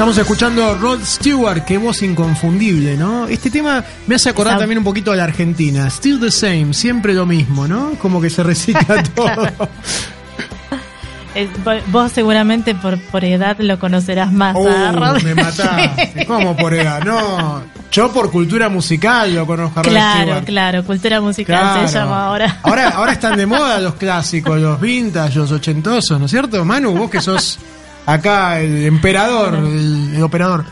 Estamos 0.01 0.17
escuchando 0.17 0.79
Rod 0.81 1.01
Stewart, 1.05 1.63
qué 1.67 1.77
voz 1.77 2.01
inconfundible, 2.03 2.97
¿no? 2.97 3.29
Este 3.29 3.51
tema 3.51 3.85
me 4.07 4.15
hace 4.15 4.31
acordar 4.31 4.59
también 4.59 4.79
un 4.79 4.85
poquito 4.85 5.13
a 5.13 5.17
la 5.17 5.25
Argentina. 5.25 5.91
Still 5.91 6.19
the 6.19 6.31
same, 6.31 6.73
siempre 6.73 7.13
lo 7.13 7.27
mismo, 7.27 7.69
¿no? 7.69 7.91
Como 8.01 8.19
que 8.19 8.31
se 8.31 8.43
recicla 8.43 9.03
todo. 9.15 9.47
Eh, 11.35 11.51
vo- 11.63 11.83
vos 11.89 12.11
seguramente 12.13 12.75
por, 12.75 12.99
por 12.99 13.27
edad 13.27 13.57
lo 13.59 13.79
conocerás 13.79 14.33
más. 14.33 14.57
Uh, 14.57 14.69
a 14.69 14.91
Rod- 14.93 15.23
me 15.23 15.35
mataste. 15.35 16.25
¿Cómo 16.27 16.57
por 16.57 16.73
edad? 16.73 17.03
No, 17.05 17.63
yo 17.93 18.11
por 18.11 18.31
cultura 18.31 18.71
musical 18.71 19.35
lo 19.35 19.47
conozco 19.47 19.81
a 19.81 19.83
Rod 19.83 19.91
Claro, 19.93 20.23
Stewart. 20.23 20.45
claro, 20.47 20.85
cultura 20.87 21.21
musical 21.21 21.61
Claro. 21.61 21.89
se 21.89 21.99
llama 21.99 22.25
ahora. 22.27 22.59
ahora. 22.63 22.89
Ahora 22.89 23.13
están 23.13 23.37
de 23.37 23.45
moda 23.45 23.79
los 23.79 23.97
clásicos, 23.97 24.59
los 24.59 24.81
vintage, 24.81 25.39
los 25.39 25.53
ochentosos, 25.53 26.19
¿no 26.19 26.25
es 26.25 26.31
cierto? 26.31 26.65
Manu, 26.65 26.93
vos 26.93 27.11
que 27.11 27.21
sos 27.21 27.59
acá 28.07 28.61
el 28.61 28.85
emperador, 28.87 29.55
el, 29.55 30.13
el 30.17 30.23
operador. 30.23 30.65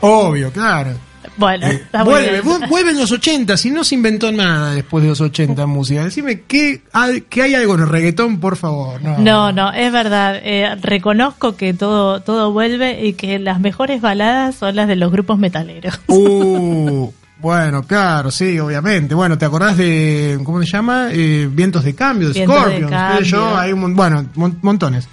Obvio, 0.00 0.52
claro. 0.52 0.90
Bueno, 1.36 1.66
Eh, 1.68 1.74
está 1.84 2.02
muy 2.04 2.12
vuelve, 2.14 2.40
bien. 2.42 2.68
vuelven 2.68 2.98
los 2.98 3.12
80, 3.12 3.56
si 3.56 3.70
no 3.70 3.84
se 3.84 3.94
inventó 3.94 4.30
nada 4.32 4.72
después 4.72 5.02
de 5.04 5.10
los 5.10 5.20
80 5.20 5.62
en 5.62 5.68
música. 5.68 6.04
Decime 6.04 6.40
que, 6.42 6.82
hay- 6.92 7.20
que 7.22 7.42
hay 7.42 7.54
algo 7.54 7.74
en 7.76 7.82
el 7.82 7.88
reggaetón, 7.88 8.40
por 8.40 8.56
favor. 8.56 9.00
No, 9.02 9.18
No, 9.18 9.52
no, 9.52 9.72
es 9.72 9.92
verdad. 9.92 10.36
Eh, 10.42 10.74
reconozco 10.80 11.56
que 11.56 11.74
todo, 11.74 12.20
todo 12.22 12.52
vuelve 12.52 13.04
y 13.06 13.12
que 13.12 13.38
las 13.38 13.60
mejores 13.60 14.00
baladas 14.00 14.56
son 14.56 14.74
las 14.74 14.88
de 14.88 14.96
los 14.96 15.12
grupos 15.12 15.38
metaleros. 15.38 16.00
Uh, 16.08 17.10
bueno, 17.40 17.82
claro, 17.84 18.32
sí, 18.32 18.58
obviamente. 18.58 19.14
Bueno, 19.14 19.38
¿te 19.38 19.44
acordás 19.44 19.76
de, 19.76 20.40
¿cómo 20.42 20.60
se 20.62 20.66
llama? 20.68 21.08
Eh, 21.12 21.48
Vientos 21.52 21.84
de 21.84 21.94
Cambio, 21.94 22.32
de 22.32 22.44
Scorpions. 22.44 22.90
Yo, 23.28 23.56
hay 23.56 23.72
un, 23.72 23.94
bueno, 23.94 24.24
mon- 24.34 24.58
montones. 24.62 25.08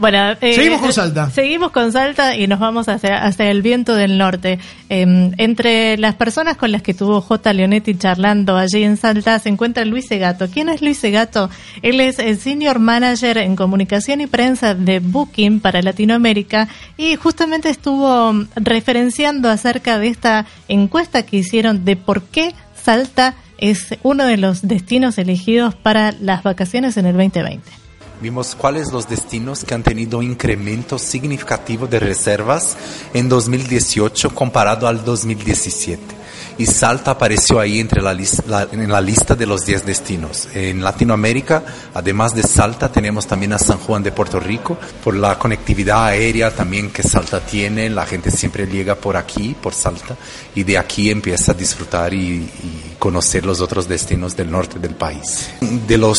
Bueno, 0.00 0.30
eh, 0.40 0.54
Seguimos 0.54 0.80
con 0.80 0.92
Salta. 0.94 1.28
Seguimos 1.28 1.70
con 1.72 1.92
Salta 1.92 2.34
y 2.34 2.46
nos 2.46 2.58
vamos 2.58 2.88
hacia, 2.88 3.22
hacia 3.22 3.50
el 3.50 3.60
viento 3.60 3.94
del 3.94 4.16
norte. 4.16 4.58
Eh, 4.88 5.30
entre 5.36 5.98
las 5.98 6.14
personas 6.14 6.56
con 6.56 6.72
las 6.72 6.80
que 6.80 6.94
tuvo 6.94 7.20
J. 7.20 7.52
Leonetti 7.52 7.94
charlando 7.98 8.56
allí 8.56 8.82
en 8.82 8.96
Salta 8.96 9.38
se 9.38 9.50
encuentra 9.50 9.84
Luis 9.84 10.08
Segato. 10.08 10.48
¿Quién 10.48 10.70
es 10.70 10.80
Luis 10.80 10.96
Segato? 10.96 11.50
Él 11.82 12.00
es 12.00 12.18
el 12.18 12.38
Senior 12.38 12.78
Manager 12.78 13.36
en 13.36 13.56
Comunicación 13.56 14.22
y 14.22 14.26
Prensa 14.26 14.74
de 14.74 15.00
Booking 15.00 15.60
para 15.60 15.82
Latinoamérica 15.82 16.68
y 16.96 17.16
justamente 17.16 17.68
estuvo 17.68 18.32
mm, 18.32 18.48
referenciando 18.56 19.50
acerca 19.50 19.98
de 19.98 20.08
esta 20.08 20.46
encuesta 20.68 21.26
que 21.26 21.36
hicieron 21.36 21.84
de 21.84 21.96
por 21.96 22.22
qué 22.22 22.54
Salta 22.74 23.34
es 23.58 23.98
uno 24.02 24.24
de 24.24 24.38
los 24.38 24.66
destinos 24.66 25.18
elegidos 25.18 25.74
para 25.74 26.12
las 26.12 26.42
vacaciones 26.42 26.96
en 26.96 27.04
el 27.04 27.18
2020. 27.18 27.79
Vimos 28.20 28.54
cuáles 28.54 28.92
los 28.92 29.08
destinos 29.08 29.64
que 29.64 29.72
han 29.74 29.82
tenido 29.82 30.20
incremento 30.22 30.98
significativo 30.98 31.86
de 31.86 31.98
reservas 32.00 32.76
en 33.14 33.28
2018 33.28 34.34
comparado 34.34 34.86
al 34.86 35.04
2017. 35.04 36.20
y 36.58 36.66
Salta 36.66 37.12
apareció 37.12 37.58
ahí 37.58 37.80
entre 37.80 38.02
la, 38.02 38.12
la- 38.46 38.68
en 38.70 38.90
la 38.92 39.00
lista 39.00 39.34
de 39.34 39.46
los 39.46 39.64
10 39.64 39.86
destinos. 39.86 40.48
En 40.52 40.82
Latinoamérica, 40.82 41.62
además 41.94 42.34
de 42.34 42.42
Salta, 42.42 42.92
tenemos 42.92 43.26
también 43.26 43.54
a 43.54 43.58
San 43.58 43.78
Juan 43.78 44.02
de 44.02 44.12
Puerto 44.12 44.38
Rico, 44.38 44.76
por 45.02 45.14
la 45.16 45.38
conectividad 45.38 46.04
aérea 46.04 46.50
también 46.54 46.90
que 46.90 47.02
Salta 47.02 47.40
tiene, 47.40 47.88
la 47.88 48.04
gente 48.04 48.30
siempre 48.30 48.66
llega 48.66 48.94
por 48.94 49.16
aquí, 49.16 49.56
por 49.62 49.72
Salta, 49.72 50.16
y 50.54 50.62
de 50.64 50.76
aquí 50.76 51.10
empieza 51.10 51.52
a 51.52 51.54
disfrutar 51.54 52.12
y, 52.12 52.18
y 52.34 52.96
conocer 52.98 53.46
los 53.46 53.62
otros 53.62 53.88
destinos 53.88 54.36
del 54.36 54.50
norte 54.50 54.78
del 54.78 54.94
país. 54.96 55.48
De 55.88 55.96
los 55.96 56.18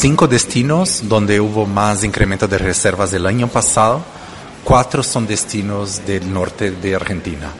cinco 0.00 0.26
destinos 0.26 1.02
donde 1.10 1.40
hubo 1.40 1.66
más 1.66 2.04
incremento 2.04 2.48
de 2.48 2.56
reservas 2.56 3.10
del 3.10 3.26
año 3.26 3.48
pasado, 3.48 4.02
cuatro 4.64 5.02
son 5.02 5.26
destinos 5.26 6.06
del 6.06 6.32
norte 6.32 6.70
de 6.70 6.94
Argentina. 6.94 7.52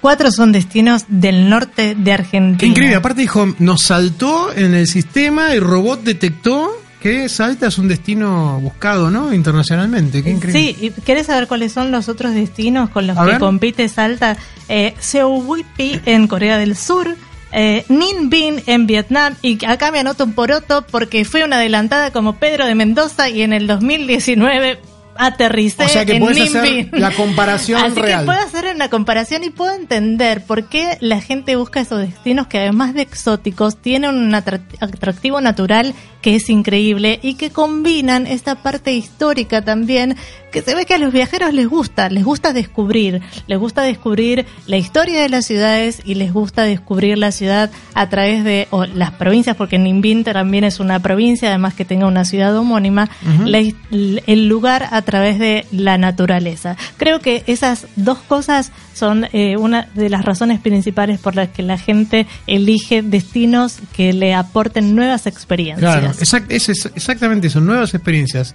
Cuatro 0.00 0.32
son 0.32 0.50
destinos 0.50 1.04
del 1.06 1.48
norte 1.48 1.94
de 1.96 2.12
Argentina. 2.12 2.58
Qué 2.58 2.66
increíble. 2.66 2.96
Aparte 2.96 3.20
dijo, 3.20 3.46
nos 3.60 3.82
saltó 3.82 4.52
en 4.52 4.74
el 4.74 4.88
sistema 4.88 5.54
y 5.54 5.60
Robot 5.60 6.02
detectó 6.02 6.72
que 7.00 7.28
Salta 7.28 7.68
es 7.68 7.78
un 7.78 7.86
destino 7.86 8.58
buscado, 8.60 9.10
¿no? 9.10 9.32
Internacionalmente. 9.32 10.24
Qué 10.24 10.30
increíble. 10.30 10.74
Sí, 10.76 10.86
¿y 10.86 10.90
¿querés 11.02 11.26
saber 11.26 11.46
cuáles 11.46 11.72
son 11.72 11.92
los 11.92 12.08
otros 12.08 12.34
destinos 12.34 12.90
con 12.90 13.06
los 13.06 13.16
A 13.16 13.24
que 13.24 13.30
ver. 13.32 13.38
compite 13.38 13.88
Salta? 13.88 14.36
Eh, 14.68 14.94
Seoul 14.98 15.64
Pi 15.76 16.00
en 16.04 16.26
Corea 16.26 16.58
del 16.58 16.76
Sur, 16.76 17.16
eh, 17.52 17.84
Ninh 17.88 18.28
Binh 18.30 18.62
en 18.66 18.86
Vietnam, 18.86 19.34
y 19.42 19.64
acá 19.64 19.90
me 19.90 19.98
anoto 20.00 20.24
un 20.24 20.32
poroto 20.34 20.82
porque 20.90 21.24
fui 21.24 21.42
una 21.42 21.56
adelantada 21.56 22.10
como 22.10 22.36
Pedro 22.36 22.66
de 22.66 22.74
Mendoza 22.74 23.28
y 23.28 23.42
en 23.42 23.52
el 23.52 23.66
2019 23.66 24.78
aterricé 25.20 25.84
O 25.84 25.88
sea 25.88 26.04
que 26.04 26.16
en 26.16 26.24
Ninh 26.26 26.42
hacer 26.56 26.62
Binh. 26.62 26.90
la 26.92 27.10
comparación 27.10 27.82
Así 27.84 28.00
real. 28.00 28.20
que 28.20 28.26
puedo 28.26 28.38
hacer 28.40 28.72
una 28.74 28.88
comparación 28.88 29.42
y 29.42 29.50
puedo 29.50 29.74
entender 29.74 30.44
por 30.44 30.68
qué 30.68 30.96
la 31.00 31.20
gente 31.20 31.56
busca 31.56 31.80
esos 31.80 32.00
destinos 32.00 32.46
que 32.46 32.58
además 32.58 32.94
de 32.94 33.02
exóticos 33.02 33.76
tienen 33.78 34.10
un 34.14 34.30
atra- 34.32 34.60
atractivo 34.80 35.40
natural 35.40 35.92
que 36.20 36.36
es 36.36 36.48
increíble 36.50 37.20
y 37.22 37.34
que 37.34 37.50
combinan 37.50 38.26
esta 38.26 38.56
parte 38.56 38.92
histórica 38.94 39.62
también 39.62 40.16
que 40.50 40.62
se 40.62 40.74
ve 40.74 40.86
que 40.86 40.94
a 40.94 40.98
los 40.98 41.12
viajeros 41.12 41.52
les 41.52 41.68
gusta, 41.68 42.08
les 42.08 42.24
gusta 42.24 42.52
descubrir, 42.52 43.20
les 43.46 43.58
gusta 43.58 43.82
descubrir 43.82 44.46
la 44.66 44.78
historia 44.78 45.20
de 45.20 45.28
las 45.28 45.44
ciudades 45.44 46.00
y 46.04 46.14
les 46.14 46.32
gusta 46.32 46.62
descubrir 46.62 47.18
la 47.18 47.32
ciudad 47.32 47.70
a 47.94 48.08
través 48.08 48.44
de 48.44 48.66
o 48.70 48.86
las 48.86 49.10
provincias, 49.12 49.56
porque 49.56 49.78
Nimbin 49.78 50.24
también 50.24 50.64
es 50.64 50.80
una 50.80 51.00
provincia, 51.00 51.48
además 51.48 51.74
que 51.74 51.84
tenga 51.84 52.06
una 52.06 52.24
ciudad 52.24 52.56
homónima, 52.56 53.10
la 53.44 53.58
el 53.90 54.48
lugar 54.48 54.88
a 54.90 55.02
través 55.02 55.38
de 55.38 55.66
la 55.70 55.98
naturaleza. 55.98 56.76
Creo 56.96 57.20
que 57.20 57.42
esas 57.46 57.86
dos 57.96 58.18
cosas 58.18 58.72
son 58.98 59.26
eh, 59.32 59.56
una 59.56 59.88
de 59.94 60.10
las 60.10 60.24
razones 60.24 60.60
principales 60.60 61.18
por 61.20 61.34
las 61.36 61.48
que 61.48 61.62
la 61.62 61.78
gente 61.78 62.26
elige 62.46 63.02
destinos 63.02 63.78
que 63.96 64.12
le 64.12 64.34
aporten 64.34 64.94
nuevas 64.94 65.26
experiencias. 65.26 65.80
Claro, 65.98 66.12
exact- 66.14 66.46
es, 66.50 66.68
es 66.68 66.86
exactamente 66.94 67.46
eso, 67.46 67.60
nuevas 67.60 67.94
experiencias. 67.94 68.54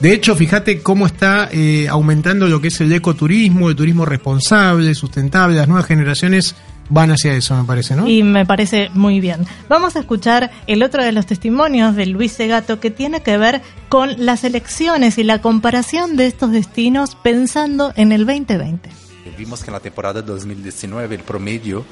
De 0.00 0.14
hecho, 0.14 0.34
fíjate 0.34 0.80
cómo 0.80 1.06
está 1.06 1.48
eh, 1.52 1.86
aumentando 1.88 2.48
lo 2.48 2.60
que 2.60 2.68
es 2.68 2.80
el 2.80 2.92
ecoturismo, 2.92 3.68
el 3.68 3.76
turismo 3.76 4.06
responsable, 4.06 4.94
sustentable. 4.94 5.56
Las 5.56 5.68
nuevas 5.68 5.84
generaciones 5.86 6.54
van 6.88 7.10
hacia 7.12 7.34
eso, 7.34 7.54
me 7.56 7.64
parece, 7.64 7.94
¿no? 7.94 8.08
Y 8.08 8.22
me 8.22 8.44
parece 8.46 8.88
muy 8.94 9.20
bien. 9.20 9.44
Vamos 9.68 9.94
a 9.96 10.00
escuchar 10.00 10.50
el 10.66 10.82
otro 10.82 11.04
de 11.04 11.12
los 11.12 11.26
testimonios 11.26 11.94
de 11.96 12.06
Luis 12.06 12.32
Segato 12.32 12.80
que 12.80 12.90
tiene 12.90 13.20
que 13.22 13.36
ver 13.36 13.60
con 13.90 14.24
las 14.24 14.42
elecciones 14.42 15.18
y 15.18 15.22
la 15.22 15.40
comparación 15.40 16.16
de 16.16 16.26
estos 16.26 16.50
destinos 16.50 17.16
pensando 17.22 17.92
en 17.94 18.10
el 18.12 18.26
2020. 18.26 18.88
Vimos 19.40 19.64
que 19.64 19.70
en 19.70 19.72
la 19.72 19.80
temporada 19.80 20.20
2019 20.20 21.14
el 21.14 21.22
promedio 21.22 21.86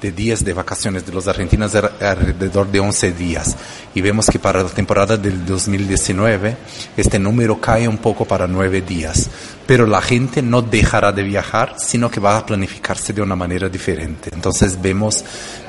de 0.00 0.10
días 0.10 0.42
de 0.42 0.54
vacaciones 0.54 1.04
de 1.04 1.12
los 1.12 1.28
argentinos 1.28 1.74
era 1.74 1.92
alrededor 2.00 2.66
de 2.72 2.80
11 2.80 3.12
días. 3.12 3.58
Y 3.94 4.00
vemos 4.00 4.30
que 4.30 4.38
para 4.38 4.62
la 4.62 4.70
temporada 4.70 5.18
del 5.18 5.44
2019 5.44 6.56
este 6.96 7.18
número 7.18 7.60
cae 7.60 7.86
un 7.86 7.98
poco 7.98 8.24
para 8.24 8.46
9 8.46 8.80
días. 8.80 9.28
Pero 9.66 9.86
la 9.86 10.00
gente 10.00 10.40
no 10.40 10.62
dejará 10.62 11.12
de 11.12 11.24
viajar, 11.24 11.74
sino 11.76 12.10
que 12.10 12.20
va 12.20 12.38
a 12.38 12.46
planificarse 12.46 13.12
de 13.12 13.20
una 13.20 13.36
manera 13.36 13.68
diferente. 13.68 14.30
Entonces 14.32 14.80
vemos 14.80 15.22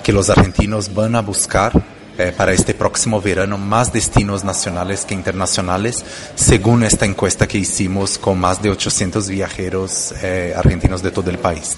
que 0.05 0.13
los 0.13 0.29
argentinos 0.29 0.93
van 0.93 1.15
a 1.15 1.21
buscar 1.21 1.73
eh, 2.17 2.33
para 2.35 2.53
este 2.53 2.73
próximo 2.73 3.21
verano 3.21 3.57
más 3.57 3.91
destinos 3.93 4.43
nacionales 4.43 5.05
que 5.05 5.13
internacionales, 5.13 6.03
según 6.35 6.83
esta 6.83 7.05
encuesta 7.05 7.47
que 7.47 7.57
hicimos 7.57 8.17
con 8.17 8.39
más 8.39 8.61
de 8.61 8.69
800 8.69 9.29
viajeros 9.29 10.13
eh, 10.21 10.53
argentinos 10.55 11.01
de 11.03 11.11
todo 11.11 11.29
el 11.29 11.37
país. 11.39 11.77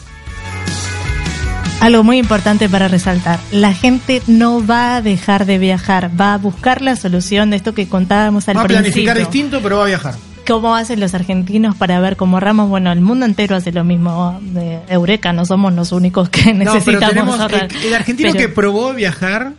Algo 1.80 2.04
muy 2.04 2.18
importante 2.18 2.68
para 2.70 2.88
resaltar, 2.88 3.40
la 3.52 3.72
gente 3.74 4.24
no 4.26 4.66
va 4.66 4.96
a 4.96 5.02
dejar 5.04 5.46
de 5.46 5.60
viajar, 5.60 6.10
va 6.20 6.34
a 6.34 6.38
buscar 6.38 6.82
la 6.82 6.96
solución 6.96 7.52
de 7.52 7.58
esto 7.58 7.76
que 7.76 7.88
contábamos 7.88 8.48
al 8.50 8.58
va 8.58 8.62
a 8.64 8.66
planificar 8.68 9.16
principio. 9.16 9.40
distinto, 9.42 9.60
pero 9.64 9.78
va 9.78 9.84
a 9.84 9.88
viajar. 9.88 10.16
¿Cómo 10.48 10.76
hacen 10.76 11.00
los 11.02 11.14
argentinos 11.14 11.76
para 11.76 12.00
ver 12.00 12.16
cómo 12.16 12.40
Ramos? 12.40 12.70
Bueno, 12.70 12.92
el 12.92 13.02
mundo 13.02 13.26
entero 13.26 13.58
hace 13.58 13.72
lo 13.74 13.84
mismo. 13.84 14.40
De 14.42 14.80
Eureka, 14.88 15.34
no 15.34 15.46
somos 15.46 15.74
los 15.74 15.92
únicos 15.92 16.30
que 16.30 16.54
No, 16.54 16.60
pero 16.60 16.74
necesitamos 16.74 17.10
tenemos 17.10 17.40
ahorrar. 17.42 17.68
el, 17.70 17.86
el 17.88 17.94
argentino 17.94 18.32
Pero- 18.32 18.48
que 18.48 18.54
probó 18.54 18.94
viajar, 18.94 19.52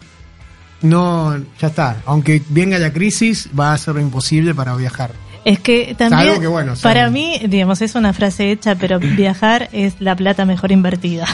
no, 0.82 1.36
ya 1.60 1.68
está. 1.68 2.02
Aunque 2.06 2.42
venga 2.48 2.78
la 2.78 2.92
crisis, 2.92 3.48
va 3.58 3.72
a 3.72 3.78
ser 3.78 3.96
imposible 3.98 4.54
para 4.54 4.74
viajar. 4.76 5.12
Es 5.44 5.60
que 5.60 5.94
también, 5.96 6.26
Salvo 6.28 6.40
que, 6.40 6.46
bueno, 6.46 6.76
son- 6.76 6.82
para 6.82 7.08
mí, 7.10 7.40
digamos, 7.48 7.80
es 7.80 7.94
una 7.94 8.12
frase 8.12 8.50
hecha, 8.50 8.74
pero 8.74 8.98
viajar 9.00 9.68
es 9.72 9.94
la 10.00 10.14
plata 10.16 10.44
mejor 10.44 10.72
invertida. 10.72 11.26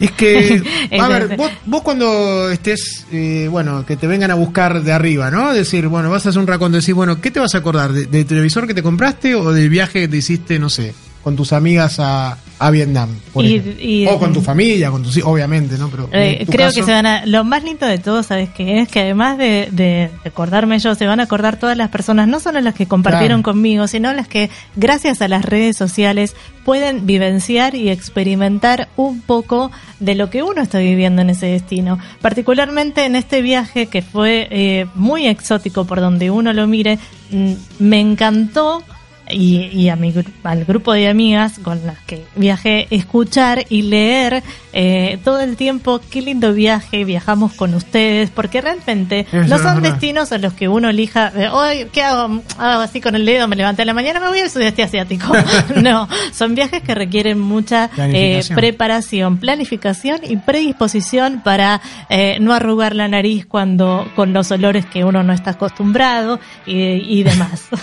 Es 0.00 0.10
que, 0.12 0.62
a 1.00 1.08
ver, 1.08 1.36
vos, 1.36 1.50
vos 1.64 1.82
cuando 1.82 2.50
estés, 2.50 3.06
eh, 3.12 3.48
bueno, 3.50 3.86
que 3.86 3.96
te 3.96 4.06
vengan 4.06 4.30
a 4.30 4.34
buscar 4.34 4.82
de 4.82 4.92
arriba, 4.92 5.30
¿no? 5.30 5.52
Decir, 5.54 5.88
bueno, 5.88 6.10
vas 6.10 6.26
a 6.26 6.30
hacer 6.30 6.40
un 6.40 6.46
raconto, 6.46 6.76
decir, 6.76 6.94
bueno, 6.94 7.20
¿qué 7.20 7.30
te 7.30 7.40
vas 7.40 7.54
a 7.54 7.58
acordar? 7.58 7.92
¿De- 7.92 8.06
¿Del 8.06 8.26
televisor 8.26 8.66
que 8.66 8.74
te 8.74 8.82
compraste 8.82 9.34
o 9.34 9.52
del 9.52 9.70
viaje 9.70 10.00
que 10.00 10.08
te 10.08 10.16
hiciste, 10.18 10.58
no 10.58 10.68
sé, 10.68 10.94
con 11.22 11.34
tus 11.36 11.52
amigas 11.54 11.98
a, 11.98 12.36
a 12.58 12.70
Vietnam? 12.70 13.08
por 13.32 13.44
Y- 13.44 14.06
o 14.08 14.18
con 14.18 14.32
tu 14.32 14.40
familia, 14.40 14.90
con 14.90 15.02
tus 15.02 15.18
obviamente, 15.22 15.76
¿no? 15.78 15.88
Pero 15.88 16.08
Eh, 16.12 16.46
creo 16.50 16.68
caso- 16.68 16.80
que 16.80 16.86
se 16.86 16.92
van 16.92 17.04
a. 17.06 17.26
Lo 17.26 17.44
más 17.44 17.62
lindo 17.64 17.86
de 17.86 17.98
todo, 17.98 18.22
¿sabes 18.22 18.48
qué 18.50 18.80
es? 18.80 18.88
Que 18.88 19.00
además 19.00 19.36
de, 19.38 19.68
de 19.72 20.10
acordarme 20.24 20.78
yo, 20.78 20.94
se 20.94 21.06
van 21.06 21.20
a 21.20 21.24
acordar 21.24 21.58
todas 21.58 21.76
las 21.76 21.90
personas, 21.90 22.28
no 22.28 22.40
solo 22.40 22.60
las 22.60 22.74
que 22.74 22.86
compartieron 22.86 23.42
Claro. 23.42 23.54
conmigo, 23.54 23.86
sino 23.88 24.12
las 24.14 24.26
que, 24.28 24.48
gracias 24.74 25.20
a 25.22 25.28
las 25.28 25.44
redes 25.44 25.76
sociales, 25.76 26.34
pueden 26.64 27.06
vivenciar 27.06 27.74
y 27.74 27.90
experimentar 27.90 28.88
un 28.96 29.20
poco 29.20 29.70
de 30.00 30.14
lo 30.14 30.30
que 30.30 30.42
uno 30.42 30.62
está 30.62 30.78
viviendo 30.78 31.22
en 31.22 31.30
ese 31.30 31.46
destino. 31.46 31.98
Particularmente 32.20 33.04
en 33.04 33.16
este 33.16 33.42
viaje 33.42 33.86
que 33.86 34.02
fue 34.02 34.48
eh, 34.50 34.86
muy 34.94 35.26
exótico 35.26 35.84
por 35.84 36.00
donde 36.00 36.30
uno 36.30 36.52
lo 36.52 36.66
mire, 36.66 36.98
mm, 37.30 37.52
me 37.78 38.00
encantó 38.00 38.82
y, 39.30 39.66
y 39.72 39.88
a 39.88 39.96
mi, 39.96 40.14
al 40.44 40.64
grupo 40.64 40.92
de 40.92 41.08
amigas 41.08 41.58
con 41.58 41.84
las 41.86 41.98
que 42.00 42.24
viajé, 42.36 42.86
escuchar 42.90 43.64
y 43.68 43.82
leer 43.82 44.42
eh, 44.72 45.18
todo 45.24 45.40
el 45.40 45.56
tiempo 45.56 46.00
qué 46.10 46.22
lindo 46.22 46.52
viaje, 46.52 47.04
viajamos 47.04 47.52
con 47.54 47.74
ustedes, 47.74 48.30
porque 48.30 48.60
realmente 48.60 49.26
Eso 49.32 49.46
no 49.46 49.58
son 49.58 49.82
destinos 49.82 50.32
a 50.32 50.38
los 50.38 50.52
que 50.52 50.68
uno 50.68 50.90
elija, 50.90 51.32
hoy, 51.52 51.86
¿qué 51.92 52.02
hago? 52.02 52.42
Hago 52.58 52.82
así 52.82 53.00
con 53.00 53.14
el 53.14 53.26
dedo, 53.26 53.48
me 53.48 53.56
levanté 53.56 53.82
a 53.82 53.84
la 53.84 53.94
mañana, 53.94 54.20
me 54.20 54.28
voy 54.28 54.40
al 54.40 54.50
sudeste 54.50 54.82
asiático. 54.82 55.32
no, 55.76 56.08
son 56.32 56.54
viajes 56.54 56.82
que 56.82 56.94
requieren 56.94 57.38
mucha 57.38 57.90
eh, 57.96 58.42
preparación, 58.54 59.38
planificación 59.38 60.20
y 60.22 60.36
predisposición 60.36 61.42
para 61.42 61.80
eh, 62.08 62.38
no 62.40 62.52
arrugar 62.52 62.94
la 62.94 63.08
nariz 63.08 63.46
cuando 63.46 64.06
con 64.14 64.32
los 64.32 64.50
olores 64.50 64.86
que 64.86 65.04
uno 65.04 65.22
no 65.22 65.32
está 65.32 65.52
acostumbrado 65.52 66.38
y, 66.64 66.76
y 66.76 67.22
demás. 67.22 67.68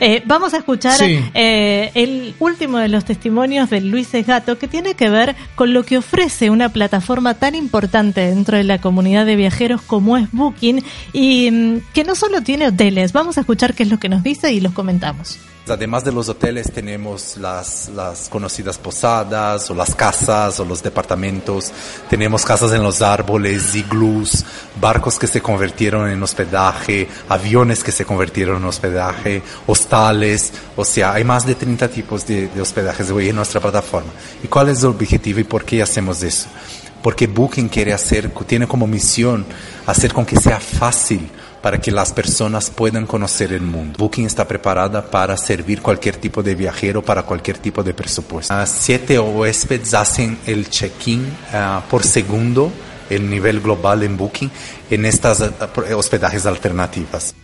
Eh, 0.00 0.22
vamos 0.26 0.52
a 0.52 0.58
escuchar 0.58 0.85
Sí. 0.92 1.24
eh, 1.34 1.90
el 1.94 2.34
último 2.38 2.78
de 2.78 2.88
los 2.88 3.04
testimonios 3.04 3.70
de 3.70 3.80
Luis 3.80 4.12
Esgato 4.14 4.58
que 4.58 4.68
tiene 4.68 4.94
que 4.94 5.08
ver 5.08 5.36
con 5.54 5.72
lo 5.72 5.84
que 5.84 5.98
ofrece 5.98 6.50
una 6.50 6.68
plataforma 6.68 7.34
tan 7.34 7.54
importante 7.54 8.20
dentro 8.20 8.56
de 8.56 8.64
la 8.64 8.80
comunidad 8.80 9.26
de 9.26 9.36
viajeros 9.36 9.82
como 9.82 10.16
es 10.16 10.30
Booking 10.32 10.82
y 11.12 11.50
mm, 11.50 11.80
que 11.92 12.04
no 12.04 12.14
solo 12.14 12.42
tiene 12.42 12.68
hoteles. 12.68 13.12
Vamos 13.12 13.38
a 13.38 13.40
escuchar 13.40 13.74
qué 13.74 13.82
es 13.82 13.90
lo 13.90 13.98
que 13.98 14.08
nos 14.08 14.22
dice 14.22 14.52
y 14.52 14.60
los 14.60 14.72
comentamos. 14.72 15.38
Además 15.68 16.04
de 16.04 16.12
los 16.12 16.28
hoteles 16.28 16.70
tenemos 16.70 17.36
las, 17.38 17.88
las 17.88 18.28
conocidas 18.28 18.78
posadas 18.78 19.68
o 19.68 19.74
las 19.74 19.96
casas 19.96 20.60
o 20.60 20.64
los 20.64 20.80
departamentos. 20.80 21.72
Tenemos 22.08 22.44
casas 22.44 22.72
en 22.72 22.84
los 22.84 23.02
árboles, 23.02 23.74
iglús, 23.74 24.44
barcos 24.80 25.18
que 25.18 25.26
se 25.26 25.40
convirtieron 25.40 26.08
en 26.08 26.22
hospedaje, 26.22 27.08
aviones 27.28 27.82
que 27.82 27.90
se 27.90 28.04
convirtieron 28.04 28.58
en 28.58 28.64
hospedaje, 28.64 29.42
hostales. 29.66 30.52
O 30.76 30.84
sea, 30.84 31.14
hay 31.14 31.24
más 31.24 31.46
de 31.46 31.54
30 31.54 31.88
tipos 31.88 32.26
de, 32.26 32.48
de 32.48 32.60
hospedajes 32.60 33.10
hoy 33.10 33.30
en 33.30 33.36
nuestra 33.36 33.60
plataforma. 33.60 34.12
¿Y 34.44 34.46
cuál 34.46 34.68
es 34.68 34.82
el 34.82 34.90
objetivo 34.90 35.40
y 35.40 35.44
por 35.44 35.64
qué 35.64 35.82
hacemos 35.82 36.22
eso? 36.22 36.48
Porque 37.02 37.26
Booking 37.26 37.68
quiere 37.68 37.92
hacer, 37.92 38.30
tiene 38.46 38.66
como 38.66 38.86
misión 38.86 39.46
hacer 39.86 40.12
con 40.12 40.26
que 40.26 40.36
sea 40.36 40.60
fácil 40.60 41.30
para 41.66 41.80
que 41.80 41.90
las 41.90 42.12
personas 42.12 42.70
puedan 42.70 43.06
conocer 43.06 43.52
el 43.52 43.62
mundo. 43.62 43.96
Booking 43.98 44.26
está 44.26 44.46
preparada 44.46 45.10
para 45.10 45.36
servir 45.36 45.82
cualquier 45.82 46.16
tipo 46.16 46.42
de 46.42 46.54
viajero 46.54 47.02
para 47.02 47.24
cualquier 47.24 47.58
tipo 47.58 47.82
de 47.82 47.94
presupuesto. 47.94 48.54
Ah, 48.54 48.66
siete 48.66 49.18
huéspedes 49.18 49.94
hacen 49.94 50.38
el 50.46 50.68
check-in 50.68 51.26
ah, 51.52 51.82
por 51.90 52.04
segundo, 52.04 52.70
el 53.10 53.28
nivel 53.28 53.60
global 53.60 54.02
en 54.02 54.16
Booking, 54.16 54.50
en 54.90 55.06
estas 55.06 55.40
ah, 55.40 55.68
hospedajes 55.96 56.46
alternativas. 56.46 57.34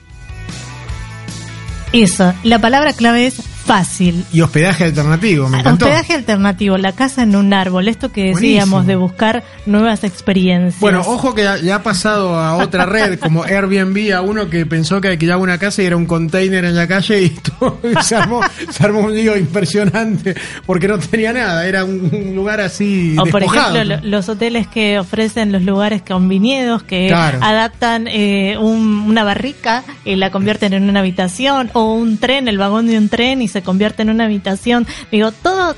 Eso, 1.92 2.32
la 2.42 2.58
palabra 2.58 2.94
clave 2.94 3.26
es 3.26 3.34
fácil. 3.64 4.24
Y 4.32 4.40
hospedaje 4.40 4.84
alternativo, 4.84 5.48
me 5.48 5.60
encantó. 5.60 5.84
Hospedaje 5.86 6.14
alternativo, 6.14 6.76
la 6.78 6.92
casa 6.92 7.22
en 7.22 7.36
un 7.36 7.52
árbol, 7.54 7.88
esto 7.88 8.10
que 8.12 8.34
decíamos 8.34 8.70
Buenísimo. 8.70 8.82
de 8.84 8.96
buscar 8.96 9.44
nuevas 9.66 10.04
experiencias. 10.04 10.80
Bueno, 10.80 11.00
ojo 11.00 11.34
que 11.34 11.42
ya- 11.44 11.58
ya 11.58 11.76
ha 11.76 11.82
pasado 11.82 12.38
a 12.38 12.56
otra 12.56 12.86
red 12.86 13.18
como 13.18 13.44
Airbnb, 13.44 14.12
a 14.14 14.20
uno 14.22 14.48
que 14.50 14.66
pensó 14.66 15.00
que 15.00 15.08
alquilaba 15.08 15.40
una 15.42 15.58
casa 15.58 15.82
y 15.82 15.86
era 15.86 15.96
un 15.96 16.06
container 16.06 16.64
en 16.64 16.74
la 16.76 16.86
calle 16.88 17.22
y, 17.22 17.28
todo- 17.58 17.78
se, 18.02 18.16
armó, 18.16 18.40
se 18.70 18.84
armó 18.84 19.00
un 19.00 19.14
lío 19.14 19.36
impresionante 19.36 20.34
porque 20.66 20.88
no 20.88 20.98
tenía 20.98 21.32
nada, 21.32 21.66
era 21.66 21.84
un, 21.84 22.32
lugar 22.34 22.60
así 22.60 23.14
O 23.18 23.24
por 23.26 23.42
ejemplo, 23.42 23.84
lo- 23.84 24.00
los 24.02 24.28
hoteles 24.28 24.66
que 24.66 24.98
ofrecen 24.98 25.52
los 25.52 25.62
lugares 25.62 26.02
con 26.02 26.28
viñedos, 26.28 26.82
que 26.82 27.06
Claro. 27.08 27.38
adaptan 27.42 28.06
eh, 28.08 28.56
un- 28.58 29.00
una 29.06 29.24
barrica 29.24 29.82
y 30.04 30.16
la 30.16 30.30
convierten 30.30 30.72
en 30.72 30.88
una 30.88 31.00
habitación, 31.00 31.70
o 31.74 31.94
un 31.94 32.18
tren, 32.18 32.48
el 32.48 32.58
vagón 32.58 32.86
de 32.86 32.98
un 32.98 33.08
tren 33.08 33.42
y 33.42 33.48
se 33.52 33.62
convierte 33.62 34.02
en 34.02 34.10
una 34.10 34.24
habitación. 34.24 34.86
Digo, 35.10 35.30
todo, 35.30 35.76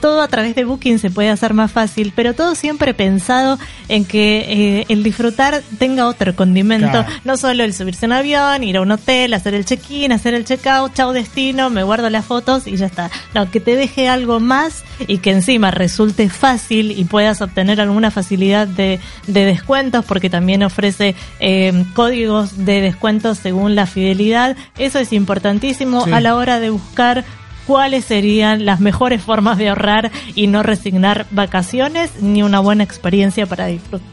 todo 0.00 0.22
a 0.22 0.28
través 0.28 0.54
de 0.54 0.64
Booking 0.64 0.98
se 0.98 1.10
puede 1.10 1.30
hacer 1.30 1.54
más 1.54 1.70
fácil, 1.72 2.12
pero 2.14 2.34
todo 2.34 2.54
siempre 2.54 2.94
pensado 2.94 3.58
en 3.88 4.04
que 4.04 4.80
eh, 4.80 4.86
el 4.88 5.02
disfrutar 5.02 5.62
tenga 5.78 6.06
otro 6.06 6.34
condimento. 6.34 6.90
Claro. 6.90 7.06
No 7.24 7.36
solo 7.36 7.64
el 7.64 7.74
subirse 7.74 8.06
a 8.06 8.08
un 8.08 8.12
avión, 8.12 8.64
ir 8.64 8.76
a 8.76 8.80
un 8.82 8.90
hotel, 8.90 9.34
hacer 9.34 9.54
el 9.54 9.64
check-in, 9.64 10.12
hacer 10.12 10.34
el 10.34 10.44
check-out, 10.44 10.92
chao 10.94 11.12
destino, 11.12 11.70
me 11.70 11.82
guardo 11.82 12.10
las 12.10 12.24
fotos 12.24 12.66
y 12.66 12.76
ya 12.76 12.86
está. 12.86 13.10
No, 13.34 13.50
que 13.50 13.60
te 13.60 13.76
deje 13.76 14.08
algo 14.08 14.40
más 14.40 14.84
y 15.06 15.18
que 15.18 15.30
encima 15.30 15.70
resulte 15.70 16.28
fácil 16.28 16.92
y 16.92 17.04
puedas 17.04 17.40
obtener 17.42 17.80
alguna 17.80 18.10
facilidad 18.10 18.66
de, 18.66 19.00
de 19.26 19.44
descuentos 19.44 20.04
porque 20.04 20.30
también 20.30 20.62
ofrece 20.62 21.14
eh, 21.40 21.84
códigos 21.94 22.64
de 22.64 22.80
descuentos 22.80 23.38
según 23.38 23.74
la 23.74 23.86
fidelidad. 23.86 24.56
Eso 24.78 24.98
es 24.98 25.12
importantísimo 25.12 26.04
Sí. 26.04 26.12
a 26.12 26.20
la 26.20 26.34
hora 26.36 26.60
de 26.60 26.70
buscar 26.70 27.24
cuáles 27.70 28.04
serían 28.04 28.64
las 28.64 28.80
mejores 28.80 29.22
formas 29.22 29.56
de 29.56 29.68
ahorrar 29.68 30.10
y 30.34 30.48
no 30.48 30.64
resignar 30.64 31.26
vacaciones 31.30 32.10
ni 32.20 32.42
una 32.42 32.58
buena 32.58 32.82
experiencia 32.82 33.46
para 33.46 33.66
disfrutar. 33.66 34.08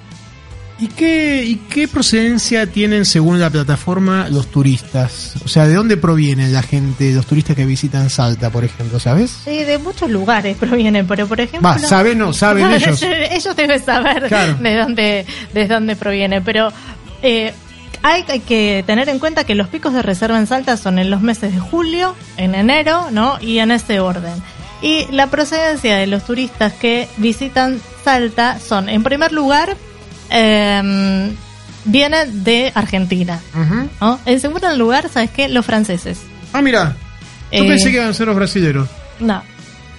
¿Y 0.79 0.89
qué, 0.89 1.43
¿Y 1.43 1.55
qué 1.55 1.87
procedencia 1.87 2.67
tienen 2.67 3.03
según 3.03 3.39
la 3.39 3.49
plataforma 3.49 4.27
los 4.29 4.45
turistas? 4.51 5.33
O 5.43 5.47
sea, 5.47 5.65
¿de 5.67 5.73
dónde 5.73 5.97
proviene 5.97 6.49
la 6.49 6.61
gente, 6.61 7.11
los 7.13 7.25
turistas 7.25 7.55
que 7.55 7.65
visitan 7.65 8.11
Salta, 8.11 8.51
por 8.51 8.63
ejemplo, 8.63 8.99
sabes? 8.99 9.31
Sí, 9.43 9.63
de 9.63 9.79
muchos 9.79 10.11
lugares 10.11 10.55
provienen, 10.55 11.07
pero 11.07 11.25
por 11.25 11.41
ejemplo... 11.41 11.67
Va, 11.67 11.79
saben 11.79 12.19
no, 12.19 12.31
saben 12.33 12.71
ellos. 12.73 13.01
ellos 13.31 13.55
deben 13.55 13.83
saber 13.83 14.27
Claro. 14.27 14.53
de 14.53 14.75
dónde 14.77 15.25
de 15.51 15.67
dónde 15.67 15.95
proviene, 15.95 16.41
pero 16.41 16.71
eh, 17.23 17.53
hay, 18.03 18.23
hay 18.27 18.39
que 18.39 18.83
tener 18.87 19.09
en 19.09 19.19
cuenta 19.19 19.43
que 19.43 19.55
los 19.55 19.67
picos 19.67 19.93
de 19.93 20.01
reserva 20.01 20.37
en 20.37 20.47
Salta 20.47 20.77
son 20.77 20.99
en 20.99 21.09
los 21.09 21.21
meses 21.21 21.53
de 21.53 21.59
julio, 21.59 22.15
en 22.37 22.55
enero, 22.55 23.07
¿no? 23.11 23.37
Y 23.41 23.59
en 23.59 23.71
ese 23.71 23.99
orden. 23.99 24.33
Y 24.81 25.05
la 25.11 25.27
procedencia 25.27 25.97
de 25.97 26.07
los 26.07 26.23
turistas 26.25 26.73
que 26.73 27.07
visitan 27.17 27.79
Salta 28.03 28.59
son, 28.59 28.89
en 28.89 29.03
primer 29.03 29.31
lugar, 29.31 29.75
eh, 30.29 31.31
vienen 31.85 32.43
de 32.43 32.71
Argentina. 32.75 33.39
En 34.25 34.39
segundo 34.39 34.73
lugar, 34.75 35.09
¿sabes 35.09 35.29
qué? 35.31 35.47
Los 35.49 35.65
franceses. 35.65 36.19
Ah, 36.53 36.61
mira, 36.61 36.95
yo 37.51 37.63
Eh, 37.63 37.67
pensé 37.67 37.89
que 37.91 37.97
iban 37.97 38.09
a 38.09 38.13
ser 38.13 38.27
los 38.27 38.35
brasileños. 38.35 38.87
No. 39.19 39.41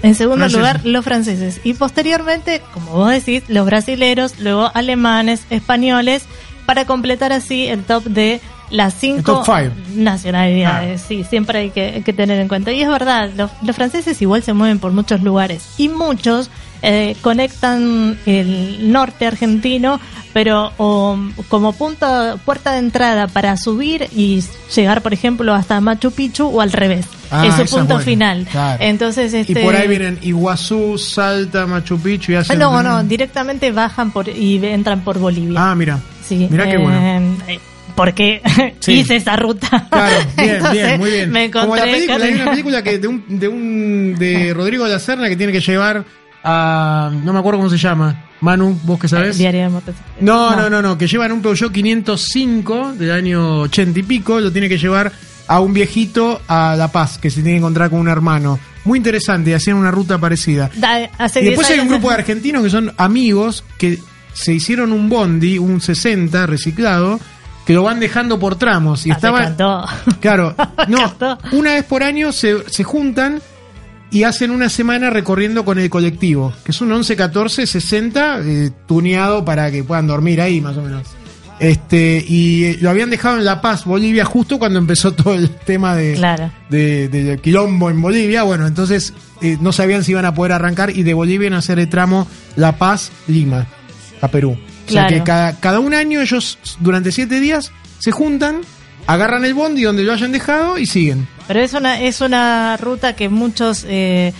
En 0.01 0.15
segundo 0.15 0.49
Franceses. 0.49 0.59
lugar, 0.61 0.81
los 0.87 1.05
franceses. 1.05 1.61
Y 1.65 1.75
posteriormente, 1.75 2.63
como 2.73 2.93
vos 2.93 3.11
decís, 3.11 3.43
los 3.49 3.67
brasileros, 3.67 4.39
luego 4.39 4.71
alemanes, 4.75 5.43
españoles, 5.51 6.23
para 6.69 6.85
completar 6.85 7.33
así 7.33 7.66
el 7.66 7.83
top 7.83 8.05
de 8.05 8.43
las 8.69 8.93
cinco 8.93 9.43
nacionalidades. 9.95 11.01
Sí, 11.01 11.25
siempre 11.25 11.61
hay 11.61 11.71
que, 11.71 11.87
hay 11.95 12.03
que 12.03 12.12
tener 12.12 12.39
en 12.39 12.47
cuenta. 12.47 12.71
Y 12.73 12.83
es 12.83 12.91
verdad, 12.91 13.31
los, 13.35 13.51
los 13.62 13.75
franceses 13.75 14.21
igual 14.21 14.43
se 14.43 14.53
mueven 14.53 14.79
por 14.79 14.93
muchos 14.93 15.23
lugares. 15.23 15.66
Y 15.79 15.89
muchos 15.89 16.51
eh, 16.83 17.16
conectan 17.23 18.19
el 18.27 18.93
norte 18.93 19.27
argentino, 19.27 19.99
pero 20.35 20.71
o, 20.77 21.16
como 21.49 21.73
punto, 21.73 22.39
puerta 22.45 22.73
de 22.73 22.81
entrada 22.81 23.29
para 23.29 23.57
subir 23.57 24.07
y 24.14 24.45
llegar, 24.77 25.01
por 25.01 25.14
ejemplo, 25.14 25.55
hasta 25.55 25.81
Machu 25.81 26.11
Picchu 26.11 26.49
o 26.49 26.61
al 26.61 26.73
revés. 26.73 27.07
Ah, 27.31 27.47
es 27.47 27.55
su 27.70 27.76
punto 27.76 27.95
buena. 27.95 28.01
final. 28.01 28.47
Claro. 28.51 28.83
Entonces, 28.83 29.33
Y 29.35 29.37
este, 29.39 29.62
por 29.62 29.74
ahí 29.76 29.87
vienen 29.89 30.18
Iguazú, 30.22 30.97
Salta, 30.99 31.66
Machu 31.66 31.99
Picchu 31.99 32.33
y 32.33 32.35
hacen... 32.37 32.59
No, 32.59 32.83
no, 32.83 33.03
directamente 33.05 33.70
bajan 33.72 34.11
por 34.11 34.29
y 34.29 34.64
entran 34.64 35.01
por 35.03 35.18
Bolivia. 35.18 35.70
Ah, 35.70 35.74
mira. 35.74 35.99
sí. 36.24 36.47
Mirá 36.51 36.64
qué 36.64 36.72
eh, 36.74 36.79
bueno. 36.79 37.37
eh, 37.49 37.59
Porque 37.95 38.41
Sí. 38.81 38.93
hice 39.01 39.16
esa 39.16 39.37
ruta. 39.37 39.87
Claro, 39.91 40.16
bien, 40.37 40.55
Entonces, 40.57 40.87
bien, 40.87 41.01
muy 41.01 41.11
bien. 41.11 41.31
Me 41.31 41.51
Como 41.51 41.76
la 41.76 41.83
película, 41.85 42.24
hay 42.24 42.35
una 42.35 42.51
película 42.51 42.83
que 42.83 42.99
de 42.99 43.09
un, 43.09 43.24
de 43.29 43.49
un 43.49 44.14
de 44.18 44.55
Rodrigo 44.55 44.85
de 44.87 44.93
la 44.93 44.99
Serna 44.99 45.29
que 45.29 45.37
tiene 45.37 45.53
que 45.53 45.61
llevar 45.61 46.05
a 46.45 47.11
no 47.24 47.33
me 47.33 47.39
acuerdo 47.41 47.59
cómo 47.59 47.70
se 47.70 47.76
llama. 47.79 48.24
Manu, 48.41 48.79
vos 48.85 49.01
que 49.01 49.09
sabés. 49.09 49.37
Diario 49.37 49.62
de 49.62 49.68
motocicleta. 49.68 50.12
No, 50.20 50.55
no, 50.55 50.70
no, 50.70 50.81
no, 50.81 50.97
que 50.97 51.09
llevan 51.09 51.33
un 51.33 51.43
Peugeot 51.43 51.72
505 51.72 52.93
del 52.95 53.11
año 53.11 53.61
80 53.62 53.99
y 53.99 54.03
pico, 54.05 54.39
lo 54.41 54.53
tiene 54.53 54.68
que 54.68 54.79
llevar 54.79 55.12
a 55.49 55.61
un 55.61 55.73
viejito 55.73 56.41
a 56.47 56.77
La 56.77 56.89
Paz, 56.93 57.19
que 57.19 57.31
se 57.31 57.37
tiene 57.43 57.53
que 57.53 57.59
encontrar 57.59 57.91
con 57.91 57.99
un 58.01 58.09
hermano. 58.09 58.59
Muy 58.85 58.99
interesante, 58.99 59.55
hacían 59.55 59.77
una 59.77 59.91
ruta 59.91 60.19
parecida. 60.19 60.71
Da- 60.77 61.11
hace 61.19 61.41
Y 61.41 61.47
después 61.47 61.67
10 61.69 61.79
hay 61.81 61.85
un 61.87 61.91
grupo 61.93 62.09
de 62.11 62.15
argentinos 62.15 62.63
que 62.63 62.71
son 62.71 62.93
amigos 62.97 63.65
que 63.79 63.99
se 64.35 64.55
hicieron 64.55 64.93
un 64.93 65.09
bondi, 65.09 65.59
un 65.59 65.81
60 65.81 66.47
reciclado, 66.47 67.19
que 67.67 67.75
lo 67.75 67.83
van 67.83 67.99
dejando 68.01 68.39
por 68.39 68.57
tramos. 68.57 69.05
Y 69.07 69.11
Ah, 69.11 69.19
cantó. 69.21 69.85
Claro, 70.21 70.55
no, 70.89 71.15
una 71.53 71.75
vez 71.75 71.85
por 71.85 72.03
año 72.03 72.31
se, 72.33 72.71
se 72.71 72.85
juntan 72.85 73.43
y 74.11 74.23
hacen 74.23 74.51
una 74.51 74.71
semana 74.71 75.11
recorriendo 75.11 75.67
con 75.67 75.79
el 75.79 75.91
colectivo, 75.91 76.55
que 76.65 76.73
es 76.73 76.81
un 76.81 76.91
11, 76.93 77.15
14, 77.15 77.67
60, 77.67 78.39
eh, 78.43 78.71
tuneado 78.87 79.45
para 79.45 79.71
que 79.71 79.85
puedan 79.85 80.07
dormir 80.07 80.41
ahí 80.41 80.61
más 80.63 80.77
o 80.79 80.83
menos. 80.83 81.03
Este, 81.61 82.25
y 82.27 82.65
eh, 82.65 82.79
lo 82.81 82.91
habían 82.91 83.11
dejado 83.11 83.39
en 83.39 83.45
La 83.45 83.61
Paz, 83.61 83.85
Bolivia, 83.85 84.25
justo 84.25 84.59
cuando 84.59 84.79
empezó 84.79 85.13
todo 85.13 85.35
el 85.35 85.51
tema 85.51 85.97
de, 85.97 86.15
Claro. 86.15 86.51
de, 86.69 87.09
de- 87.09 87.25
de 87.25 87.39
quilombo 87.39 87.91
en 87.91 88.01
Bolivia. 88.01 88.45
Bueno, 88.45 88.67
entonces 88.67 89.13
eh, 89.43 89.57
no 89.61 89.73
sabían 89.73 90.05
si 90.05 90.13
iban 90.13 90.25
a 90.25 90.35
poder 90.35 90.53
arrancar 90.53 90.91
y 90.91 91.03
de 91.03 91.15
Bolivia 91.15 91.53
a 91.55 91.59
hacer 91.59 91.79
el 91.79 91.89
tramo 91.89 92.29
La 92.57 92.77
Paz, 92.79 93.11
Lima, 93.27 93.67
a 94.21 94.29
Perú. 94.29 94.57
O 94.89 94.91
sea 94.91 95.07
que 95.07 95.23
cada, 95.23 95.59
cada 95.61 95.81
un 95.81 95.93
año 95.95 96.21
ellos 96.23 96.59
durante 96.81 97.13
siete 97.13 97.41
días 97.41 97.73
se 97.99 98.11
juntan, 98.11 98.61
agarran 99.07 99.45
el 99.45 99.53
bondi 99.53 99.83
donde 99.83 100.03
lo 100.03 100.13
hayan 100.15 100.33
dejado 100.33 100.79
y 100.79 100.87
siguen. 100.87 101.29
Pero 101.47 101.61
es 101.61 101.75
una 101.75 102.01
es 102.01 102.21
una 102.23 102.77
ruta 102.79 103.15
que 103.15 103.29
muchos, 103.29 103.85
eh, 103.87 104.33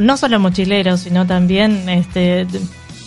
no 0.00 0.16
solo 0.16 0.38
mochileros, 0.38 1.00
sino 1.00 1.26
también 1.26 1.88
este 1.88 2.46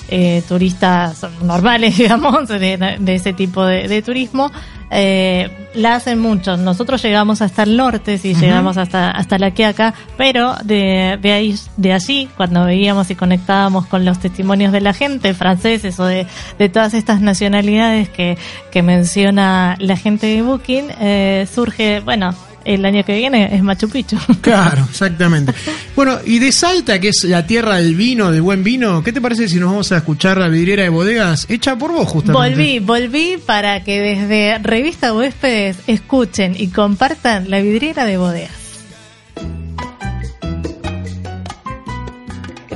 eh, 0.10 0.44
turistas 0.48 1.26
normales, 1.42 1.98
digamos, 1.98 2.48
de, 2.48 2.98
de 3.00 3.16
ese 3.16 3.34
tipo 3.34 3.66
de, 3.66 3.88
de 3.88 4.02
turismo, 4.02 4.52
eh, 4.92 5.50
la 5.76 5.96
hacen 5.96 6.20
muchos. 6.20 6.60
Nosotros 6.60 7.02
llegamos 7.04 7.42
hasta 7.42 7.64
el 7.64 7.78
norte, 7.78 8.18
sí, 8.18 8.34
llegamos 8.34 8.78
hasta 8.78 9.12
hasta 9.12 9.38
la 9.38 9.52
Quiaca, 9.52 9.94
pero 10.18 10.56
de, 10.64 11.20
de 11.22 11.32
ahí 11.32 11.56
de 11.78 11.94
allí, 11.94 12.28
cuando 12.36 12.66
veíamos 12.66 13.10
y 13.12 13.16
conectábamos 13.16 13.86
con 13.86 14.04
los 14.04 14.20
testimonios 14.20 14.72
de 14.72 14.82
la 14.82 14.94
gente, 14.94 15.34
franceses 15.34 16.00
o 16.00 16.06
de, 16.06 16.26
de 16.58 16.70
todas 16.70 16.94
estas 16.96 17.22
nacionalidades 17.22 18.10
que, 18.10 18.38
que 18.72 18.82
menciona 18.82 19.76
la 19.80 19.96
gente 19.96 20.28
de 20.28 20.42
Booking, 20.42 20.86
eh, 21.00 21.48
surge, 21.52 22.00
bueno, 22.00 22.34
el 22.70 22.86
año 22.86 23.04
que 23.04 23.16
viene 23.18 23.56
es 23.56 23.64
Machu 23.64 23.90
Picchu. 23.90 24.18
Claro, 24.42 24.86
exactamente. 24.90 25.54
Bueno, 25.96 26.20
y 26.26 26.40
de 26.40 26.52
Salta, 26.52 27.00
que 27.00 27.10
es 27.10 27.24
la 27.24 27.46
tierra 27.46 27.78
del 27.78 27.96
vino, 27.96 28.32
del 28.32 28.42
buen 28.42 28.64
vino, 28.64 29.04
¿qué 29.04 29.12
te 29.12 29.22
parece 29.22 29.48
si 29.48 29.60
nos 29.60 29.72
vamos 29.72 29.92
a 29.92 29.98
escuchar 29.98 30.38
la 30.38 30.48
vidriera 30.48 30.84
de 30.84 30.90
bodegas 30.90 31.46
hecha 31.50 31.76
por 31.78 31.92
vos 31.92 32.08
justamente? 32.08 32.56
Volví, 32.56 32.80
volví 32.80 33.38
para 33.44 33.84
que 33.84 34.00
desde 34.00 34.60
Revista 34.60 35.14
Huéspedes 35.14 35.78
escuchen 35.88 36.56
y 36.58 36.68
compartan 36.68 37.50
la 37.50 37.60
vidriera 37.60 38.06
de 38.06 38.18
bodegas. 38.18 38.52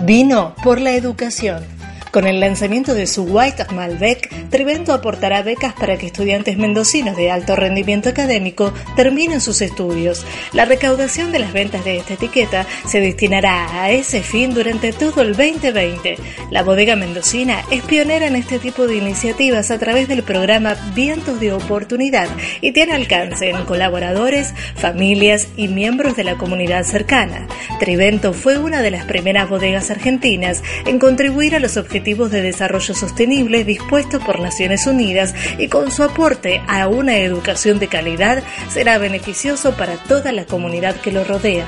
Vino 0.05 0.53
por 0.63 0.81
la 0.81 0.91
educación. 0.95 1.72
Con 2.13 2.27
el 2.27 2.39
lanzamiento 2.39 2.93
de 2.93 3.07
su 3.07 3.23
White 3.23 3.65
Malbec, 3.73 4.29
Trivento 4.51 4.93
aportará 4.93 5.41
becas 5.41 5.73
para 5.73 5.97
que 5.97 6.05
estudiantes 6.05 6.59
mendocinos 6.59 7.17
de 7.17 7.31
alto 7.31 7.55
rendimiento 7.55 8.09
académico 8.09 8.71
terminen 8.95 9.41
sus 9.41 9.63
estudios. 9.63 10.23
La 10.51 10.65
recaudación 10.65 11.31
de 11.31 11.39
las 11.39 11.53
ventas 11.53 11.83
de 11.83 11.97
esta 11.97 12.13
etiqueta 12.13 12.67
se 12.87 12.99
destinará 12.99 13.81
a 13.81 13.89
ese 13.89 14.21
fin 14.21 14.53
durante 14.53 14.93
todo 14.93 15.23
el 15.23 15.35
2020. 15.35 16.17
La 16.51 16.61
bodega 16.61 16.95
mendocina 16.95 17.63
es 17.71 17.81
pionera 17.81 18.27
en 18.27 18.35
este 18.35 18.59
tipo 18.59 18.85
de 18.85 18.97
iniciativas 18.97 19.71
a 19.71 19.79
través 19.79 20.07
del 20.07 20.21
programa 20.21 20.75
Vientos 20.93 21.39
de 21.39 21.51
Oportunidad 21.51 22.27
y 22.61 22.73
tiene 22.73 22.93
alcance 22.93 23.49
en 23.49 23.65
colaboradores, 23.65 24.53
familias 24.75 25.47
y 25.57 25.67
miembros 25.67 26.15
de 26.15 26.25
la 26.25 26.37
comunidad 26.37 26.83
cercana. 26.83 27.47
Trivento 27.79 28.33
fue 28.33 28.59
una 28.59 28.83
de 28.83 28.91
las 28.91 29.05
primeras 29.05 29.49
bodegas 29.49 29.89
argentinas 29.89 30.61
en 30.85 30.99
contribuir 30.99 31.55
a 31.55 31.59
los 31.59 31.75
objetivos 31.75 32.02
de 32.03 32.41
desarrollo 32.41 32.93
sostenible 32.93 33.63
dispuestos 33.63 34.21
por 34.25 34.41
Naciones 34.41 34.85
Unidas 34.87 35.33
y 35.57 35.69
con 35.69 35.89
su 35.89 36.03
aporte 36.03 36.61
a 36.67 36.87
una 36.89 37.17
educación 37.17 37.79
de 37.79 37.87
calidad 37.87 38.43
será 38.69 38.97
beneficioso 38.97 39.71
para 39.77 39.95
toda 39.95 40.33
la 40.33 40.45
comunidad 40.45 40.97
que 40.97 41.13
lo 41.13 41.23
rodea. 41.23 41.65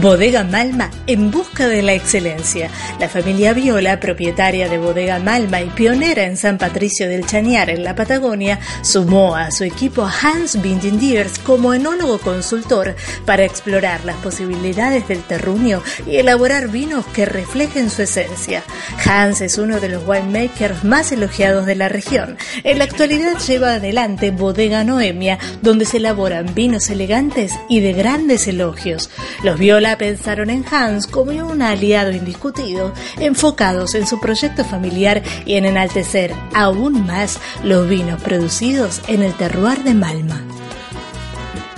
Bodega 0.00 0.42
Malma 0.42 0.90
en 1.06 1.30
busca 1.30 1.68
de 1.68 1.82
la 1.82 1.92
excelencia. 1.92 2.70
La 2.98 3.10
familia 3.10 3.52
Viola, 3.52 4.00
propietaria 4.00 4.68
de 4.68 4.78
Bodega 4.78 5.18
Malma 5.18 5.60
y 5.60 5.66
pionera 5.66 6.24
en 6.24 6.38
San 6.38 6.56
Patricio 6.56 7.08
del 7.08 7.26
Chañar 7.26 7.68
en 7.68 7.84
la 7.84 7.94
Patagonia, 7.94 8.58
sumó 8.80 9.36
a 9.36 9.50
su 9.50 9.64
equipo 9.64 10.08
Hans 10.08 10.62
Bindendiers 10.62 11.38
como 11.38 11.74
enólogo 11.74 12.18
consultor 12.18 12.96
para 13.26 13.44
explorar 13.44 14.04
las 14.06 14.16
posibilidades 14.16 15.06
del 15.08 15.22
terruño 15.22 15.82
y 16.06 16.16
elaborar 16.16 16.68
vinos 16.68 17.04
que 17.06 17.26
reflejen 17.26 17.90
su 17.90 18.02
esencia. 18.02 18.62
Hans 19.04 19.42
es 19.42 19.58
uno 19.58 19.78
de 19.78 19.90
los 19.90 20.06
winemakers 20.06 20.84
más 20.84 21.12
elogiados 21.12 21.66
de 21.66 21.74
la 21.74 21.90
región. 21.90 22.38
En 22.64 22.78
la 22.78 22.84
actualidad 22.84 23.38
lleva 23.46 23.74
adelante 23.74 24.30
Bodega 24.30 24.84
Noemia, 24.84 25.38
donde 25.60 25.84
se 25.84 25.98
elaboran 25.98 26.54
vinos 26.54 26.88
elegantes 26.88 27.52
y 27.68 27.80
de 27.80 27.92
grandes 27.92 28.48
elogios. 28.48 29.10
Los 29.42 29.58
Viola 29.58 29.81
pensaron 29.98 30.48
en 30.50 30.64
Hans 30.70 31.06
como 31.06 31.32
un 31.32 31.62
aliado 31.62 32.12
indiscutido, 32.12 32.92
enfocados 33.18 33.94
en 33.94 34.06
su 34.06 34.20
proyecto 34.20 34.64
familiar 34.64 35.22
y 35.44 35.54
en 35.54 35.64
enaltecer 35.64 36.32
aún 36.54 37.06
más 37.06 37.38
los 37.64 37.88
vinos 37.88 38.22
producidos 38.22 39.02
en 39.08 39.22
el 39.22 39.34
terroir 39.34 39.82
de 39.82 39.94
Malma. 39.94 40.40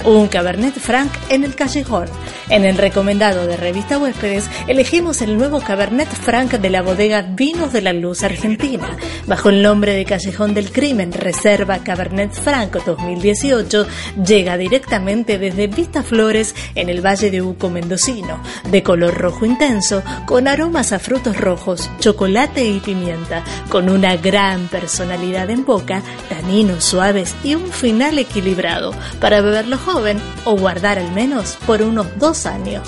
Un 0.05 0.29
Cabernet 0.29 0.75
Franc 0.75 1.11
en 1.31 1.45
el 1.45 1.55
callejón. 1.55 2.09
En 2.51 2.67
el 2.67 2.77
recomendado 2.77 3.47
de 3.47 3.57
Revista 3.57 3.97
Huéspedes 3.97 4.51
elegimos 4.69 5.23
el 5.23 5.39
nuevo 5.39 5.61
Cabernet 5.61 6.09
Franc 6.09 6.53
de 6.53 6.69
la 6.69 6.83
bodega 6.83 7.23
Vinos 7.23 7.73
de 7.73 7.81
la 7.81 7.95
Luz 7.95 8.23
Argentina. 8.23 8.97
Bajo 9.27 9.49
el 9.49 9.63
nombre 9.63 9.95
de 9.95 10.05
Callejón 10.05 10.53
del 10.53 10.71
Crimen 10.71 11.13
Reserva 11.13 11.79
Cabernet 11.79 12.33
Franc 12.33 12.77
2018, 12.85 13.87
llega 14.27 14.59
directamente 14.59 15.39
desde 15.39 15.69
Vista 15.69 16.03
Flores 16.03 16.55
en 16.75 16.91
el 16.91 17.05
Valle 17.05 17.31
de 17.31 17.41
Uco 17.41 17.71
Mendocino, 17.71 18.43
de 18.71 18.83
color 18.83 19.15
rojo 19.15 19.47
intenso, 19.47 20.03
con 20.27 20.47
aromas 20.47 20.93
a 20.93 20.99
frutos 20.99 21.39
rojos, 21.39 21.91
chocolate 22.01 22.67
y 22.67 22.81
pimienta, 22.81 23.43
con 23.71 23.89
una 23.89 24.17
gran 24.17 24.69
personalidad 24.69 25.49
en 25.49 25.65
boca, 25.65 26.03
taninos 26.29 26.85
suaves 26.85 27.35
y 27.43 27.55
un 27.55 27.69
final 27.69 28.19
equilibrado, 28.19 28.95
para 29.19 29.41
beberlo 29.41 29.79
joven 29.79 30.21
o 30.45 30.57
guardar 30.57 30.99
al 30.99 31.11
menos 31.13 31.57
por 31.67 31.81
unos 31.81 32.07
dos 32.19 32.34
años. 32.47 32.87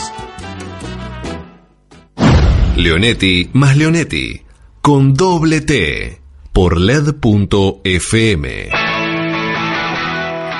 Leonetti 2.76 3.48
más 3.54 3.76
Leonetti, 3.76 4.42
con 4.82 5.14
doble 5.14 5.62
T, 5.62 6.20
por 6.52 6.78
LED.fm. 6.78 8.70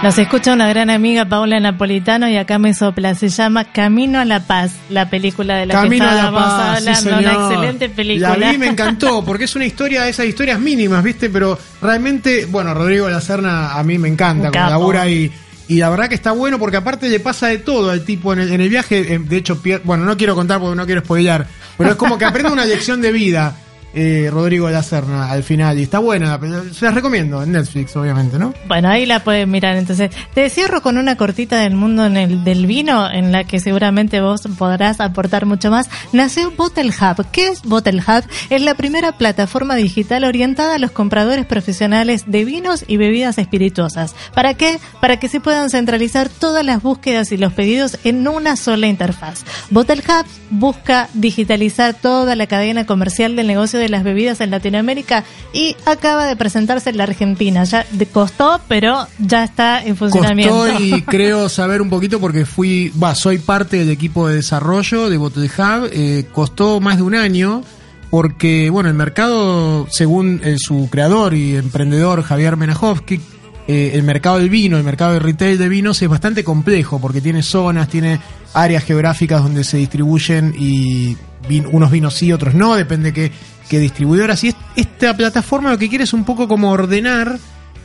Nos 0.03 0.19
escucha 0.19 0.53
una 0.53 0.69
gran 0.69 0.91
amiga 0.91 1.25
Paula 1.25 1.59
Napolitano 1.59 2.29
y 2.29 2.37
acá 2.37 2.59
me 2.59 2.75
sopla. 2.75 3.15
Se 3.15 3.29
llama 3.29 3.65
Camino 3.65 4.19
a 4.19 4.25
la 4.25 4.41
Paz, 4.41 4.73
la 4.91 5.09
película 5.09 5.57
de 5.57 5.67
la 5.67 5.75
Camino 5.75 6.05
que 6.05 6.11
a 6.11 6.15
la 6.15 6.21
estábamos 6.27 6.49
Paz, 6.49 6.83
sí, 6.83 6.89
hablando. 6.89 7.11
una 7.11 7.19
señor. 7.19 7.43
excelente 7.43 7.89
película. 7.89 8.37
La 8.37 8.49
vi 8.51 8.55
y 8.55 8.59
me 8.59 8.67
encantó, 8.69 9.25
porque 9.25 9.45
es 9.45 9.57
una 9.57 9.65
historia 9.65 10.03
de 10.03 10.11
esas 10.11 10.27
historias 10.27 10.61
mínimas, 10.61 11.03
¿viste? 11.03 11.31
Pero 11.31 11.59
realmente, 11.81 12.45
bueno, 12.45 12.75
Rodrigo 12.75 13.07
de 13.07 13.13
la 13.13 13.21
Serna 13.21 13.73
a 13.73 13.83
mí 13.83 13.99
me 13.99 14.09
encanta, 14.09 14.51
como 14.51 14.71
labura 14.71 15.09
y, 15.09 15.33
y 15.69 15.77
la 15.79 15.91
verdad 15.91 16.09
que 16.09 16.15
está 16.15 16.33
bueno 16.33 16.59
porque 16.59 16.77
aparte 16.77 17.09
le 17.09 17.21
pasa 17.21 17.49
de 17.49 17.59
todo 17.59 17.91
al 17.91 18.05
tipo 18.05 18.33
en 18.33 18.41
el, 18.41 18.53
en 18.53 18.61
el 18.61 18.69
viaje. 18.69 19.15
eh, 19.15 19.19
De 19.19 19.37
hecho, 19.37 19.61
bueno, 19.85 20.05
no 20.05 20.17
quiero 20.17 20.35
contar 20.35 20.61
porque 20.61 20.77
no 20.77 20.87
quiero 20.87 21.01
spoilear, 21.03 21.47
pero 21.77 21.91
es 21.91 21.97
como 21.97 22.19
que 22.19 22.25
aprende 22.25 22.53
una 22.53 22.65
lección 22.65 23.01
de 23.01 23.13
vida. 23.13 23.57
Eh, 23.95 24.29
Rodrigo 24.31 24.69
de 24.69 24.83
Serna 24.83 25.31
al 25.31 25.43
final 25.43 25.79
y 25.79 25.83
está 25.83 25.99
buena, 25.99 26.39
se 26.73 26.85
las 26.85 26.95
recomiendo 26.95 27.43
en 27.43 27.53
Netflix 27.53 27.97
obviamente, 27.97 28.39
¿no? 28.39 28.53
Bueno, 28.69 28.89
ahí 28.89 29.07
la 29.07 29.25
pueden 29.25 29.51
mirar. 29.51 29.77
Entonces, 29.77 30.11
te 30.35 30.51
cierro 30.51 30.83
con 30.83 30.99
una 30.99 31.17
cortita 31.17 31.61
del 31.61 31.75
mundo 31.75 32.05
en 32.05 32.17
el, 32.17 32.45
del 32.45 32.67
vino, 32.67 33.11
en 33.11 33.33
la 33.33 33.45
que 33.45 33.61
seguramente 33.61 34.21
vos 34.21 34.43
podrás 34.59 35.01
aportar 35.01 35.47
mucho 35.47 35.71
más. 35.71 35.89
Nació 36.13 36.51
Bottle 36.51 36.91
Hub. 36.91 37.27
¿Qué 37.33 37.49
es 37.49 37.63
Bottle 37.63 38.01
Hub? 38.01 38.25
Es 38.51 38.63
la 38.63 38.75
primera 38.75 39.13
plataforma 39.13 39.77
digital 39.77 40.25
orientada 40.25 40.75
a 40.75 40.79
los 40.79 40.91
compradores 40.91 41.47
profesionales 41.47 42.25
de 42.27 42.45
vinos 42.45 42.85
y 42.87 42.97
bebidas 42.97 43.39
espirituosas. 43.39 44.15
¿Para 44.35 44.55
qué? 44.55 44.79
Para 45.01 45.19
que 45.19 45.29
se 45.29 45.41
puedan 45.41 45.71
centralizar 45.71 46.29
todas 46.29 46.65
las 46.65 46.83
búsquedas 46.83 47.33
y 47.33 47.37
los 47.37 47.53
pedidos 47.53 47.99
en 48.05 48.27
una 48.29 48.57
sola 48.57 48.87
interfaz. 48.87 49.45
Bottle 49.71 50.03
Hub 50.07 50.27
busca 50.51 51.09
digitalizar 51.15 51.95
toda 51.95 52.37
la 52.37 52.47
cadena 52.47 52.87
comercial 52.87 53.37
del 53.37 53.47
negocio 53.47 53.76
de 53.77 53.89
las 53.89 54.05
bebidas 54.05 54.41
en 54.41 54.51
Latinoamérica 54.51 55.25
y 55.53 55.77
acaba 55.87 56.27
de 56.27 56.37
presentarse 56.37 56.91
en 56.91 56.97
la 56.97 57.05
Argentina. 57.05 57.65
Ya 57.65 57.87
costó, 58.13 58.61
pero 58.69 59.07
ya 59.19 59.45
está 59.45 59.85
en 59.85 59.97
funcionamiento. 59.97 60.55
Costó 60.55 60.81
y 60.85 61.03
creo 61.07 61.49
saber 61.49 61.81
un 61.83 61.91
poquito 61.91 62.21
porque 62.21 62.45
fui, 62.47 62.93
va, 63.03 63.15
soy 63.15 63.39
parte 63.39 63.79
del 63.79 63.91
equipo 63.91 64.29
de 64.29 64.37
desarrollo 64.37 65.09
de 65.09 65.17
Bottle 65.17 65.47
Hub. 65.47 65.89
eh, 65.93 66.27
costó 66.33 66.81
más 66.81 66.97
de 66.97 67.03
un 67.03 67.15
año 67.15 67.63
porque, 68.11 68.71
bueno, 68.71 68.89
el 68.89 68.95
mercado, 68.95 69.87
según 69.91 70.41
eh, 70.45 70.57
su 70.59 70.89
creador 70.91 71.35
y 71.35 71.57
emprendedor 71.57 72.23
Javier 72.23 72.57
Menajovsky, 72.57 73.21
eh, 73.69 73.91
el 73.95 74.05
mercado 74.05 74.39
del 74.39 74.49
vino, 74.49 74.77
el 74.77 74.85
mercado 74.85 75.15
de 75.15 75.19
retail 75.19 75.59
de 75.59 75.69
vinos 75.69 76.01
es 76.01 76.09
bastante 76.09 76.45
complejo 76.45 77.01
porque 77.01 77.21
tiene 77.21 77.43
zonas, 77.43 77.89
tiene 77.89 78.21
áreas 78.55 78.85
geográficas 78.85 79.43
donde 79.43 79.65
se 79.65 79.79
distribuyen 79.79 80.55
y 80.57 81.17
vin- 81.49 81.69
unos 81.73 81.91
vinos 81.91 82.15
sí, 82.15 82.33
otros 82.33 82.55
no, 82.55 82.77
depende 82.77 83.13
qué, 83.13 83.33
qué 83.69 83.79
distribuidoras. 83.79 84.43
Y 84.45 84.49
es- 84.49 84.57
esta 84.77 85.17
plataforma 85.17 85.71
lo 85.71 85.79
que 85.79 85.89
quiere 85.89 86.05
es 86.05 86.13
un 86.13 86.25
poco 86.25 86.49
como 86.49 86.71
ordenar 86.71 87.39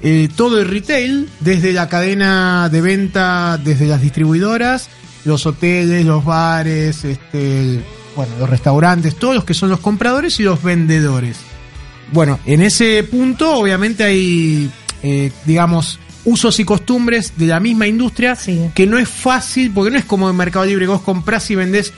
eh, 0.03 0.29
todo 0.35 0.59
el 0.59 0.67
retail, 0.67 1.29
desde 1.41 1.73
la 1.73 1.87
cadena 1.87 2.69
de 2.69 2.81
venta, 2.81 3.59
desde 3.63 3.85
las 3.85 4.01
distribuidoras, 4.01 4.89
los 5.25 5.45
hoteles, 5.45 6.05
los 6.05 6.25
bares, 6.25 7.05
este, 7.05 7.79
bueno, 8.15 8.33
los 8.39 8.49
restaurantes, 8.49 9.15
todos 9.15 9.35
los 9.35 9.43
que 9.43 9.53
son 9.53 9.69
los 9.69 9.79
compradores 9.79 10.39
y 10.39 10.43
los 10.43 10.63
vendedores. 10.63 11.37
Bueno, 12.11 12.39
en 12.47 12.63
ese 12.63 13.03
punto 13.03 13.53
obviamente 13.55 14.03
hay, 14.03 14.71
eh, 15.03 15.31
digamos, 15.45 15.99
usos 16.25 16.59
y 16.59 16.65
costumbres 16.65 17.33
de 17.37 17.45
la 17.45 17.59
misma 17.59 17.85
industria 17.87 18.35
que 18.73 18.87
no 18.87 18.97
es 18.97 19.07
fácil, 19.07 19.71
porque 19.71 19.91
no 19.91 19.97
es 19.99 20.05
como 20.05 20.29
en 20.29 20.35
Mercado 20.35 20.65
Libre, 20.65 20.85
que 20.85 20.91
vos 20.91 21.01
comprás 21.01 21.49
y 21.51 21.55
vendés. 21.55 21.93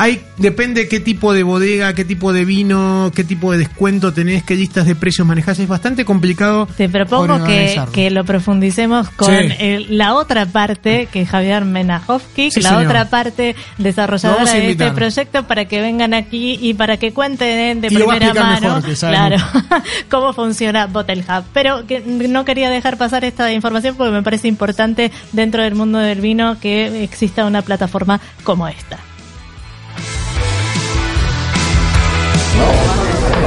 Hay, 0.00 0.22
depende 0.36 0.86
qué 0.86 1.00
tipo 1.00 1.32
de 1.32 1.42
bodega, 1.42 1.92
qué 1.92 2.04
tipo 2.04 2.32
de 2.32 2.44
vino, 2.44 3.10
qué 3.14 3.24
tipo 3.24 3.50
de 3.50 3.58
descuento 3.58 4.12
tenés, 4.12 4.44
qué 4.44 4.54
listas 4.54 4.86
de 4.86 4.94
precios 4.94 5.26
manejás. 5.26 5.58
Es 5.58 5.66
bastante 5.66 6.04
complicado. 6.04 6.68
Te 6.76 6.88
propongo 6.88 7.44
que, 7.44 8.08
lo 8.12 8.24
profundicemos 8.24 9.10
con 9.10 9.28
Sí. 9.28 9.48
el- 9.58 9.98
la 9.98 10.14
otra 10.14 10.46
parte, 10.46 11.08
que 11.12 11.22
es 11.22 11.28
Javier 11.28 11.64
Menajovsky, 11.64 12.52
Sí, 12.52 12.60
la 12.60 12.68
señor. 12.70 12.86
otra 12.86 13.10
parte 13.10 13.56
desarrolladora 13.78 14.52
de 14.52 14.70
este 14.70 14.90
proyecto, 14.92 15.46
para 15.48 15.64
que 15.64 15.80
vengan 15.80 16.14
aquí 16.14 16.56
y 16.62 16.74
para 16.74 16.96
que 16.96 17.12
cuenten 17.12 17.80
de 17.80 17.88
Y 17.88 17.94
primera 17.96 18.32
mano 18.34 18.80
mejor, 18.80 18.94
claro, 18.98 19.36
cómo 20.10 20.32
funciona 20.32 20.86
Bottle 20.86 21.24
Hub. 21.28 21.44
Pero 21.52 21.86
que 21.88 22.00
no 22.00 22.44
quería 22.44 22.70
dejar 22.70 22.98
pasar 22.98 23.24
esta 23.24 23.52
información 23.52 23.96
porque 23.96 24.12
me 24.12 24.22
parece 24.22 24.46
importante 24.46 25.10
dentro 25.32 25.62
del 25.64 25.74
mundo 25.74 25.98
del 25.98 26.20
vino 26.20 26.56
que 26.60 27.02
exista 27.02 27.44
una 27.46 27.62
plataforma 27.62 28.20
como 28.44 28.68
esta. 28.68 28.98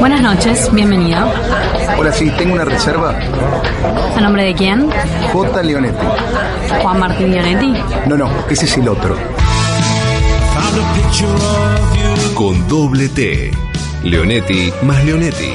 Buenas 0.01 0.23
noches, 0.23 0.73
bienvenido. 0.73 1.31
Hola, 1.95 2.11
sí, 2.11 2.31
tengo 2.35 2.55
una 2.55 2.65
reserva. 2.65 3.11
¿A 4.15 4.19
nombre 4.19 4.45
de 4.45 4.55
quién? 4.55 4.89
J. 5.31 5.61
Leonetti. 5.61 6.05
Juan 6.81 6.99
Martín 6.99 7.31
Leonetti. 7.31 7.71
No, 8.07 8.17
no, 8.17 8.31
ese 8.49 8.65
es 8.65 8.77
el 8.77 8.89
otro. 8.89 9.15
Con 12.33 12.67
doble 12.67 13.09
T. 13.09 13.51
Leonetti 14.01 14.73
más 14.81 15.05
Leonetti. 15.05 15.53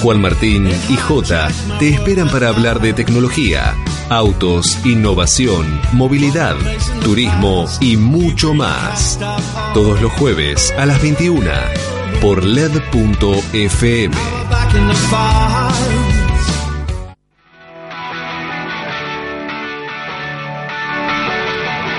Juan 0.00 0.20
Martín 0.20 0.68
y 0.88 0.96
J 0.96 1.48
te 1.80 1.88
esperan 1.88 2.28
para 2.28 2.50
hablar 2.50 2.80
de 2.80 2.92
tecnología, 2.92 3.74
autos, 4.08 4.78
innovación, 4.86 5.80
movilidad, 5.92 6.54
turismo 7.02 7.66
y 7.80 7.96
mucho 7.96 8.54
más. 8.54 9.18
Todos 9.74 10.00
los 10.00 10.12
jueves 10.12 10.72
a 10.78 10.86
las 10.86 11.02
21 11.02 11.50
por 12.22 12.44
LED.fm. 12.44 14.12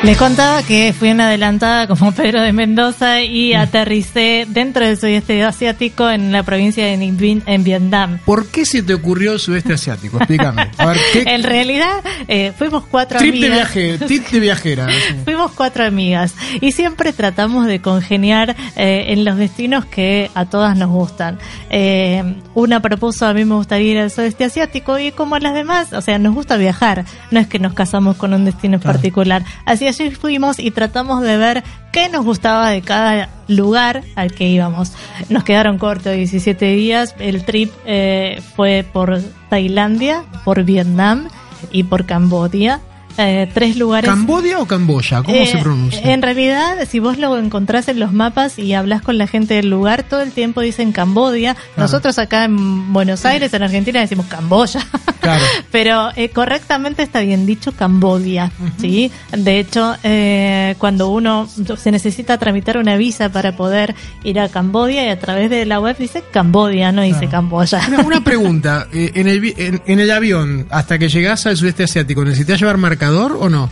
Les 0.04 0.18
contaba 0.18 0.62
que 0.64 0.92
fui 0.92 1.12
una 1.12 1.28
adelantada 1.28 1.88
como 1.88 2.12
Pedro 2.12 2.42
de 2.42 2.52
Mendoza 2.52 3.22
y 3.22 3.54
aterricé 3.54 4.46
dentro 4.50 4.86
del 4.86 4.98
sudeste 4.98 5.42
asiático 5.44 6.10
en 6.10 6.34
la 6.34 6.44
provincia 6.44 6.86
de 6.86 6.98
Ninh 6.98 7.42
en 7.46 7.64
Vietnam. 7.64 8.20
¿Por 8.26 8.48
qué 8.48 8.66
se 8.66 8.84
te 8.84 8.94
ocurrió 8.94 9.32
el 9.32 9.40
sudeste 9.40 9.72
asiático? 9.72 10.18
Explícame. 10.18 10.70
A 10.78 10.88
ver, 10.88 10.98
¿qué 11.14 11.24
En 11.28 11.44
realidad, 11.44 12.04
eh, 12.28 12.52
fuimos 12.58 12.84
cuatro 12.84 13.18
trip 13.18 13.36
de 13.36 13.48
amigas. 13.48 13.74
viaje, 13.74 13.98
tip 14.06 14.28
de 14.28 14.40
viajera? 14.42 14.90
Fuimos 15.24 15.54
cuatro 15.54 15.86
amigas 15.86 16.36
y 16.60 16.74
siempre 16.74 17.14
tratamos 17.14 17.66
de 17.66 17.80
congeniar 17.80 18.58
eh, 18.76 19.06
en 19.08 19.24
los 19.24 19.38
destinos 19.38 19.86
que 19.86 20.30
a 20.36 20.44
todas 20.46 20.78
nos 20.78 20.90
gustan. 20.90 21.40
Eh, 21.70 22.42
una 22.56 22.82
propuso, 22.82 23.26
a 23.26 23.34
mí 23.34 23.46
me 23.46 23.56
gustaría 23.56 23.92
ir 23.92 23.98
al 24.00 24.12
sudeste 24.12 24.44
asiático 24.44 25.00
y 25.00 25.14
como 25.14 25.36
a 25.36 25.40
las 25.40 25.54
demás, 25.54 25.94
o 25.94 26.02
sea, 26.02 26.20
nos 26.20 26.34
gusta 26.34 26.58
viajar, 26.58 27.06
no 27.32 27.40
es 27.40 27.48
que 27.48 27.58
nos 27.58 27.74
casamos 27.74 28.18
con 28.18 28.34
un 28.34 28.44
destino 28.44 28.76
en 28.76 28.82
particular. 28.82 29.46
Así 29.66 29.88
allí 30.00 30.12
fuimos 30.12 30.60
y 30.60 30.72
tratamos 30.72 31.22
de 31.22 31.38
ver 31.38 31.64
qué 31.92 32.10
nos 32.10 32.26
gustaba 32.26 32.70
de 32.70 32.82
cada 32.82 33.30
lugar 33.48 34.04
al 34.16 34.34
que 34.34 34.48
íbamos. 34.48 34.94
Nos 35.30 35.44
quedaron 35.44 35.78
cortos 35.78 36.14
17 36.14 36.66
días, 36.74 37.16
el 37.20 37.46
trip 37.46 37.72
eh, 37.86 38.42
fue 38.56 38.86
por 38.92 39.22
Tailandia, 39.50 40.24
por 40.44 40.64
Vietnam 40.64 41.30
y 41.72 41.84
por 41.84 42.06
Cambodia. 42.06 42.82
Eh, 43.18 43.50
tres 43.54 43.78
lugares 43.78 44.10
¿Cambodia 44.10 44.60
o 44.60 44.66
Camboya? 44.66 45.22
¿Cómo 45.24 45.38
eh, 45.38 45.46
se 45.46 45.58
pronuncia? 45.60 46.02
En 46.14 46.22
realidad, 46.22 46.88
si 46.90 47.00
vos 47.00 47.18
lo 47.18 47.38
encontrás 47.38 47.88
en 47.88 48.00
los 48.00 48.12
mapas 48.12 48.58
y 48.58 48.74
hablas 48.74 49.02
con 49.02 49.18
la 49.18 49.28
gente 49.28 49.54
del 49.54 49.70
lugar, 49.70 50.04
todo 50.04 50.22
el 50.22 50.32
tiempo 50.32 50.62
dicen 50.62 50.92
Cambodia. 50.92 51.56
Nosotros 51.78 52.18
acá 52.20 52.46
en 52.46 52.92
Buenos 52.94 53.26
Aires, 53.26 53.54
en 53.54 53.64
Argentina, 53.64 54.00
decimos 54.00 54.26
Camboya. 54.28 54.86
Claro. 55.20 55.44
Pero 55.72 56.10
eh, 56.16 56.30
correctamente 56.30 57.04
está 57.04 57.22
bien 57.22 57.46
dicho 57.46 57.72
Cambodia, 57.72 58.52
¿sí? 58.80 59.12
De 59.32 59.60
hecho, 59.60 59.96
eh, 60.04 60.76
cuando 60.78 61.10
uno 61.10 61.48
se 61.78 61.92
necesita 61.92 62.38
tramitar 62.38 62.78
una 62.78 62.98
visa 62.98 63.30
para 63.30 63.56
poder 63.56 63.96
ir 64.24 64.40
a 64.40 64.50
Cambodia 64.50 65.06
y 65.06 65.10
a 65.10 65.20
través 65.20 65.50
de 65.50 65.66
la 65.66 65.80
web 65.80 65.98
dice 65.98 66.24
Cambodia, 66.32 66.92
no 66.92 67.02
dice 67.02 67.28
Camboya. 67.28 67.82
Una, 67.88 68.02
una 68.02 68.24
pregunta, 68.24 68.88
eh, 68.92 69.12
en, 69.16 69.28
el, 69.28 69.54
en, 69.58 69.82
en 69.86 70.00
el 70.00 70.12
avión, 70.12 70.68
hasta 70.70 70.98
que 70.98 71.10
llegás 71.10 71.46
al 71.46 71.58
sudeste 71.58 71.84
asiático, 71.84 72.24
¿necesitas 72.24 72.60
llevar 72.60 72.78
marcador 73.04 73.38
o 73.40 73.50
no? 73.50 73.70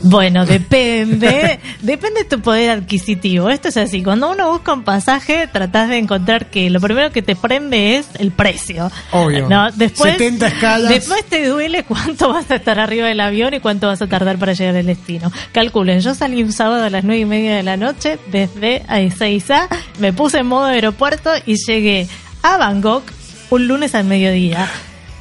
Bueno, 0.00 0.44
depende, 0.44 1.58
depende 1.82 2.20
de 2.20 2.24
tu 2.26 2.40
poder 2.40 2.70
adquisitivo. 2.70 3.48
Esto 3.48 3.68
es 3.68 3.76
así, 3.76 4.02
cuando 4.02 4.30
uno 4.30 4.50
busca 4.52 4.74
un 4.74 4.84
pasaje, 4.84 5.48
tratás 5.50 5.88
de 5.88 5.98
encontrar 5.98 6.50
que 6.50 6.68
lo 6.68 6.80
primero 6.80 7.10
que 7.12 7.22
te 7.22 7.34
prende 7.34 7.96
es 7.96 8.08
el 8.18 8.30
precio. 8.30 8.90
Obvio. 9.10 9.48
No, 9.48 9.70
después, 9.72 10.12
70 10.12 10.46
escalas. 10.48 10.90
Después 10.90 11.24
te 11.24 11.46
duele 11.46 11.84
cuánto 11.84 12.28
vas 12.32 12.50
a 12.50 12.56
estar 12.56 12.78
arriba 12.78 13.08
del 13.08 13.20
avión 13.20 13.54
y 13.54 13.60
cuánto 13.60 13.86
vas 13.86 14.02
a 14.02 14.06
tardar 14.06 14.38
para 14.38 14.52
llegar 14.52 14.76
al 14.76 14.86
destino. 14.86 15.32
Calculen, 15.52 16.00
yo 16.00 16.14
salí 16.14 16.42
un 16.42 16.52
sábado 16.52 16.84
a 16.84 16.90
las 16.90 17.04
nueve 17.04 17.20
y 17.20 17.26
media 17.26 17.56
de 17.56 17.62
la 17.62 17.76
noche 17.76 18.18
desde 18.30 18.82
Ezeiza, 18.88 19.68
me 19.98 20.12
puse 20.12 20.38
en 20.38 20.46
modo 20.46 20.66
aeropuerto 20.66 21.30
y 21.46 21.56
llegué 21.56 22.06
a 22.42 22.58
Bangkok 22.58 23.02
un 23.50 23.68
lunes 23.68 23.94
al 23.94 24.04
mediodía. 24.04 24.68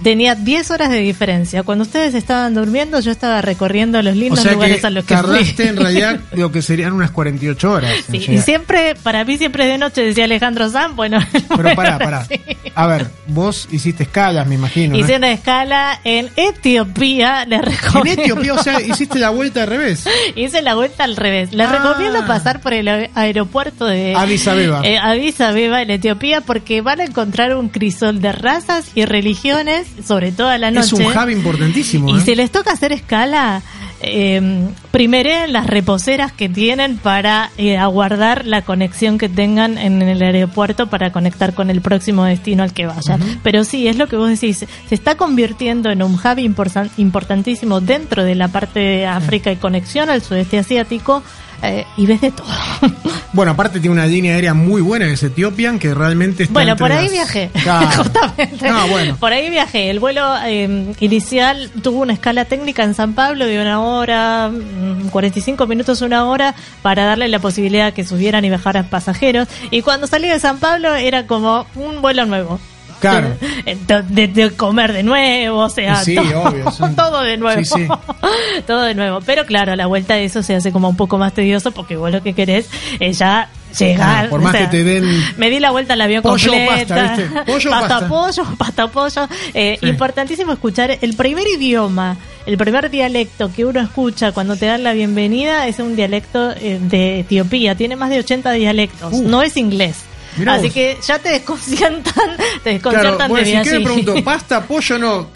Tenía 0.03 0.35
10 0.35 0.71
horas 0.71 0.89
de 0.89 0.99
diferencia. 0.99 1.63
Cuando 1.63 1.83
ustedes 1.83 2.13
estaban 2.15 2.53
durmiendo, 2.53 2.99
yo 2.99 3.11
estaba 3.11 3.41
recorriendo 3.41 4.01
los 4.01 4.13
O 4.13 4.19
lindos 4.19 4.41
sea 4.41 4.51
lugares 4.53 4.81
que 4.81 4.87
a 4.87 4.89
los 4.89 5.05
que 5.05 5.15
fui. 5.17 5.23
tardaste 5.25 5.67
en 5.69 5.77
realidad 5.77 6.19
lo 6.33 6.51
que 6.51 6.61
serían 6.61 6.93
unas 6.93 7.11
48 7.11 7.71
horas. 7.71 7.91
en 8.11 8.21
Sí, 8.21 8.31
y 8.33 8.37
siempre, 8.39 8.95
para 8.95 9.23
mí 9.23 9.37
siempre 9.37 9.63
es 9.65 9.69
de 9.71 9.77
noche, 9.77 10.03
decía 10.03 10.25
Alejandro 10.25 10.69
Sanz, 10.69 10.95
bueno, 10.95 11.19
Pero 11.55 11.75
pará, 11.75 11.97
pará. 11.99 12.27
A 12.75 12.87
ver, 12.87 13.07
vos 13.27 13.67
hiciste 13.71 14.03
escalas, 14.03 14.45
me 14.47 14.55
imagino. 14.55 14.93
¿no? 14.95 14.99
hice 14.99 15.15
una 15.15 15.31
escala 15.31 15.99
en 16.03 16.29
Etiopía, 16.35 17.45
les 17.45 17.59
En 17.59 17.65
recomiendo. 17.65 18.21
Etiopía, 18.23 18.53
o 18.53 18.61
sea, 18.63 18.81
hiciste 18.81 19.17
la 19.19 19.29
vuelta 19.29 19.63
al 19.63 19.69
revés. 19.69 20.05
Hice 20.35 20.61
la 20.61 20.75
vuelta 20.75 21.03
al 21.05 21.15
revés. 21.15 21.53
Les 21.53 21.67
Ah. 21.67 21.71
recomiendo 21.71 22.25
pasar 22.27 22.59
por 22.59 22.73
el 22.73 22.87
aeropuerto 23.15 23.85
de 23.85 24.13
Addis 24.15 24.47
Abeba. 24.47 24.81
eh, 24.83 24.97
Addis 24.97 25.39
Abeba 25.41 25.81
en 25.81 25.89
Etiopía 25.91 26.41
porque 26.41 26.81
van 26.81 26.99
a 27.01 27.05
encontrar 27.05 27.55
un 27.55 27.69
crisol 27.69 28.19
de 28.21 28.31
razas 28.33 28.91
y 28.95 29.05
religiones, 29.05 29.84
sobre 30.05 30.31
todo 30.31 30.49
a 30.49 30.57
la 30.57 30.71
noche. 30.71 30.87
Es 30.87 30.93
un 30.93 31.05
hub 31.05 31.29
importantísimo. 31.29 32.09
Y 32.09 32.17
¿eh? 32.19 32.21
si 32.23 32.35
les 32.35 32.51
toca 32.51 32.71
hacer 32.71 32.91
escala, 32.91 33.61
eh, 34.01 34.67
primeren 34.91 35.53
las 35.53 35.67
reposeras 35.67 36.31
que 36.31 36.49
tienen 36.49 36.97
para 36.97 37.49
eh, 37.57 37.77
aguardar 37.77 38.45
la 38.45 38.61
conexión 38.63 39.17
que 39.17 39.29
tengan 39.29 39.77
en 39.77 40.01
el 40.01 40.21
aeropuerto 40.21 40.87
para 40.87 41.11
conectar 41.11 41.53
con 41.53 41.69
el 41.69 41.81
próximo 41.81 42.23
destino 42.25 42.63
al 42.63 42.73
que 42.73 42.85
vayan. 42.85 43.39
Pero 43.41 43.63
sí, 43.63 43.87
es 43.87 43.97
lo 43.97 44.07
que 44.07 44.17
vos 44.17 44.29
decís, 44.29 44.65
se 44.87 44.95
está 44.95 45.15
convirtiendo 45.15 45.89
en 45.89 46.03
un 46.03 46.15
hub 46.15 46.37
importan- 46.39 46.89
importantísimo 46.97 47.81
dentro 47.81 48.23
de 48.23 48.35
la 48.35 48.49
parte 48.49 48.79
de 48.79 49.05
África 49.05 49.51
y 49.51 49.55
conexión 49.55 50.09
al 50.09 50.21
sudeste 50.21 50.59
asiático 50.59 51.23
eh, 51.69 51.85
y 51.97 52.05
ves 52.05 52.21
de 52.21 52.31
todo. 52.31 52.47
Bueno, 53.33 53.51
aparte 53.51 53.81
tiene 53.81 53.91
una 53.93 54.05
línea 54.05 54.33
aérea 54.35 54.53
muy 54.53 54.81
buena 54.81 55.07
que 55.07 55.11
es 55.13 55.23
Ethiopian, 55.23 55.77
que 55.77 55.93
realmente 55.93 56.43
está 56.43 56.53
Bueno, 56.53 56.77
por 56.77 56.89
ahí 56.93 57.03
las- 57.03 57.11
viajé. 57.11 57.49
Claro. 57.63 57.87
Justamente. 58.03 58.69
No, 58.71 58.87
bueno. 58.87 59.17
Por 59.17 59.33
ahí 59.33 59.49
viajé. 59.49 59.89
El 59.89 59.99
vuelo 59.99 60.23
eh, 60.45 60.93
inicial 61.01 61.69
tuvo 61.83 61.99
una 62.03 62.13
escala 62.13 62.45
técnica 62.45 62.83
en 62.83 62.93
San 62.93 63.13
Pablo 63.13 63.45
de 63.45 63.59
una 63.61 63.81
hora, 63.81 64.49
mm, 64.49 65.09
45 65.09 65.67
minutos, 65.67 66.01
una 66.01 66.23
hora, 66.29 66.55
para 66.81 67.03
darle 67.03 67.27
la 67.27 67.39
posibilidad 67.39 67.91
que 67.91 68.05
subieran 68.05 68.45
y 68.45 68.49
bajaran 68.49 68.87
pasajeros. 68.87 69.49
Y 69.69 69.81
cuando 69.81 70.07
salí 70.07 70.29
de 70.29 70.39
San 70.39 70.59
Pablo 70.59 70.95
era 70.95 71.27
como 71.27 71.65
un 71.75 72.01
vuelo 72.01 72.25
nuevo. 72.25 72.57
Claro. 72.99 73.35
De, 73.65 74.03
de- 74.03 74.27
de 74.27 74.51
comer 74.51 74.93
de 74.93 75.03
nuevo, 75.03 75.59
o 75.59 75.69
sea, 75.69 75.97
Sí, 76.03 76.15
todo, 76.15 76.43
obvio, 76.43 76.71
son- 76.77 76.95
todo 76.95 77.21
de 77.21 77.37
nuevo. 77.37 77.63
Sí, 77.63 77.65
sí. 77.75 77.87
todo 78.67 78.81
de 78.83 78.93
nuevo. 78.95 79.19
Pero 79.25 79.45
claro, 79.45 79.73
a 79.73 79.75
la 79.75 79.85
vuelta 79.87 80.13
de 80.15 80.25
eso 80.25 80.43
se 80.43 80.55
hace 80.55 80.71
como 80.71 80.89
un 80.89 80.95
poco 80.95 81.17
más 81.17 81.33
tedioso 81.33 81.71
porque 81.71 81.95
vos 81.97 82.11
lo 82.11 82.21
que 82.21 82.33
querés 82.33 82.69
es 82.99 83.17
ya 83.19 83.49
llegar. 83.77 84.25
Ah, 84.25 84.29
por 84.29 84.39
o 84.39 84.43
más 84.43 84.51
sea, 84.53 84.69
que 84.69 84.77
te 84.77 84.83
den 84.83 85.05
me 85.37 85.49
di 85.49 85.59
la 85.59 85.71
vuelta 85.71 85.93
al 85.93 86.01
avión 86.01 86.21
pollo 86.21 86.51
completa. 86.51 86.95
pasta, 86.95 87.15
¿viste? 87.23 87.51
Pollo 87.51 87.69
pasta. 87.71 88.07
pollo, 88.07 88.43
pasta 88.57 88.87
pollo. 88.87 89.27
Eh, 89.53 89.77
Sí. 89.81 89.87
Importantísimo 89.87 90.53
escuchar 90.53 90.97
el 91.01 91.15
primer 91.15 91.45
idioma, 91.47 92.17
el 92.45 92.57
primer 92.57 92.89
dialecto 92.89 93.51
que 93.53 93.65
uno 93.65 93.79
escucha 93.81 94.31
cuando 94.31 94.55
te 94.55 94.67
dan 94.67 94.83
la 94.83 94.93
bienvenida 94.93 95.67
es 95.67 95.79
un 95.79 95.95
dialecto 95.95 96.51
eh, 96.51 96.79
de 96.81 97.19
Etiopía. 97.21 97.75
Tiene 97.75 97.95
más 97.95 98.09
de 98.09 98.19
80 98.19 98.51
dialectos. 98.51 99.11
Uh. 99.13 99.23
no 99.27 99.41
es 99.41 99.57
inglés. 99.57 100.03
Mirá 100.37 100.55
Así 100.55 100.65
vos. 100.67 100.73
que 100.73 100.97
ya 101.05 101.19
te 101.19 101.29
desconciertan, 101.29 102.03
te 102.63 102.69
desconciertan 102.71 103.15
Claro, 103.15 103.29
bueno, 103.29 103.45
de 103.47 103.51
si 103.63 103.73
allí. 103.73 103.83
pregunto, 103.83 104.15
pasta, 104.23 104.63
pollo, 104.65 104.97
no, 104.99 105.29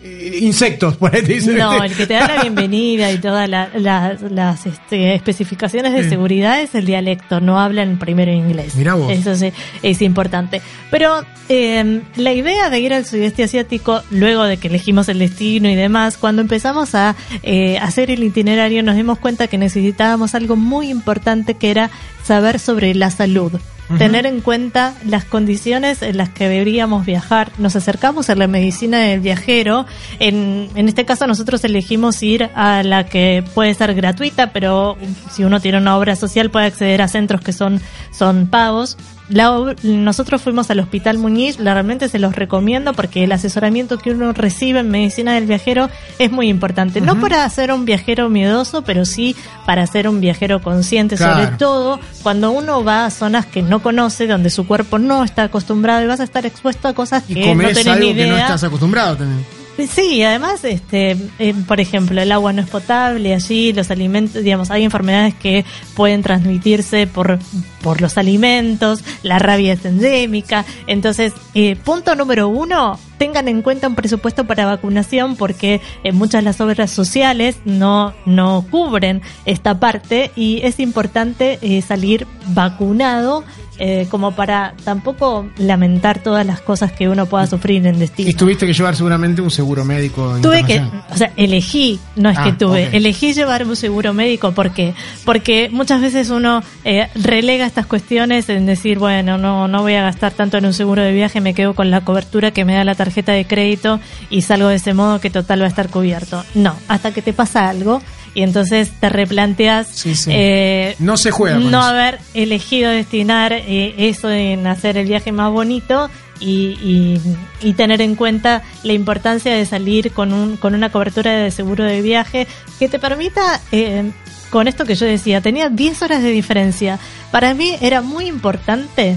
eh, 0.00 0.38
insectos, 0.42 0.96
por 0.96 1.12
ahí 1.12 1.22
te 1.22 1.32
dicen. 1.34 1.58
No, 1.58 1.82
el 1.82 1.92
que 1.94 2.06
te 2.06 2.14
da 2.14 2.28
la 2.36 2.42
bienvenida 2.42 3.10
y 3.10 3.18
todas 3.18 3.48
la- 3.48 3.68
la- 3.74 4.16
las 4.30 4.64
este, 4.64 5.14
especificaciones 5.16 5.92
de 5.92 6.08
seguridad 6.08 6.60
es 6.60 6.76
el 6.76 6.86
dialecto, 6.86 7.40
no 7.40 7.58
hablan 7.60 7.98
primero 7.98 8.30
inglés. 8.32 8.76
Mirá 8.76 8.94
vos. 8.94 9.10
Eso 9.10 9.34
sí, 9.34 9.52
es 9.82 10.00
importante. 10.00 10.62
Pero 10.92 11.24
eh, 11.48 12.02
la 12.14 12.32
idea 12.32 12.70
de 12.70 12.78
ir 12.78 12.94
al 12.94 13.06
sudeste 13.06 13.42
asiático, 13.42 14.02
luego 14.10 14.44
de 14.44 14.56
que 14.58 14.68
elegimos 14.68 15.08
el 15.08 15.18
destino 15.18 15.68
y 15.68 15.74
demás, 15.74 16.16
cuando 16.16 16.42
empezamos 16.42 16.94
a 16.94 17.16
eh, 17.42 17.78
hacer 17.78 18.12
el 18.12 18.22
itinerario 18.22 18.84
nos 18.84 18.94
dimos 18.94 19.18
cuenta 19.18 19.48
que 19.48 19.58
necesitábamos 19.58 20.36
algo 20.36 20.54
muy 20.54 20.90
importante 20.90 21.54
que 21.54 21.70
era 21.72 21.90
saber 22.24 22.60
sobre 22.60 22.94
la 22.94 23.10
salud. 23.10 23.50
Tener 23.96 24.26
en 24.26 24.42
cuenta 24.42 24.94
las 25.06 25.24
condiciones 25.24 26.02
en 26.02 26.18
las 26.18 26.28
que 26.28 26.48
deberíamos 26.48 27.06
viajar. 27.06 27.52
Nos 27.56 27.74
acercamos 27.74 28.28
a 28.28 28.34
la 28.34 28.46
medicina 28.46 28.98
del 28.98 29.20
viajero. 29.20 29.86
En, 30.18 30.68
en 30.74 30.88
este 30.88 31.06
caso 31.06 31.26
nosotros 31.26 31.64
elegimos 31.64 32.22
ir 32.22 32.50
a 32.54 32.82
la 32.82 33.06
que 33.06 33.42
puede 33.54 33.72
ser 33.72 33.94
gratuita, 33.94 34.52
pero 34.52 34.98
si 35.30 35.44
uno 35.44 35.60
tiene 35.60 35.78
una 35.78 35.96
obra 35.96 36.16
social 36.16 36.50
puede 36.50 36.66
acceder 36.66 37.00
a 37.00 37.08
centros 37.08 37.40
que 37.40 37.52
son, 37.52 37.80
son 38.10 38.46
pagos. 38.48 38.98
La 39.28 39.74
nosotros 39.82 40.40
fuimos 40.40 40.70
al 40.70 40.80
Hospital 40.80 41.18
Muñiz, 41.18 41.58
la- 41.58 41.74
realmente 41.74 42.08
se 42.08 42.18
los 42.18 42.34
recomiendo 42.34 42.94
porque 42.94 43.24
el 43.24 43.32
asesoramiento 43.32 43.98
que 43.98 44.10
uno 44.12 44.32
recibe 44.32 44.80
en 44.80 44.90
medicina 44.90 45.34
del 45.34 45.44
viajero 45.46 45.90
es 46.18 46.30
muy 46.32 46.48
importante. 46.48 47.00
No 47.02 47.20
para 47.20 47.48
ser 47.50 47.70
un 47.72 47.84
viajero 47.84 48.28
miedoso, 48.30 48.82
pero 48.82 49.04
sí 49.04 49.36
para 49.66 49.86
ser 49.86 50.08
un 50.08 50.20
viajero 50.20 50.62
consciente, 50.62 51.16
Claro. 51.16 51.34
sobre 51.44 51.56
todo 51.58 52.00
cuando 52.22 52.50
uno 52.52 52.82
va 52.84 53.04
a 53.04 53.10
zonas 53.10 53.44
que 53.44 53.60
no 53.62 53.82
conoce, 53.82 54.26
donde 54.26 54.48
su 54.50 54.66
cuerpo 54.66 54.98
no 54.98 55.22
está 55.24 55.42
acostumbrado 55.44 56.02
y 56.02 56.06
vas 56.06 56.20
a 56.20 56.24
estar 56.24 56.46
expuesto 56.46 56.88
a 56.88 56.94
cosas 56.94 57.24
Y 57.28 57.34
que 57.34 57.54
no 57.54 57.68
tenés 57.68 57.86
algo 57.86 58.00
ni 58.06 58.14
que 58.14 58.26
no 58.26 58.32
idea. 58.34 58.46
estás 58.46 58.64
acostumbrado 58.64 59.16
también. 59.16 59.57
Sí, 59.86 60.24
además, 60.24 60.64
este, 60.64 61.16
eh, 61.38 61.54
por 61.66 61.78
ejemplo, 61.78 62.20
el 62.20 62.32
agua 62.32 62.52
no 62.52 62.62
es 62.62 62.68
potable 62.68 63.32
allí, 63.32 63.72
los 63.72 63.92
alimentos, 63.92 64.42
digamos, 64.42 64.72
hay 64.72 64.82
enfermedades 64.82 65.34
que 65.34 65.64
pueden 65.94 66.22
transmitirse 66.22 67.06
por, 67.06 67.38
por 67.80 68.00
los 68.00 68.18
alimentos, 68.18 69.04
la 69.22 69.38
rabia 69.38 69.74
es 69.74 69.84
endémica. 69.84 70.64
Entonces, 70.88 71.32
eh, 71.54 71.76
punto 71.76 72.16
número 72.16 72.48
uno, 72.48 72.98
tengan 73.18 73.48
en 73.48 73.62
cuenta 73.62 73.88
un 73.88 73.94
presupuesto 73.94 74.46
para 74.46 74.66
vacunación 74.66 75.36
porque 75.36 75.80
eh, 76.04 76.12
muchas 76.12 76.42
de 76.42 76.44
las 76.44 76.60
obras 76.60 76.90
sociales 76.90 77.56
no, 77.64 78.14
no 78.24 78.64
cubren 78.70 79.22
esta 79.44 79.78
parte 79.78 80.30
y 80.36 80.60
es 80.62 80.80
importante 80.80 81.58
eh, 81.62 81.82
salir 81.82 82.26
vacunado 82.48 83.44
eh, 83.80 84.08
como 84.10 84.32
para 84.32 84.74
tampoco 84.82 85.48
lamentar 85.56 86.20
todas 86.20 86.44
las 86.44 86.60
cosas 86.60 86.90
que 86.90 87.08
uno 87.08 87.26
pueda 87.26 87.46
sufrir 87.46 87.86
en 87.86 88.00
destino. 88.00 88.28
Y 88.28 88.34
tuviste 88.34 88.66
que 88.66 88.72
llevar 88.72 88.96
seguramente 88.96 89.40
un 89.40 89.52
seguro 89.52 89.84
médico. 89.84 90.36
Tuve 90.42 90.64
que, 90.64 90.80
o 90.80 91.16
sea, 91.16 91.32
elegí, 91.36 92.00
no 92.16 92.28
es 92.28 92.38
Ah, 92.38 92.44
que 92.44 92.52
tuve, 92.54 92.88
elegí 92.96 93.32
llevar 93.34 93.64
un 93.64 93.76
seguro 93.76 94.12
médico 94.12 94.50
porque 94.50 94.94
porque 95.24 95.70
muchas 95.70 96.00
veces 96.00 96.30
uno 96.30 96.60
eh, 96.84 97.08
relega 97.14 97.66
estas 97.66 97.86
cuestiones 97.86 98.48
en 98.48 98.66
decir, 98.66 98.98
bueno, 98.98 99.38
no 99.38 99.68
no 99.68 99.82
voy 99.82 99.94
a 99.94 100.02
gastar 100.02 100.32
tanto 100.32 100.56
en 100.56 100.66
un 100.66 100.72
seguro 100.72 101.02
de 101.02 101.12
viaje, 101.12 101.40
me 101.40 101.54
quedo 101.54 101.74
con 101.74 101.92
la 101.92 102.00
cobertura 102.00 102.50
que 102.50 102.64
me 102.64 102.74
da 102.74 102.82
la 102.82 102.96
tarjeta 102.96 103.07
de 103.32 103.46
crédito 103.46 104.00
y 104.30 104.42
salgo 104.42 104.68
de 104.68 104.76
ese 104.76 104.94
modo 104.94 105.20
que 105.20 105.30
total 105.30 105.60
va 105.62 105.66
a 105.66 105.68
estar 105.68 105.88
cubierto. 105.88 106.44
No, 106.54 106.76
hasta 106.88 107.12
que 107.12 107.22
te 107.22 107.32
pasa 107.32 107.68
algo 107.68 108.00
y 108.34 108.42
entonces 108.42 108.90
te 109.00 109.08
replanteas 109.08 109.86
Sí, 109.88 110.14
sí. 110.14 110.30
eh, 110.32 110.94
No 110.98 111.16
se 111.16 111.30
juega 111.30 111.56
con 111.56 111.70
no 111.70 111.78
eso. 111.80 111.88
haber 111.88 112.18
elegido 112.34 112.90
destinar 112.90 113.52
eh, 113.52 113.94
eso 113.98 114.30
en 114.30 114.66
hacer 114.66 114.96
el 114.98 115.06
viaje 115.08 115.32
más 115.32 115.50
bonito 115.50 116.08
y, 116.40 116.78
y- 116.82 117.20
y 117.60 117.72
tener 117.72 118.00
en 118.00 118.14
cuenta 118.14 118.62
la 118.84 118.92
importancia 118.92 119.52
de 119.52 119.66
salir 119.66 120.12
con, 120.12 120.32
un, 120.32 120.56
con 120.56 120.74
una 120.74 120.90
cobertura 120.92 121.32
de 121.32 121.50
seguro 121.50 121.82
de 121.84 122.00
viaje 122.00 122.46
que 122.78 122.88
te 122.88 123.00
permita, 123.00 123.60
eh, 123.72 124.10
con 124.50 124.68
esto 124.68 124.84
que 124.84 124.94
yo 124.94 125.04
decía, 125.04 125.40
tenía 125.40 125.68
10 125.68 126.00
horas 126.02 126.22
de 126.22 126.30
diferencia. 126.30 126.98
Para 127.32 127.54
mí 127.54 127.76
era 127.80 128.02
muy 128.02 128.26
importante. 128.26 129.16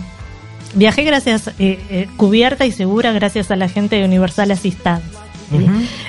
Viajé 0.74 1.04
gracias, 1.04 1.48
eh, 1.60 1.80
eh, 1.90 2.08
cubierta 2.18 2.66
y 2.66 2.72
segura 2.72 3.12
gracias 3.12 3.52
a 3.52 3.56
la 3.56 3.68
gente 3.70 3.98
de 3.98 4.06
Universal 4.06 4.52
Assistance. 4.52 5.06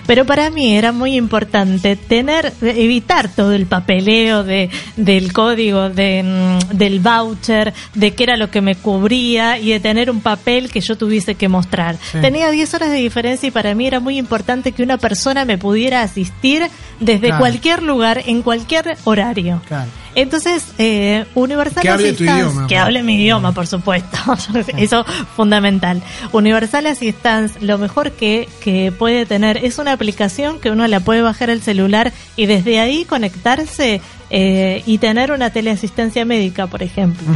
Pero 0.07 0.25
para 0.25 0.51
mí 0.51 0.77
era 0.77 0.93
muy 0.93 1.17
importante 1.17 1.97
tener, 1.97 2.53
evitar 2.63 3.29
todo 3.29 3.53
el 3.55 3.67
papeleo 3.67 4.45
de, 4.45 4.71
del 4.97 5.33
código, 5.33 5.91
de, 5.91 6.23
mm, 6.23 6.77
del 6.77 7.01
voucher, 7.01 7.73
de 7.95 8.13
qué 8.15 8.23
era 8.23 8.37
lo 8.37 8.51
que 8.51 8.61
me 8.61 8.77
cubría 8.77 9.59
y 9.59 9.71
de 9.71 9.81
tener 9.81 10.13
un 10.13 10.21
papel 10.21 10.71
que 10.71 10.81
yo 10.81 10.97
tuviese 10.97 11.35
que 11.35 11.49
mostrar. 11.49 11.97
Sí. 12.13 12.19
Tenía 12.21 12.53
10 12.53 12.73
horas 12.75 12.91
de 12.91 12.99
diferencia 12.99 13.49
y 13.49 13.51
para 13.51 13.75
mí 13.75 13.85
era 13.85 13.99
muy 13.99 14.17
importante 14.17 14.71
que 14.71 14.85
una 14.85 14.99
persona 14.99 15.45
me 15.45 15.59
pudiera 15.59 16.03
asistir 16.03 16.63
desde 17.01 17.27
Claro. 17.27 17.39
cualquier 17.41 17.83
lugar, 17.83 18.23
en 18.27 18.43
cualquier 18.43 18.97
horario. 19.03 19.61
Claro. 19.67 19.91
Entonces, 20.15 20.67
eh, 20.79 21.25
Universal 21.35 21.83
Que 21.83 21.89
hable 21.89 22.13
tu 22.13 22.25
Assistance, 22.25 22.41
idioma, 22.41 22.67
que 22.67 22.77
hable 22.77 23.03
mi 23.03 23.17
idioma, 23.17 23.53
por 23.53 23.67
supuesto. 23.67 24.19
Eso 24.77 25.05
fundamental. 25.37 26.03
Universal 26.33 26.87
Assistance, 26.87 27.59
lo 27.61 27.79
mejor 27.79 28.13
que, 28.13 28.49
que 28.63 28.93
puede 28.93 29.27
tener 29.27 29.65
es 29.65 29.79
una 29.79 29.93
aplicación 29.93 30.61
que 30.61 30.71
uno 30.71 30.87
la 30.87 31.01
puede 31.01 31.23
bajar 31.23 31.51
al 31.51 31.63
celular 31.63 32.13
y 32.37 32.47
desde 32.47 32.81
ahí 32.81 33.05
conectarse 33.05 34.01
eh, 34.35 34.83
y 34.87 34.97
tener 34.97 35.31
una 35.31 35.51
teleasistencia 35.51 36.25
médica, 36.25 36.67
por 36.67 36.83
ejemplo. 36.83 37.27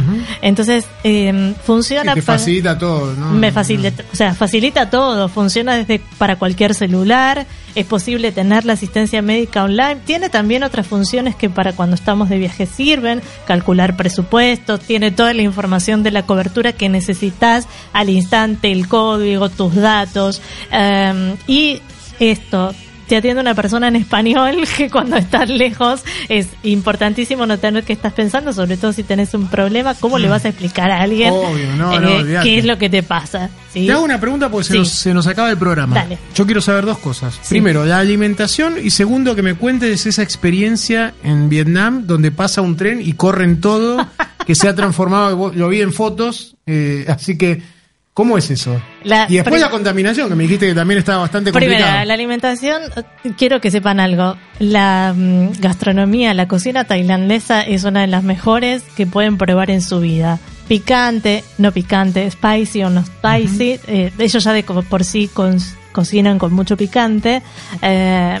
Entonces, 0.41 0.85
eh, 1.03 1.53
funciona 1.63 2.15
Que 2.15 2.21
te 2.21 2.25
para- 2.25 2.39
facilita 2.39 2.77
todo, 2.79 3.13
¿no? 3.13 3.31
me 3.33 3.51
facilita, 3.51 4.03
o 4.11 4.15
sea, 4.15 4.33
facilita 4.33 4.89
todo, 4.89 5.29
funciona 5.29 5.75
desde 5.75 6.01
para 6.17 6.37
cualquier 6.37 6.73
celular, 6.73 7.45
es 7.75 7.85
posible 7.85 8.31
tener 8.31 8.65
la 8.65 8.73
asistencia 8.73 9.21
médica 9.21 9.63
online, 9.63 9.97
tiene 10.05 10.29
también 10.29 10.63
otras 10.63 10.87
funciones 10.87 11.35
que 11.35 11.51
para 11.51 11.73
cuando 11.73 11.93
estamos 11.95 12.29
de 12.29 12.39
viaje 12.39 12.65
sirven, 12.65 13.21
calcular 13.45 13.95
presupuestos, 13.95 14.79
tiene 14.79 15.11
toda 15.11 15.35
la 15.35 15.43
información 15.43 16.01
de 16.01 16.09
la 16.09 16.23
cobertura 16.23 16.73
que 16.73 16.89
necesitas 16.89 17.67
al 17.93 18.09
instante, 18.09 18.71
el 18.71 18.87
código, 18.87 19.49
tus 19.49 19.75
datos, 19.75 20.41
eh, 20.71 21.35
y 21.45 21.79
esto 22.19 22.73
te 23.07 23.17
atiende 23.17 23.41
una 23.41 23.55
persona 23.55 23.87
en 23.87 23.95
español 23.95 24.57
que 24.77 24.89
cuando 24.89 25.17
estás 25.17 25.49
lejos 25.49 26.03
es 26.29 26.47
importantísimo 26.63 27.45
no 27.45 27.57
tener 27.57 27.83
que 27.83 27.93
estás 27.93 28.13
pensando, 28.13 28.53
sobre 28.53 28.77
todo 28.77 28.93
si 28.93 29.03
tenés 29.03 29.33
un 29.33 29.47
problema, 29.47 29.95
cómo 29.95 30.19
le 30.19 30.29
vas 30.29 30.45
a 30.45 30.49
explicar 30.49 30.91
a 30.91 31.01
alguien 31.01 31.31
Obvio, 31.33 31.75
no, 31.75 31.99
no, 31.99 32.19
eh, 32.19 32.39
qué 32.43 32.59
es 32.59 32.65
lo 32.65 32.77
que 32.77 32.89
te 32.89 33.03
pasa. 33.03 33.49
¿sí? 33.73 33.85
Te 33.85 33.91
hago 33.91 34.03
una 34.03 34.19
pregunta 34.19 34.49
porque 34.49 34.65
se, 34.65 34.73
Sí. 34.73 34.79
nos, 34.79 34.89
se 34.89 35.13
nos 35.13 35.27
acaba 35.27 35.49
el 35.49 35.57
programa. 35.57 35.95
Dale. 35.95 36.17
Yo 36.35 36.45
quiero 36.45 36.61
saber 36.61 36.85
dos 36.85 36.97
cosas. 36.99 37.39
Primero, 37.49 37.85
la 37.85 37.99
alimentación 37.99 38.75
y 38.83 38.91
segundo, 38.91 39.35
que 39.35 39.41
me 39.41 39.55
cuentes 39.55 40.05
esa 40.05 40.21
experiencia 40.23 41.13
en 41.23 41.49
Vietnam 41.49 42.05
donde 42.05 42.31
pasa 42.31 42.61
un 42.61 42.75
tren 42.75 43.01
y 43.01 43.13
corren 43.13 43.61
todo, 43.61 44.05
que 44.45 44.55
se 44.55 44.67
ha 44.67 44.75
transformado, 44.75 45.51
lo 45.53 45.69
vi 45.69 45.81
en 45.81 45.93
fotos, 45.93 46.55
eh, 46.65 47.05
así 47.07 47.37
que, 47.37 47.61
¿cómo 48.17 48.35
es 48.35 48.49
eso? 48.49 48.81
La- 49.03 49.27
y 49.29 49.35
después 49.35 49.61
la 49.61 49.69
contaminación, 49.69 50.27
que 50.27 50.33
me 50.33 50.45
dijiste 50.45 50.65
que 50.65 50.73
también 50.73 50.97
estaba 50.97 51.19
bastante 51.19 51.51
complicada. 51.51 52.03
la 52.03 52.15
alimentación, 52.15 52.81
quiero 53.37 53.61
que 53.61 53.69
sepan 53.69 53.99
algo. 53.99 54.35
La 54.57 55.13
mm, 55.15 55.59
gastronomía, 55.59 56.33
la 56.33 56.47
cocina 56.47 56.85
tailandesa 56.85 57.61
es 57.61 57.83
una 57.83 58.01
de 58.01 58.07
las 58.07 58.23
mejores 58.23 58.81
que 58.95 59.05
pueden 59.05 59.37
probar 59.37 59.69
en 59.69 59.83
su 59.83 59.99
vida. 59.99 60.39
Picante, 60.67 61.43
no 61.59 61.71
picante, 61.71 62.29
spicy 62.31 62.81
o 62.85 62.89
no 62.89 63.05
spicy. 63.05 63.79
eh, 63.85 64.11
ellos 64.17 64.43
ya 64.43 64.51
de 64.51 64.63
por 64.63 65.03
sí 65.03 65.29
con- 65.31 65.59
cocinan 65.91 66.39
con 66.39 66.53
mucho 66.53 66.75
picante. 66.75 67.43
Eh, 67.83 68.39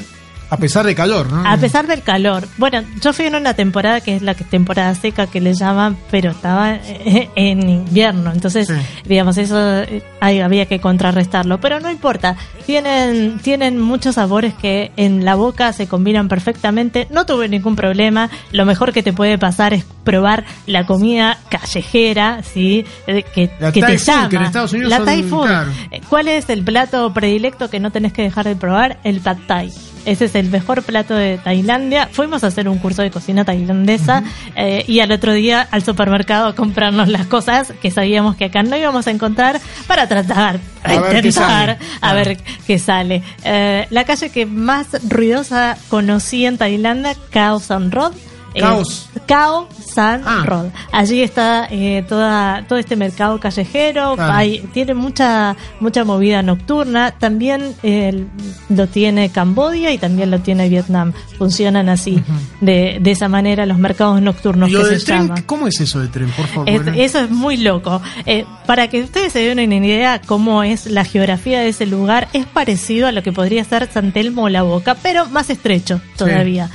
A 0.49 0.57
pesar 0.57 0.85
de 0.85 0.95
calor, 0.95 1.31
¿no? 1.31 1.45
a 1.45 1.57
pesar 1.57 1.87
del 1.87 2.01
calor. 2.01 2.47
Bueno, 2.57 2.81
yo 3.01 3.11
fui 3.13 3.25
en 3.25 3.35
una 3.35 3.53
temporada 3.53 3.99
que 4.01 4.15
es 4.15 4.21
la 4.21 4.33
temporada 4.33 4.95
seca 4.95 5.27
que 5.27 5.41
le 5.41 5.53
llaman, 5.53 5.97
pero 6.09 6.31
estaba 6.31 6.75
eh, 6.75 7.29
en 7.35 7.69
invierno. 7.69 8.31
Entonces, 8.31 8.71
digamos, 9.05 9.37
eso 9.37 9.57
eh, 9.83 10.03
ahí 10.21 10.39
había 10.39 10.65
que 10.65 10.79
contrarrestarlo. 10.79 11.59
Pero 11.59 11.79
no 11.79 11.91
importa. 11.91 12.35
Tienen, 12.65 13.39
tienen 13.39 13.79
muchos 13.79 14.15
sabores 14.15 14.53
que 14.53 14.91
en 14.97 15.23
la 15.25 15.35
boca 15.35 15.71
se 15.73 15.87
combinan 15.87 16.27
perfectamente. 16.27 17.07
No 17.11 17.25
tuve 17.25 17.47
ningún 17.49 17.75
problema. 17.75 18.29
Lo 18.51 18.65
mejor 18.65 18.93
que 18.93 19.03
te 19.03 19.13
puede 19.13 19.37
pasar 19.37 19.73
es 19.73 19.85
probar 20.03 20.45
la 20.65 20.85
comida 20.85 21.37
callejera, 21.49 22.41
¿sí? 22.43 22.85
Eh, 23.07 23.23
Que, 23.33 23.49
La 23.59 23.71
que 23.71 23.81
te 23.81 23.97
food, 23.97 24.05
llama. 24.07 24.29
que 24.29 24.35
en 24.37 24.41
Estados 24.43 24.73
Unidos 24.73 24.89
la 24.91 25.03
Thai 25.03 25.23
food. 25.23 25.49
Eh, 25.91 26.01
¿Cuál 26.09 26.27
es 26.29 26.49
el 26.49 26.63
plato 26.63 27.13
predilecto 27.13 27.69
que 27.69 27.79
no 27.79 27.91
tenés 27.91 28.13
que 28.13 28.21
dejar 28.23 28.45
de 28.45 28.55
probar? 28.55 28.99
El 29.03 29.19
pad 29.21 29.37
thai. 29.47 29.71
Ese 30.07 30.25
es 30.25 30.35
el 30.35 30.49
mejor 30.49 30.83
plato 30.83 31.13
de 31.15 31.37
Tailandia. 31.37 32.07
Fuimos 32.11 32.43
a 32.43 32.47
hacer 32.47 32.69
un 32.69 32.77
curso 32.79 33.01
de 33.01 33.11
cocina 33.11 33.43
tailandesa 33.43 34.23
eh, 34.55 34.85
y 34.87 35.01
al 35.01 35.11
otro 35.11 35.33
día 35.33 35.67
al 35.69 35.83
supermercado 35.83 36.47
a 36.47 36.55
comprarnos 36.55 37.09
las 37.09 37.27
cosas 37.27 37.73
que 37.81 37.91
sabíamos 37.91 38.37
que 38.37 38.45
acá 38.45 38.63
no 38.63 38.77
íbamos 38.77 39.05
a 39.07 39.11
encontrar 39.11 39.59
para 39.85 40.07
tratar, 40.07 40.59
A 40.83 40.87
ver 40.89 41.01
qué 41.11 41.17
intentar, 41.27 41.77
sale. 41.77 41.77
a 42.01 42.13
ver 42.13 42.37
qué 42.65 42.79
sale. 42.79 43.21
Eh, 43.43 43.85
la 43.89 44.05
calle 44.05 44.29
que 44.29 44.45
más 44.45 44.87
ruidosa 45.09 45.77
conocí 45.89 46.45
en 46.45 46.57
Tailandia, 46.57 47.13
Khao 47.29 47.59
San 47.59 47.91
Road. 47.91 48.13
Eh, 48.57 48.61
Caos. 48.61 49.09
Khao 49.27 49.67
San 49.93 50.21
Ah. 50.25 50.43
Road. 50.45 50.67
Allí 50.91 51.21
está 51.21 51.67
eh, 51.71 52.03
toda 52.07 52.63
todo 52.67 52.79
este 52.79 52.95
mercado 52.95 53.39
callejero, 53.39 54.15
Claro. 54.15 54.33
hay, 54.33 54.59
tiene 54.73 54.93
mucha 54.93 55.55
mucha 55.79 56.03
movida 56.03 56.41
nocturna, 56.43 57.11
también 57.11 57.73
eh, 57.83 58.25
lo 58.69 58.87
tiene 58.87 59.29
Cambodia 59.29 59.91
y 59.91 59.97
también 59.97 60.31
lo 60.31 60.39
tiene 60.39 60.69
Vietnam. 60.69 61.13
Funcionan 61.37 61.89
así, 61.89 62.21
de, 62.61 62.97
de 63.01 63.11
esa 63.11 63.27
manera 63.27 63.65
los 63.65 63.77
mercados 63.77 64.21
nocturnos 64.21 64.69
¿Y 64.69 64.73
lo 64.73 64.83
que 64.83 64.89
del 64.89 64.99
se 64.99 65.05
tren? 65.05 65.31
¿Cómo 65.45 65.67
es 65.67 65.79
eso 65.81 65.99
del 65.99 66.09
tren, 66.09 66.29
por 66.31 66.47
favor? 66.47 66.69
Es- 66.69 66.83
Bueno. 66.83 67.01
eso 67.01 67.19
es 67.19 67.29
muy 67.29 67.57
loco. 67.57 68.01
Eh, 68.25 68.45
para 68.65 68.87
que 68.89 69.01
ustedes 69.03 69.33
se 69.33 69.39
den 69.39 69.59
una 69.59 69.75
idea 69.85 70.21
cómo 70.25 70.63
es 70.63 70.85
la 70.85 71.03
geografía 71.05 71.59
de 71.59 71.69
ese 71.69 71.85
lugar, 71.85 72.27
es 72.33 72.45
parecido 72.45 73.07
a 73.07 73.11
lo 73.11 73.23
que 73.23 73.31
podría 73.31 73.63
ser 73.63 73.89
San 73.91 74.11
Telmo 74.11 74.43
o 74.43 74.49
La 74.49 74.61
Boca, 74.63 74.95
pero 75.01 75.25
más 75.27 75.49
estrecho 75.49 76.01
todavía. 76.17 76.69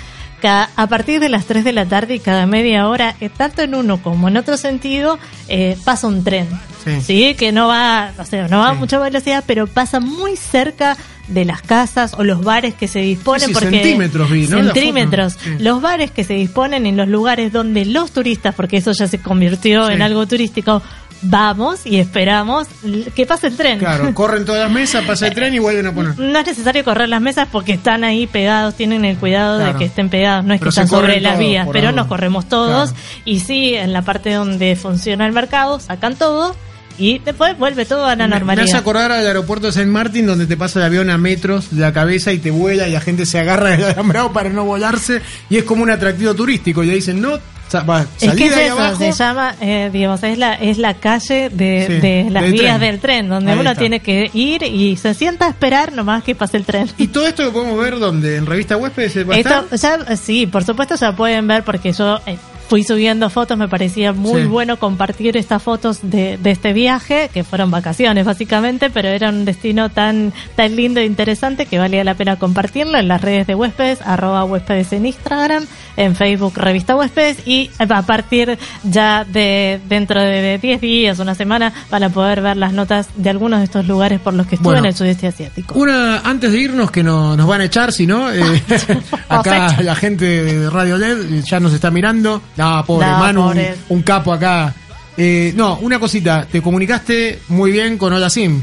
A 0.45 0.86
partir 0.88 1.20
de 1.20 1.28
las 1.28 1.47
3 1.47 1.64
de 1.64 1.72
la 1.72 1.86
tarde 1.86 2.16
y 2.16 2.18
cada 2.20 2.47
media 2.47 2.88
hora, 2.88 3.16
eh, 3.20 3.28
tanto 3.28 3.62
en 3.62 3.74
uno 3.74 4.03
como 4.03 4.28
en 4.28 4.36
otro 4.36 4.57
sentido, 4.57 5.18
eh, 5.49 5.76
pasa 5.84 6.07
un 6.07 6.24
tren. 6.24 6.49
Sí. 6.84 7.01
Sí, 7.01 7.34
que 7.34 7.53
no 7.53 7.68
va, 7.68 8.12
o 8.18 8.24
sea, 8.24 8.49
no 8.49 8.59
va 8.59 8.70
a 8.70 8.74
mucha 8.74 8.99
velocidad, 8.99 9.45
pero 9.47 9.68
pasa 9.68 10.01
muy 10.01 10.36
cerca 10.36 10.97
de 11.28 11.45
las 11.45 11.62
casas 11.62 12.14
o 12.18 12.24
los 12.24 12.43
bares 12.43 12.74
que 12.74 12.88
se 12.88 13.01
disponen 13.01 13.49
Sí, 13.49 13.55
porque 13.55 13.70
centímetros 13.70 14.30
vi, 14.30 14.47
¿no? 14.49 14.59
Centímetros 14.59 15.38
los 15.59 15.80
bares 15.80 16.11
que 16.11 16.24
se 16.24 16.34
disponen 16.34 16.84
en 16.84 16.97
los 16.97 17.09
lugares 17.09 17.53
donde 17.53 17.84
los 17.84 18.11
turistas 18.11 18.55
porque 18.55 18.78
eso 18.78 18.93
ya 18.93 19.07
se 19.07 19.18
convirtió 19.18 19.88
en 19.88 20.03
algo 20.03 20.26
turístico 20.26 20.82
vamos 21.22 21.80
y 21.86 21.98
esperamos 22.00 22.66
que 23.14 23.26
pase 23.26 23.46
el 23.46 23.56
tren 23.56 23.78
Claro, 23.78 24.12
corren 24.14 24.44
todas 24.44 24.62
las 24.62 24.70
mesas, 24.70 25.04
pasa 25.04 25.28
el 25.28 25.34
tren 25.34 25.54
y 25.54 25.58
vuelven 25.58 25.86
a 25.86 25.92
poner. 25.94 26.18
no 26.18 26.38
es 26.38 26.46
necesario 26.46 26.84
correr 26.84 27.08
las 27.08 27.20
mesas 27.20 27.48
porque 27.50 27.72
están 27.72 28.04
ahí 28.04 28.26
pegados, 28.26 28.74
tienen 28.74 29.04
el 29.04 29.16
cuidado 29.16 29.58
Claro. 29.58 29.72
de 29.72 29.78
que 29.78 29.84
estén 29.84 30.08
pegados, 30.08 30.44
no 30.44 30.54
es 30.54 30.60
Pero 30.60 30.70
que 30.70 30.80
están 30.80 30.88
sobre 30.88 31.20
las 31.20 31.34
todos, 31.34 31.46
vías, 31.46 31.68
pero 31.72 31.92
nos 31.92 32.06
corremos 32.08 32.48
todos 32.48 32.90
Claro. 32.90 33.06
y 33.24 33.40
sí, 33.40 33.74
en 33.74 33.92
la 33.92 34.02
parte 34.02 34.32
donde 34.34 34.74
funciona 34.76 35.26
el 35.26 35.32
mercado 35.32 35.78
sacan 35.80 36.16
todo 36.16 36.56
y 36.98 37.20
después 37.20 37.56
vuelve 37.58 37.86
todo 37.86 38.04
a 38.04 38.10
la 38.10 38.16
Me- 38.16 38.24
Me 38.24 38.28
normalidad. 38.36 38.64
hace 38.66 38.76
acordar 38.76 39.12
al 39.12 39.26
aeropuerto 39.26 39.66
de 39.68 39.72
San 39.72 39.88
Martín 39.90 40.26
donde 40.26 40.46
te 40.46 40.56
pasa 40.56 40.78
el 40.80 40.84
avión 40.86 41.08
a 41.08 41.16
metros 41.18 41.70
de 41.70 41.80
la 41.80 41.92
cabeza 41.92 42.32
y 42.32 42.38
te 42.38 42.50
vuela 42.50 42.86
y 42.88 42.92
la 42.92 43.00
gente 43.00 43.24
se 43.26 43.38
agarra 43.38 43.70
del 43.70 43.84
alambrado 43.84 44.32
para 44.32 44.50
no 44.50 44.64
volarse 44.64 45.22
y 45.48 45.56
es 45.56 45.64
como 45.64 45.84
un 45.84 45.90
atractivo 45.90 46.34
turístico 46.34 46.82
y 46.82 46.88
le 46.88 46.94
dicen 46.96 47.20
no, 47.22 47.38
va, 47.80 48.06
Es 48.20 48.32
que 48.34 48.46
es 48.46 48.56
eso, 48.56 48.72
abajo. 48.78 48.96
se 48.98 49.12
llama, 49.12 49.54
eh, 49.60 49.90
digamos, 49.92 50.22
es 50.22 50.38
la, 50.38 50.54
es 50.54 50.78
la 50.78 50.94
calle 50.94 51.48
de, 51.50 51.86
Sí, 51.86 51.92
de 51.94 52.26
las 52.30 52.42
del 52.44 52.52
vías 52.52 52.78
tren. 52.78 52.90
del 52.92 53.00
tren, 53.00 53.28
donde 53.28 53.52
Ahí 53.52 53.58
uno 53.58 53.70
está. 53.70 53.80
tiene 53.80 54.00
que 54.00 54.30
ir 54.34 54.62
y 54.62 54.96
se 54.96 55.14
sienta 55.14 55.46
a 55.46 55.48
esperar 55.50 55.92
nomás 55.92 56.22
que 56.22 56.34
pase 56.34 56.56
el 56.56 56.64
tren. 56.64 56.88
Y 56.98 57.08
todo 57.08 57.26
esto 57.26 57.42
lo 57.44 57.52
podemos 57.52 57.78
ver 57.78 57.98
donde 57.98 58.36
en 58.36 58.46
revista 58.46 58.76
Huéspedes 58.76 59.28
va 59.28 59.34
a 59.34 59.38
Esto, 59.38 59.66
estar. 59.74 60.06
ya, 60.08 60.16
sí, 60.16 60.46
por 60.46 60.64
supuesto 60.64 60.94
ya 60.96 61.14
pueden 61.16 61.46
ver 61.46 61.64
porque 61.64 61.92
yo 61.92 62.20
eh, 62.26 62.36
fui 62.68 62.84
subiendo 62.84 63.28
fotos, 63.30 63.56
me 63.58 63.68
parecía 63.68 64.12
muy 64.12 64.42
Sí. 64.42 64.46
bueno 64.48 64.78
compartir 64.78 65.36
estas 65.36 65.62
fotos 65.62 65.98
de, 66.02 66.38
de 66.38 66.50
este 66.50 66.72
viaje, 66.72 67.30
que 67.32 67.44
fueron 67.44 67.70
vacaciones 67.70 68.24
básicamente, 68.24 68.90
pero 68.90 69.08
era 69.08 69.28
un 69.28 69.44
destino 69.44 69.90
tan, 69.90 70.32
tan 70.56 70.74
lindo 70.76 71.00
e 71.00 71.04
interesante 71.04 71.66
que 71.66 71.78
valía 71.78 72.02
la 72.04 72.14
pena 72.14 72.36
compartirlo 72.36 72.98
en 72.98 73.08
las 73.08 73.20
redes 73.20 73.46
de 73.46 73.54
huéspedes, 73.54 74.00
arroba 74.02 74.44
huéspedes 74.44 74.92
en 74.92 75.06
Instagram, 75.06 75.66
en 75.96 76.16
Facebook 76.16 76.54
Revista 76.56 76.96
Huéspedes 76.96 77.46
y 77.46 77.70
a 77.78 78.02
partir 78.02 78.58
ya 78.84 79.24
de 79.24 79.80
dentro 79.88 80.20
de 80.20 80.58
10 80.58 80.80
días, 80.80 81.18
una 81.18 81.34
semana, 81.34 81.72
van 81.90 82.02
a 82.04 82.08
poder 82.10 82.40
ver 82.40 82.56
las 82.56 82.72
notas 82.72 83.08
de 83.16 83.28
algunos 83.30 83.58
de 83.60 83.64
estos 83.64 83.86
lugares 83.86 84.18
por 84.20 84.32
los 84.34 84.46
que 84.46 84.54
estuve 84.54 84.72
Bueno. 84.72 84.80
en 84.80 84.86
el 84.86 84.94
sudeste 84.94 85.26
asiático. 85.26 85.78
Una, 85.78 86.20
antes 86.20 86.50
de 86.52 86.58
irnos, 86.60 86.90
que 86.90 87.02
no, 87.02 87.36
nos 87.36 87.46
van 87.46 87.60
a 87.60 87.64
echar, 87.64 87.92
si 87.92 88.06
no, 88.06 88.32
eh, 88.32 88.42
acá 89.28 89.76
la 89.82 89.94
gente 89.94 90.24
de 90.24 90.70
Radio 90.70 90.96
LED 90.98 91.42
ya 91.44 91.60
nos 91.60 91.72
está 91.72 91.90
mirando. 91.90 92.40
No, 92.57 92.84
pobre 92.84 93.07
No, 93.07 93.18
Manu, 93.18 93.40
un- 93.42 93.48
pobre. 93.48 93.74
Un, 93.88 94.03
capo 94.03 94.32
acá. 94.32 94.74
Eh, 95.16 95.53
no, 95.57 95.78
una 95.80 95.98
cosita, 95.98 96.46
te 96.50 96.62
comunicaste 96.62 97.40
muy 97.48 97.70
bien 97.70 97.98
con 97.98 98.12
Hola 98.12 98.30
Sim. 98.30 98.62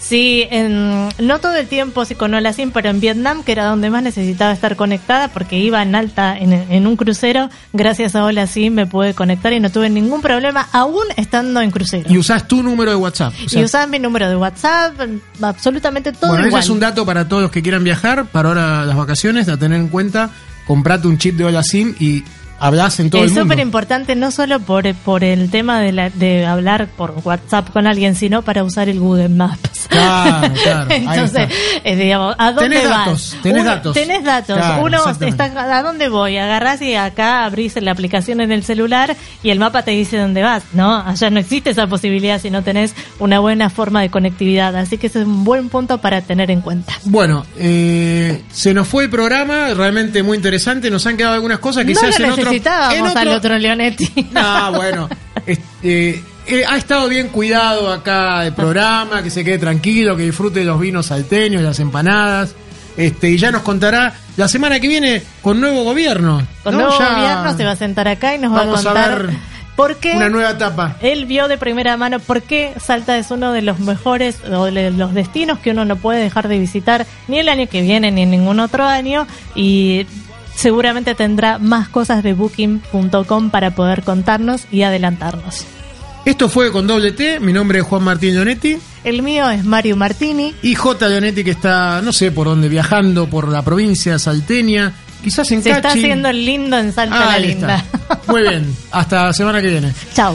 Sí, 0.00 0.46
en- 0.52 1.08
no 1.18 1.40
todo 1.40 1.56
el 1.56 1.66
tiempo 1.66 2.04
sí 2.04 2.14
con 2.14 2.32
Hola 2.32 2.52
Sim, 2.52 2.70
pero 2.72 2.88
en 2.88 3.00
Vietnam, 3.00 3.42
que 3.42 3.50
era 3.50 3.64
donde 3.64 3.90
más 3.90 4.00
necesitaba 4.04 4.52
estar 4.52 4.76
conectada, 4.76 5.26
porque 5.26 5.58
iba 5.58 5.82
en 5.82 5.96
alta 5.96 6.38
en, 6.38 6.52
en 6.52 6.86
un 6.86 6.94
crucero, 6.96 7.50
gracias 7.72 8.14
a 8.14 8.24
Hola 8.24 8.46
Sim 8.46 8.74
me 8.74 8.86
pude 8.86 9.14
conectar 9.14 9.52
y 9.52 9.58
no 9.58 9.70
tuve 9.70 9.90
ningún 9.90 10.22
problema, 10.22 10.68
aún 10.72 11.02
estando 11.16 11.60
en 11.60 11.72
crucero. 11.72 12.08
Y 12.12 12.16
usás 12.16 12.46
tu 12.46 12.62
número 12.62 12.92
de 12.92 12.96
WhatsApp. 12.96 13.34
O 13.44 13.48
sea, 13.48 13.60
y 13.60 13.64
usaba 13.64 13.88
mi 13.88 13.98
número 13.98 14.28
de 14.28 14.36
WhatsApp, 14.36 14.94
absolutamente 15.42 16.12
todo 16.12 16.30
bueno, 16.30 16.46
ese 16.46 16.58
es 16.58 16.68
un 16.68 16.78
dato 16.80 17.04
para 17.04 17.26
todos 17.28 17.42
los 17.42 17.50
que 17.50 17.62
quieran 17.62 17.82
viajar, 17.82 18.26
para 18.26 18.50
ahora 18.50 18.84
las 18.84 18.96
vacaciones, 18.96 19.48
a 19.48 19.56
tener 19.56 19.80
en 19.80 19.88
cuenta. 19.88 20.30
Comprate 20.66 21.08
un 21.08 21.16
chip 21.18 21.34
de 21.36 21.44
Hola 21.44 21.62
Sim 21.62 21.94
y 21.98 22.22
hablas 22.58 22.98
en 23.00 23.10
todo 23.10 23.22
es 23.24 23.28
el 23.30 23.34
mundo. 23.38 23.44
súper 23.54 23.60
importante 23.60 24.14
no 24.16 24.30
solo 24.30 24.60
por, 24.60 24.92
por 24.96 25.24
el 25.24 25.50
tema 25.50 25.80
de, 25.80 25.92
la, 25.92 26.10
de 26.10 26.46
hablar 26.46 26.88
por 26.88 27.14
WhatsApp 27.24 27.70
con 27.70 27.86
alguien, 27.86 28.14
sino 28.14 28.42
para 28.42 28.64
usar 28.64 28.88
el 28.88 28.98
Google 29.00 29.28
Maps. 29.28 29.86
Claro, 29.88 30.52
claro. 30.62 30.90
Entonces, 30.90 31.48
eh, 31.84 31.96
digamos, 31.96 32.34
¿a 32.38 32.52
dónde 32.52 32.68
Tenés 32.76 32.90
vas? 32.90 32.98
datos, 33.06 33.36
tenés 33.42 33.62
Uno- 33.62 33.70
datos. 33.70 33.94
Tenés 33.94 34.24
datos. 34.24 34.56
Claro, 34.56 34.84
Uno 34.84 34.98
está, 35.20 35.44
¿a 35.78 35.82
dónde 35.82 36.08
voy? 36.08 36.36
Agarrás 36.36 36.82
y 36.82 36.94
acá 36.94 37.44
abrís 37.44 37.74
la 37.80 37.92
aplicación 37.92 38.40
en 38.40 38.52
el 38.52 38.64
celular 38.64 39.16
y 39.42 39.50
el 39.50 39.58
mapa 39.58 39.82
te 39.82 39.92
dice 39.92 40.18
dónde 40.18 40.42
vas. 40.42 40.62
No, 40.72 40.96
allá 40.96 41.30
no 41.30 41.38
existe 41.40 41.70
esa 41.70 41.86
posibilidad 41.86 42.40
si 42.40 42.50
no 42.50 42.62
tenés 42.62 42.94
una 43.18 43.38
buena 43.40 43.70
forma 43.70 44.02
de 44.02 44.10
conectividad. 44.10 44.76
Así 44.76 44.98
que 44.98 45.06
ese 45.06 45.20
es 45.20 45.26
un 45.26 45.44
buen 45.44 45.68
punto 45.68 45.98
para 45.98 46.20
tener 46.20 46.50
en 46.50 46.60
cuenta. 46.60 46.92
Bueno, 47.04 47.46
eh, 47.56 48.42
se 48.52 48.74
nos 48.74 48.88
fue 48.88 49.04
el 49.04 49.10
programa, 49.10 49.68
realmente 49.74 50.22
muy 50.22 50.36
interesante. 50.36 50.90
Nos 50.90 51.06
han 51.06 51.16
quedado 51.16 51.34
algunas 51.34 51.58
cosas, 51.60 51.84
no 51.84 51.88
quizás 51.88 52.18
lo 52.18 52.26
en 52.26 52.32
otro. 52.32 52.47
Necesitábamos 52.50 53.10
otro- 53.10 53.20
al 53.20 53.28
otro 53.28 53.58
Leonetti. 53.58 54.28
No, 54.32 54.72
bueno. 54.72 55.08
este, 55.46 56.22
eh, 56.46 56.64
ha 56.68 56.76
estado 56.76 57.08
bien 57.08 57.28
cuidado 57.28 57.92
acá 57.92 58.44
el 58.46 58.54
programa, 58.54 59.22
que 59.22 59.30
se 59.30 59.44
quede 59.44 59.58
tranquilo, 59.58 60.16
que 60.16 60.22
disfrute 60.24 60.60
de 60.60 60.66
los 60.66 60.80
vinos 60.80 61.06
salteños, 61.06 61.62
las 61.62 61.78
empanadas. 61.80 62.54
Este, 62.96 63.30
y 63.30 63.38
ya 63.38 63.52
nos 63.52 63.62
contará 63.62 64.12
la 64.36 64.48
semana 64.48 64.80
que 64.80 64.88
viene 64.88 65.22
con 65.42 65.60
nuevo 65.60 65.84
gobierno. 65.84 66.44
Con 66.64 66.74
¿no? 66.74 66.80
nuevo 66.80 66.98
Ya 66.98 67.14
gobierno 67.14 67.56
se 67.56 67.64
va 67.64 67.70
a 67.72 67.76
sentar 67.76 68.08
acá 68.08 68.34
y 68.34 68.38
nos 68.38 68.52
va 68.52 68.62
a 68.62 68.64
vamos 68.64 68.80
a 68.80 68.84
contar 68.92 69.26
ver 69.26 69.36
por 69.76 69.96
qué 69.98 70.16
Una 70.16 70.28
nueva 70.28 70.50
etapa. 70.50 70.96
él 71.00 71.26
vio 71.26 71.46
de 71.46 71.56
primera 71.58 71.96
mano 71.96 72.18
por 72.18 72.42
qué 72.42 72.74
Salta 72.84 73.16
es 73.16 73.30
uno 73.30 73.52
de 73.52 73.62
los 73.62 73.78
mejores 73.78 74.38
o 74.50 74.64
de 74.64 74.90
los 74.90 75.14
destinos 75.14 75.60
que 75.60 75.70
uno 75.70 75.84
no 75.84 75.94
puede 75.94 76.18
dejar 76.20 76.48
de 76.48 76.58
visitar 76.58 77.06
ni 77.28 77.38
el 77.38 77.48
año 77.48 77.68
que 77.68 77.82
viene 77.82 78.10
ni 78.10 78.22
en 78.22 78.32
ningún 78.32 78.58
otro 78.58 78.84
año 78.84 79.28
y 79.54 80.04
seguramente 80.58 81.14
tendrá 81.14 81.58
más 81.58 81.88
cosas 81.88 82.22
de 82.24 82.32
booking.com 82.34 83.50
para 83.50 83.70
poder 83.70 84.02
contarnos 84.02 84.62
y 84.72 84.82
adelantarnos. 84.82 85.64
Esto 86.24 86.48
fue 86.48 86.72
con 86.72 86.86
doble 86.86 87.12
T. 87.12 87.38
Mi 87.40 87.52
nombre 87.52 87.78
es 87.78 87.84
Juan 87.84 88.02
Martín 88.02 88.34
Leonetti. 88.34 88.76
El 89.04 89.22
mío 89.22 89.48
es 89.50 89.64
Mario 89.64 89.96
Martini. 89.96 90.52
Y 90.62 90.74
J. 90.74 91.08
Leonetti 91.08 91.44
que 91.44 91.52
está, 91.52 92.02
no 92.02 92.12
sé 92.12 92.32
por 92.32 92.48
dónde, 92.48 92.68
viajando 92.68 93.28
por 93.28 93.48
la 93.48 93.62
provincia 93.62 94.18
salteña. 94.18 94.92
Quizás 95.22 95.50
en 95.52 95.62
Se 95.62 95.70
está 95.70 95.90
haciendo 95.90 96.30
lindo 96.32 96.76
en 96.76 96.92
Salta 96.92 97.16
Ah, 97.28 97.32
la 97.32 97.38
Linda. 97.38 97.76
está. 97.76 98.20
Muy 98.30 98.42
bien. 98.42 98.76
Hasta 98.90 99.26
la 99.26 99.32
semana 99.32 99.60
que 99.62 99.68
viene. 99.68 99.92
Chau. 100.14 100.34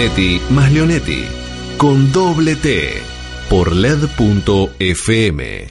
Leonetti 0.00 0.40
más 0.48 0.72
Leonetti. 0.72 1.26
Con 1.76 2.10
doble 2.10 2.56
T. 2.56 2.94
Por 3.50 3.76
LED.fm. 3.76 5.68